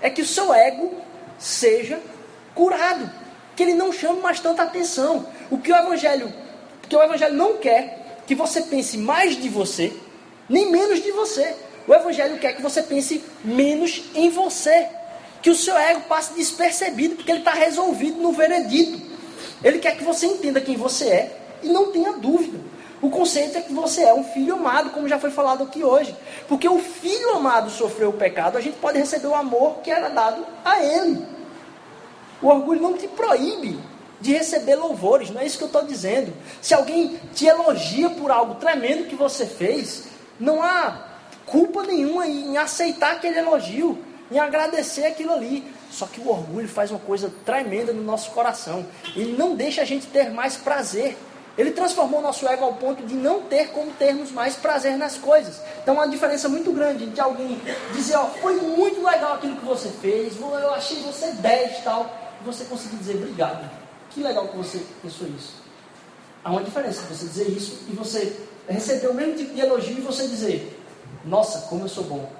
é 0.00 0.10
que 0.10 0.22
o 0.22 0.26
seu 0.26 0.52
ego 0.52 0.94
seja 1.38 2.00
curado. 2.54 3.10
Que 3.56 3.62
ele 3.62 3.74
não 3.74 3.92
chame 3.92 4.20
mais 4.20 4.40
tanta 4.40 4.62
atenção. 4.62 5.26
O 5.50 5.58
que 5.58 5.72
o 5.72 5.76
Evangelho, 5.76 6.32
que 6.88 6.96
o 6.96 7.02
Evangelho 7.02 7.34
não 7.34 7.56
quer 7.56 8.22
que 8.26 8.34
você 8.34 8.62
pense 8.62 8.98
mais 8.98 9.36
de 9.40 9.48
você, 9.48 9.92
nem 10.48 10.70
menos 10.70 11.02
de 11.02 11.10
você. 11.12 11.56
O 11.86 11.94
Evangelho 11.94 12.38
quer 12.38 12.54
que 12.54 12.62
você 12.62 12.82
pense 12.82 13.24
menos 13.42 14.04
em 14.14 14.30
você. 14.30 14.88
Que 15.40 15.50
o 15.50 15.54
seu 15.54 15.76
ego 15.76 16.02
passe 16.02 16.34
despercebido, 16.34 17.16
porque 17.16 17.30
ele 17.30 17.38
está 17.38 17.52
resolvido 17.52 18.20
no 18.20 18.32
veredito. 18.32 19.00
Ele 19.62 19.78
quer 19.78 19.96
que 19.96 20.04
você 20.04 20.26
entenda 20.26 20.60
quem 20.60 20.76
você 20.76 21.08
é 21.08 21.37
e 21.62 21.68
não 21.68 21.92
tenha 21.92 22.12
dúvida. 22.12 22.58
O 23.00 23.10
conceito 23.10 23.56
é 23.56 23.60
que 23.60 23.72
você 23.72 24.02
é 24.02 24.12
um 24.12 24.24
filho 24.24 24.54
amado, 24.54 24.90
como 24.90 25.08
já 25.08 25.18
foi 25.18 25.30
falado 25.30 25.62
aqui 25.62 25.84
hoje. 25.84 26.14
Porque 26.48 26.68
o 26.68 26.78
filho 26.80 27.36
amado 27.36 27.70
sofreu 27.70 28.10
o 28.10 28.14
pecado, 28.14 28.58
a 28.58 28.60
gente 28.60 28.76
pode 28.78 28.98
receber 28.98 29.28
o 29.28 29.34
amor 29.34 29.78
que 29.82 29.90
era 29.90 30.08
dado 30.08 30.44
a 30.64 30.82
ele. 30.82 31.24
O 32.42 32.48
orgulho 32.48 32.80
não 32.80 32.94
te 32.94 33.06
proíbe 33.06 33.78
de 34.20 34.32
receber 34.32 34.74
louvores, 34.74 35.30
não 35.30 35.40
é 35.40 35.46
isso 35.46 35.58
que 35.58 35.64
eu 35.64 35.68
estou 35.68 35.84
dizendo. 35.84 36.32
Se 36.60 36.74
alguém 36.74 37.20
te 37.34 37.46
elogia 37.46 38.10
por 38.10 38.30
algo 38.30 38.56
tremendo 38.56 39.08
que 39.08 39.14
você 39.14 39.46
fez, 39.46 40.08
não 40.38 40.62
há 40.62 41.06
culpa 41.46 41.82
nenhuma 41.84 42.26
em 42.26 42.56
aceitar 42.56 43.12
aquele 43.12 43.38
elogio, 43.38 43.98
em 44.30 44.38
agradecer 44.38 45.06
aquilo 45.06 45.32
ali. 45.32 45.64
Só 45.90 46.06
que 46.06 46.20
o 46.20 46.28
orgulho 46.28 46.68
faz 46.68 46.90
uma 46.90 47.00
coisa 47.00 47.32
tremenda 47.44 47.92
no 47.92 48.02
nosso 48.02 48.30
coração. 48.32 48.84
Ele 49.16 49.36
não 49.36 49.54
deixa 49.54 49.82
a 49.82 49.84
gente 49.84 50.06
ter 50.06 50.30
mais 50.30 50.56
prazer. 50.56 51.16
Ele 51.58 51.72
transformou 51.72 52.22
nosso 52.22 52.46
ego 52.46 52.64
ao 52.64 52.74
ponto 52.74 53.04
de 53.04 53.14
não 53.14 53.42
ter 53.42 53.72
como 53.72 53.90
termos 53.90 54.30
mais 54.30 54.54
prazer 54.54 54.96
nas 54.96 55.16
coisas. 55.18 55.60
Então, 55.82 55.94
uma 55.94 56.06
diferença 56.06 56.48
muito 56.48 56.70
grande 56.70 57.06
de 57.06 57.20
alguém 57.20 57.60
dizer, 57.92 58.14
ó, 58.14 58.26
foi 58.26 58.54
muito 58.60 59.04
legal 59.04 59.34
aquilo 59.34 59.56
que 59.56 59.64
você 59.64 59.88
fez, 60.00 60.38
eu 60.40 60.72
achei 60.72 61.02
você 61.02 61.32
10 61.32 61.78
e 61.80 61.82
tal, 61.82 62.16
e 62.40 62.44
você 62.44 62.64
conseguir 62.64 62.96
dizer 62.98 63.16
obrigado. 63.16 63.68
Que 64.10 64.22
legal 64.22 64.46
que 64.46 64.56
você 64.56 64.80
pensou 65.02 65.26
isso. 65.36 65.54
Há 66.44 66.52
uma 66.52 66.62
diferença 66.62 67.02
você 67.12 67.26
dizer 67.26 67.48
isso 67.48 67.80
e 67.88 67.92
você 67.92 68.36
receber 68.68 69.08
o 69.08 69.14
mesmo 69.14 69.34
tipo 69.34 69.52
de 69.52 69.60
elogio 69.60 69.98
e 69.98 70.00
você 70.00 70.28
dizer, 70.28 70.80
nossa, 71.24 71.66
como 71.68 71.84
eu 71.84 71.88
sou 71.88 72.04
bom. 72.04 72.30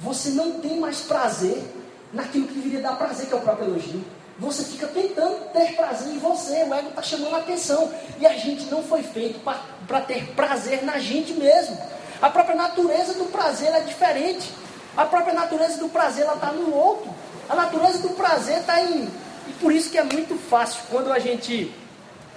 Você 0.00 0.30
não 0.30 0.60
tem 0.60 0.78
mais 0.78 1.00
prazer 1.00 1.64
naquilo 2.12 2.46
que 2.46 2.54
deveria 2.54 2.82
dar 2.82 2.96
prazer, 2.96 3.26
que 3.26 3.32
é 3.32 3.36
o 3.36 3.40
próprio 3.40 3.68
elogio. 3.68 4.04
Você 4.38 4.64
fica 4.64 4.88
tentando 4.88 5.52
ter 5.52 5.76
prazer 5.76 6.12
em 6.12 6.18
você, 6.18 6.64
o 6.64 6.74
ego 6.74 6.88
está 6.88 7.02
chamando 7.02 7.34
a 7.36 7.38
atenção. 7.38 7.92
E 8.18 8.26
a 8.26 8.36
gente 8.36 8.64
não 8.66 8.82
foi 8.82 9.02
feito 9.02 9.40
para 9.86 10.00
ter 10.00 10.26
prazer 10.34 10.82
na 10.82 10.98
gente 10.98 11.32
mesmo. 11.34 11.78
A 12.20 12.28
própria 12.28 12.56
natureza 12.56 13.14
do 13.14 13.26
prazer 13.26 13.72
é 13.72 13.80
diferente. 13.80 14.50
A 14.96 15.04
própria 15.04 15.34
natureza 15.34 15.78
do 15.78 15.88
prazer 15.88 16.26
está 16.26 16.52
no 16.52 16.74
outro. 16.74 17.14
A 17.48 17.54
natureza 17.54 17.98
do 17.98 18.10
prazer 18.10 18.58
está 18.58 18.80
em. 18.80 19.08
E 19.46 19.52
por 19.60 19.72
isso 19.72 19.90
que 19.90 19.98
é 19.98 20.04
muito 20.04 20.36
fácil 20.48 20.82
quando 20.90 21.12
a 21.12 21.18
gente 21.18 21.72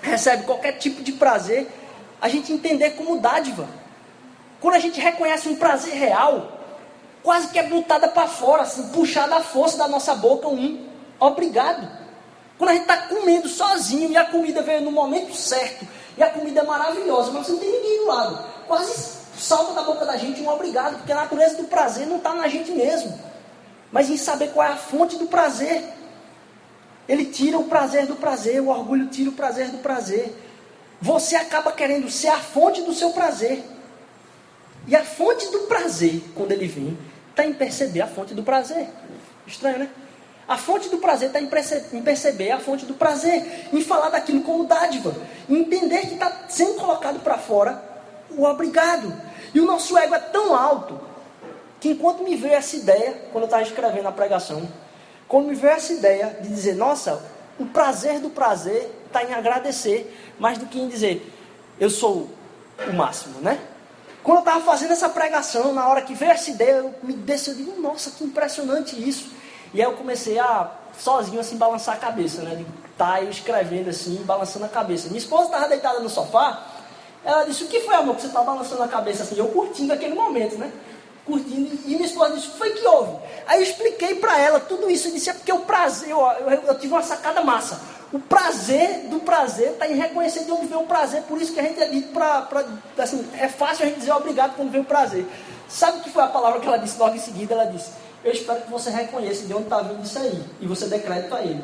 recebe 0.02 0.43
qualquer 0.43 0.74
tipo 0.74 1.02
de 1.02 1.14
prazer, 1.14 1.68
a 2.22 2.30
gente 2.30 2.52
entender 2.52 2.91
como 2.91 3.20
dádiva. 3.20 3.68
Quando 4.60 4.76
a 4.76 4.80
gente 4.80 5.00
reconhece 5.00 5.48
um 5.48 5.56
prazer 5.56 5.93
real, 5.93 6.60
quase 7.24 7.48
que 7.48 7.60
é 7.60 7.64
botada 7.64 8.08
para 8.08 8.28
fora, 8.28 8.64
assim, 8.64 8.89
puxada 8.89 9.36
à 9.36 9.41
força 9.41 9.78
da 9.78 9.88
nossa 9.88 10.14
boca 10.16 10.48
um 10.48 10.88
obrigado. 11.20 11.88
Quando 12.57 12.72
a 12.72 12.74
gente 12.74 12.84
está 12.84 12.97
comendo 13.07 13.47
sozinho 13.47 14.11
e 14.11 14.18
a 14.18 14.26
comida 14.26 14.61
veio 14.61 14.82
no 14.82 14.91
momento 14.91 15.36
certo, 15.36 15.88
e 16.18 16.24
a 16.24 16.30
comida 16.30 16.61
é 16.61 16.63
maravilhosa, 16.63 17.32
mas 17.32 17.45
você 17.45 17.51
não 17.51 17.59
tem 17.59 17.72
ninguém 17.72 17.99
do 17.99 18.07
lado, 18.07 18.45
quase 18.68 19.18
salta 19.38 19.74
da 19.74 19.84
boca 19.84 20.05
da 20.05 20.18
gente 20.18 20.41
um 20.41 20.49
obrigado, 20.49 20.97
porque 20.97 21.11
a 21.11 21.15
natureza 21.15 21.57
do 21.57 21.65
prazer 21.65 22.07
não 22.07 22.18
está 22.18 22.34
na 22.34 22.47
gente 22.47 22.72
mesmo, 22.72 23.18
mas 23.91 24.09
em 24.09 24.18
saber 24.18 24.51
qual 24.51 24.68
é 24.68 24.72
a 24.72 24.78
fonte 24.78 25.15
do 25.18 25.28
prazer. 25.28 25.84
Ele 27.07 27.26
tira 27.26 27.57
o 27.57 27.65
prazer 27.65 28.05
do 28.05 28.15
prazer, 28.15 28.59
o 28.59 28.68
orgulho 28.68 29.07
tira 29.07 29.30
o 29.30 29.34
prazer 29.34 29.70
do 29.70 29.78
prazer. 29.78 30.36
Você 30.99 31.36
acaba 31.36 31.72
querendo 31.72 32.09
ser 32.09 32.28
a 32.30 32.39
fonte 32.39 32.82
do 32.82 32.93
seu 32.93 33.11
prazer. 33.11 33.63
E 34.88 34.95
a 34.95 35.05
fonte 35.05 35.49
do 35.51 35.59
prazer, 35.59 36.22
quando 36.36 36.51
ele 36.51 36.68
vem, 36.68 36.97
está 37.30 37.45
em 37.45 37.53
perceber 37.53 38.01
a 38.01 38.07
fonte 38.07 38.34
do 38.34 38.43
prazer. 38.43 38.89
Estranho, 39.45 39.80
né? 39.80 39.89
A 40.48 40.58
fonte 40.58 40.88
do 40.88 40.98
prazer 40.98 41.28
está 41.28 41.41
em, 41.41 42.02
perceber 42.02 42.52
a 42.52 42.60
fonte 42.60 42.86
do 42.86 42.93
prazer, 42.93 43.68
em 43.74 43.82
falar 43.82 44.10
daquilo 44.10 44.41
como 44.41 44.64
dádiva, 44.64 45.14
em 45.50 45.58
entender 45.58 46.02
que 46.08 46.14
está 46.14 46.45
sendo 46.48 46.76
colocado 46.76 47.20
para 47.20 47.38
fora 47.38 47.84
o 48.32 48.45
obrigado. 48.45 49.14
E 49.54 49.60
o 49.60 49.66
nosso 49.66 49.98
ego 49.98 50.16
é 50.16 50.20
tão 50.20 50.56
alto 50.56 51.00
que 51.80 51.89
enquanto 51.89 52.24
me 52.24 52.36
veio 52.36 52.54
essa 52.54 52.76
ideia, 52.76 53.14
quando 53.32 53.43
eu 53.43 53.48
estava 53.48 53.64
escrevendo 53.64 54.08
a 54.08 54.12
pregação, 54.12 54.68
quando 55.28 55.48
me 55.48 55.56
veio 55.56 55.74
essa 55.74 55.91
ideia 55.91 56.38
de 56.41 56.48
dizer, 56.48 56.76
nossa, 56.76 57.22
o 57.60 57.66
prazer 57.66 58.20
do 58.20 58.30
prazer 58.30 58.89
está 59.06 59.24
em 59.24 59.34
agradecer, 59.34 60.16
mais 60.39 60.58
do 60.58 60.66
que 60.66 60.80
em 60.80 60.88
dizer, 60.88 61.30
eu 61.80 61.89
sou 61.89 62.30
o 62.88 62.93
máximo, 62.93 63.41
né? 63.41 63.60
Quando 64.24 64.38
eu 64.38 64.43
estava 64.43 64.64
fazendo 64.64 64.91
essa 64.91 65.10
pregação, 65.10 65.74
na 65.74 65.88
hora 65.88 66.02
que 66.02 66.14
veio 66.14 66.32
essa 66.32 66.50
ideia, 66.50 66.72
eu 66.72 66.95
me 67.04 67.14
digo, 67.14 67.82
nossa, 67.82 68.12
que 68.12 68.24
impressionante 68.24 68.95
isso. 68.95 69.37
E 69.78 69.82
aí 69.82 69.88
eu 69.88 69.94
comecei 69.94 70.40
a, 70.40 70.72
sozinho, 70.98 71.40
assim, 71.40 71.56
balançar 71.56 71.94
a 71.94 72.00
cabeça, 72.00 72.42
né? 72.42 72.56
De 72.56 72.66
estar 72.92 73.12
tá 73.12 73.22
escrevendo 73.22 73.92
assim, 73.92 74.16
balançando 74.26 74.66
a 74.66 74.68
cabeça. 74.68 75.08
Minha 75.08 75.20
esposa 75.20 75.46
estava 75.46 75.68
deitada 75.68 76.00
no 76.00 76.10
sofá, 76.10 76.66
ela 77.24 77.44
disse, 77.44 77.64
o 77.64 77.68
que 77.68 77.82
foi, 77.82 77.94
amor, 77.94 78.16
que 78.16 78.22
você 78.22 78.28
está 78.28 78.42
balançando 78.42 78.82
a 78.82 78.88
cabeça 78.88 79.22
assim? 79.22 79.38
Eu 79.38 79.50
curtindo 79.50 79.94
aquele 79.94 80.16
momento, 80.16 80.58
né? 80.58 80.72
Curtindo, 81.24 81.78
e 81.86 81.90
minha 81.90 82.08
esposa 82.08 82.34
disse, 82.34 82.48
o 82.48 82.52
que 82.54 82.58
foi 82.58 82.72
que 82.72 82.88
houve? 82.88 83.18
Aí 83.46 83.60
eu 83.60 83.64
expliquei 83.64 84.16
para 84.16 84.40
ela 84.40 84.60
tudo 84.60 84.90
isso, 84.90 85.10
eu 85.10 85.12
disse, 85.12 85.30
é 85.30 85.34
porque 85.34 85.54
o 85.54 85.60
prazer, 85.60 86.10
eu, 86.10 86.22
eu, 86.22 86.50
eu 86.50 86.80
tive 86.80 86.94
uma 86.94 87.04
sacada 87.04 87.44
massa. 87.44 87.80
O 88.12 88.18
prazer 88.18 89.02
do 89.10 89.20
prazer 89.20 89.74
está 89.74 89.88
em 89.88 89.94
reconhecer 89.94 90.44
de 90.44 90.52
onde 90.52 90.66
vem 90.66 90.78
o 90.80 90.88
prazer. 90.88 91.22
Por 91.24 91.40
isso 91.40 91.54
que 91.54 91.60
a 91.60 91.64
gente 91.64 91.80
é 91.80 91.88
dito 91.88 92.08
para. 92.14 92.48
Assim, 92.98 93.30
é 93.38 93.48
fácil 93.48 93.86
a 93.86 93.90
gente 93.90 94.00
dizer 94.00 94.14
obrigado 94.14 94.56
quando 94.56 94.72
vem 94.72 94.82
o 94.82 94.86
prazer. 94.86 95.28
Sabe 95.70 96.00
o 96.00 96.02
que 96.02 96.10
foi 96.10 96.24
a 96.24 96.28
palavra 96.28 96.60
que 96.62 96.68
ela 96.68 96.78
disse 96.78 96.98
logo 96.98 97.16
em 97.16 97.20
seguida? 97.20 97.54
Ela 97.54 97.66
disse: 97.66 97.92
Eu 98.24 98.32
espero 98.32 98.61
que 98.61 98.72
você 98.72 98.89
reconheça 98.89 99.45
de 99.45 99.53
onde 99.53 99.63
está 99.63 99.82
vindo 99.82 100.03
isso 100.03 100.18
aí. 100.20 100.43
E 100.59 100.68
você 100.68 100.88
decreta 100.88 101.36
a 101.36 101.41
ele. 101.41 101.63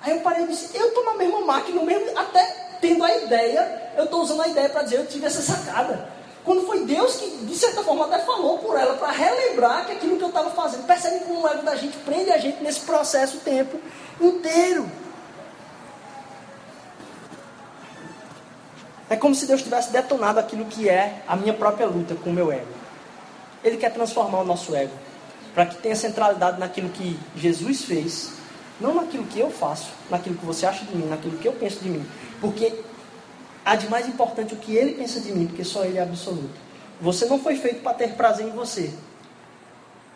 Aí 0.00 0.12
eu 0.12 0.20
parei 0.20 0.44
e 0.44 0.48
disse: 0.48 0.76
Eu 0.76 0.88
estou 0.88 1.04
na 1.04 1.14
mesma 1.14 1.40
máquina, 1.40 1.82
mesmo, 1.82 2.18
até 2.18 2.44
tendo 2.80 3.02
a 3.02 3.16
ideia, 3.16 3.92
eu 3.96 4.04
estou 4.04 4.20
usando 4.20 4.42
a 4.42 4.48
ideia 4.48 4.68
para 4.68 4.82
dizer: 4.82 4.98
Eu 4.98 5.06
tive 5.06 5.26
essa 5.26 5.40
sacada. 5.40 6.12
Quando 6.44 6.66
foi 6.66 6.84
Deus 6.84 7.16
que, 7.16 7.26
de 7.46 7.56
certa 7.56 7.82
forma, 7.82 8.04
até 8.04 8.18
falou 8.18 8.58
por 8.58 8.78
ela, 8.78 8.94
para 8.98 9.10
relembrar 9.10 9.86
que 9.86 9.92
aquilo 9.92 10.18
que 10.18 10.24
eu 10.24 10.28
estava 10.28 10.50
fazendo. 10.50 10.86
Percebe 10.86 11.24
como 11.24 11.40
o 11.40 11.48
ego 11.48 11.62
da 11.62 11.74
gente 11.74 11.96
prende 11.98 12.30
a 12.30 12.36
gente 12.36 12.62
nesse 12.62 12.80
processo 12.80 13.38
o 13.38 13.40
tempo 13.40 13.80
inteiro. 14.20 14.86
É 19.08 19.16
como 19.16 19.34
se 19.34 19.46
Deus 19.46 19.62
tivesse 19.62 19.90
detonado 19.90 20.38
aquilo 20.38 20.66
que 20.66 20.86
é 20.86 21.22
a 21.26 21.34
minha 21.34 21.54
própria 21.54 21.86
luta 21.86 22.14
com 22.14 22.28
o 22.28 22.32
meu 22.32 22.52
ego. 22.52 22.66
Ele 23.62 23.78
quer 23.78 23.90
transformar 23.90 24.40
o 24.40 24.44
nosso 24.44 24.74
ego 24.74 25.03
para 25.54 25.66
que 25.66 25.76
tenha 25.76 25.94
centralidade 25.94 26.58
naquilo 26.58 26.88
que 26.88 27.18
Jesus 27.36 27.84
fez, 27.84 28.32
não 28.80 28.94
naquilo 28.94 29.24
que 29.24 29.38
eu 29.38 29.50
faço, 29.50 29.92
naquilo 30.10 30.36
que 30.36 30.44
você 30.44 30.66
acha 30.66 30.84
de 30.84 30.96
mim, 30.96 31.06
naquilo 31.06 31.38
que 31.38 31.46
eu 31.46 31.52
penso 31.52 31.80
de 31.80 31.88
mim. 31.88 32.04
Porque 32.40 32.80
há 33.64 33.76
de 33.76 33.88
mais 33.88 34.08
importante 34.08 34.54
o 34.54 34.56
que 34.56 34.74
ele 34.74 34.94
pensa 34.94 35.20
de 35.20 35.32
mim, 35.32 35.46
porque 35.46 35.64
só 35.64 35.84
ele 35.84 35.98
é 35.98 36.02
absoluto. 36.02 36.64
Você 37.00 37.26
não 37.26 37.38
foi 37.38 37.56
feito 37.56 37.82
para 37.82 37.94
ter 37.94 38.14
prazer 38.14 38.46
em 38.46 38.50
você. 38.50 38.92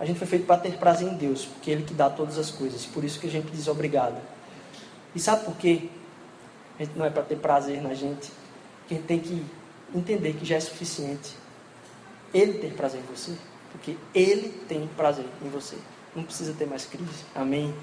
A 0.00 0.04
gente 0.04 0.18
foi 0.18 0.28
feito 0.28 0.46
para 0.46 0.60
ter 0.60 0.76
prazer 0.78 1.08
em 1.08 1.16
Deus, 1.16 1.44
porque 1.44 1.70
Ele 1.70 1.82
que 1.82 1.92
dá 1.92 2.08
todas 2.08 2.38
as 2.38 2.50
coisas. 2.50 2.86
Por 2.86 3.02
isso 3.02 3.18
que 3.18 3.26
a 3.26 3.30
gente 3.30 3.50
diz 3.50 3.66
obrigado. 3.66 4.16
E 5.14 5.18
sabe 5.18 5.44
por 5.44 5.56
quê? 5.56 5.88
A 6.78 6.84
gente 6.84 6.96
não 6.96 7.04
é 7.04 7.10
para 7.10 7.24
ter 7.24 7.36
prazer 7.36 7.82
na 7.82 7.94
gente 7.94 8.30
que 8.86 8.94
a 8.94 8.96
gente 8.96 9.06
tem 9.06 9.18
que 9.18 9.44
entender 9.94 10.34
que 10.34 10.44
já 10.44 10.56
é 10.56 10.60
suficiente 10.60 11.34
Ele 12.32 12.54
ter 12.54 12.72
prazer 12.74 13.00
em 13.00 13.14
você, 13.14 13.32
porque 13.72 13.96
Ele 14.14 14.48
tem 14.68 14.86
prazer 14.96 15.26
em 15.42 15.48
você. 15.48 15.76
Não 16.14 16.24
precisa 16.24 16.52
ter 16.54 16.66
mais 16.66 16.84
crise. 16.84 17.24
Amém? 17.34 17.74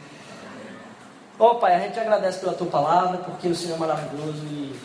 Ó 1.38 1.52
oh, 1.52 1.56
Pai, 1.56 1.76
a 1.76 1.80
gente 1.80 2.00
agradece 2.00 2.40
pela 2.40 2.54
Tua 2.54 2.68
palavra, 2.68 3.18
porque 3.20 3.48
o 3.48 3.56
Senhor 3.56 3.76
é 3.76 3.80
maravilhoso 3.80 4.44
e 4.46 4.76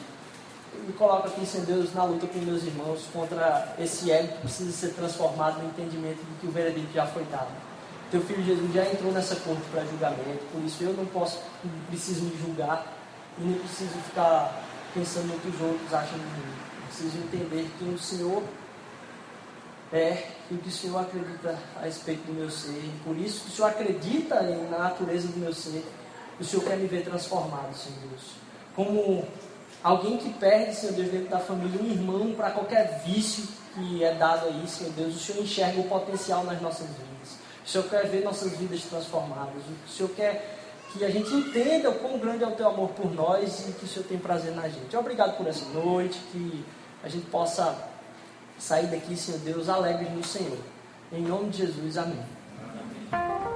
me 0.87 0.93
coloca 0.95 1.29
aqui, 1.29 1.47
Senhor 1.47 1.67
Deus, 1.67 1.95
na 1.95 2.05
luta 2.05 2.27
com 2.27 2.39
meus 2.41 2.65
irmãos 2.65 3.07
contra 3.13 3.75
esse 3.79 4.11
ego 4.11 4.29
que 4.35 4.41
precisa 4.41 4.73
ser 4.73 4.95
transformado 4.95 5.63
no 5.63 5.69
entendimento 5.69 6.19
de 6.19 6.41
que 6.41 6.47
o 6.47 6.51
veredito 6.51 6.93
já 6.93 7.07
foi 7.07 7.25
dado. 7.25 7.51
Teu 8.11 8.21
filho 8.23 8.45
Jesus 8.45 8.73
já 8.75 8.85
entrou 8.85 9.13
nessa 9.13 9.37
corte 9.37 9.63
para 9.71 9.85
julgamento, 9.85 10.45
por 10.53 10.61
isso 10.65 10.83
eu 10.83 10.93
não 10.95 11.07
posso, 11.07 11.41
não 11.63 11.85
preciso 11.87 12.23
me 12.23 12.37
julgar 12.37 12.85
e 13.39 13.43
nem 13.43 13.59
preciso 13.59 13.93
ficar 14.01 14.63
pensando 14.93 15.29
no 15.29 15.39
que 15.39 15.49
os 15.49 15.61
outros 15.61 15.95
acham 15.95 16.19
de 16.19 16.25
mim. 16.25 16.55
preciso 16.87 17.19
entender 17.19 17.71
quem 17.79 17.95
o 17.95 17.99
Senhor 17.99 18.43
é 19.93 20.25
o 20.51 20.57
que 20.57 20.69
o 20.69 20.73
Senhor 20.73 20.99
acredita 20.99 21.59
a 21.77 21.85
respeito 21.85 22.25
do 22.27 22.33
meu 22.33 22.51
ser. 22.51 22.91
Por 23.05 23.17
isso 23.17 23.43
que 23.43 23.49
o 23.49 23.53
Senhor 23.53 23.69
acredita 23.69 24.41
na 24.71 24.79
natureza 24.79 25.29
do 25.29 25.39
meu 25.39 25.53
ser. 25.53 25.85
O 26.39 26.45
Senhor 26.45 26.65
quer 26.65 26.77
me 26.77 26.87
ver 26.87 27.05
transformado, 27.05 27.75
Senhor 27.77 27.99
Deus. 28.09 28.23
Como 28.75 29.25
alguém 29.83 30.17
que 30.17 30.33
perde, 30.35 30.75
Senhor 30.75 30.95
Deus, 30.95 31.11
dentro 31.11 31.29
da 31.29 31.39
família, 31.39 31.81
um 31.81 31.91
irmão 31.91 32.33
para 32.35 32.51
qualquer 32.51 33.03
vício 33.05 33.45
que 33.75 34.03
é 34.05 34.15
dado 34.15 34.47
aí, 34.47 34.67
Senhor 34.67 34.93
Deus. 34.93 35.17
O 35.17 35.19
Senhor 35.19 35.43
enxerga 35.43 35.81
o 35.81 35.85
potencial 35.85 36.45
nas 36.45 36.61
nossas 36.61 36.87
vidas. 36.87 37.37
O 37.65 37.69
Senhor 37.69 37.89
quer 37.89 38.07
ver 38.09 38.25
nossas 38.25 38.53
vidas 38.57 38.83
transformadas. 38.83 39.63
O 39.87 39.91
Senhor 39.91 40.09
quer 40.11 40.59
que 40.93 41.05
a 41.05 41.11
gente 41.11 41.33
entenda 41.33 41.91
o 41.91 41.95
quão 41.95 42.19
grande 42.19 42.43
é 42.43 42.47
o 42.47 42.53
teu 42.53 42.69
amor 42.69 42.91
por 42.91 43.13
nós 43.13 43.69
e 43.69 43.73
que 43.73 43.85
o 43.85 43.89
Senhor 43.89 44.07
tem 44.07 44.19
prazer 44.19 44.55
na 44.55 44.69
gente. 44.69 44.97
Obrigado 44.97 45.37
por 45.37 45.47
essa 45.47 45.65
noite, 45.67 46.19
que 46.33 46.65
a 47.03 47.09
gente 47.09 47.27
possa 47.27 47.90
sair 48.61 48.87
daqui, 48.87 49.17
Senhor 49.17 49.41
Deus, 49.41 49.69
alegres 49.69 50.13
no 50.13 50.23
Senhor. 50.23 50.59
Em 51.13 51.23
nome 51.23 51.51
de 51.51 51.59
Jesus, 51.59 51.97
amém. 51.99 52.21
amém. 53.11 53.50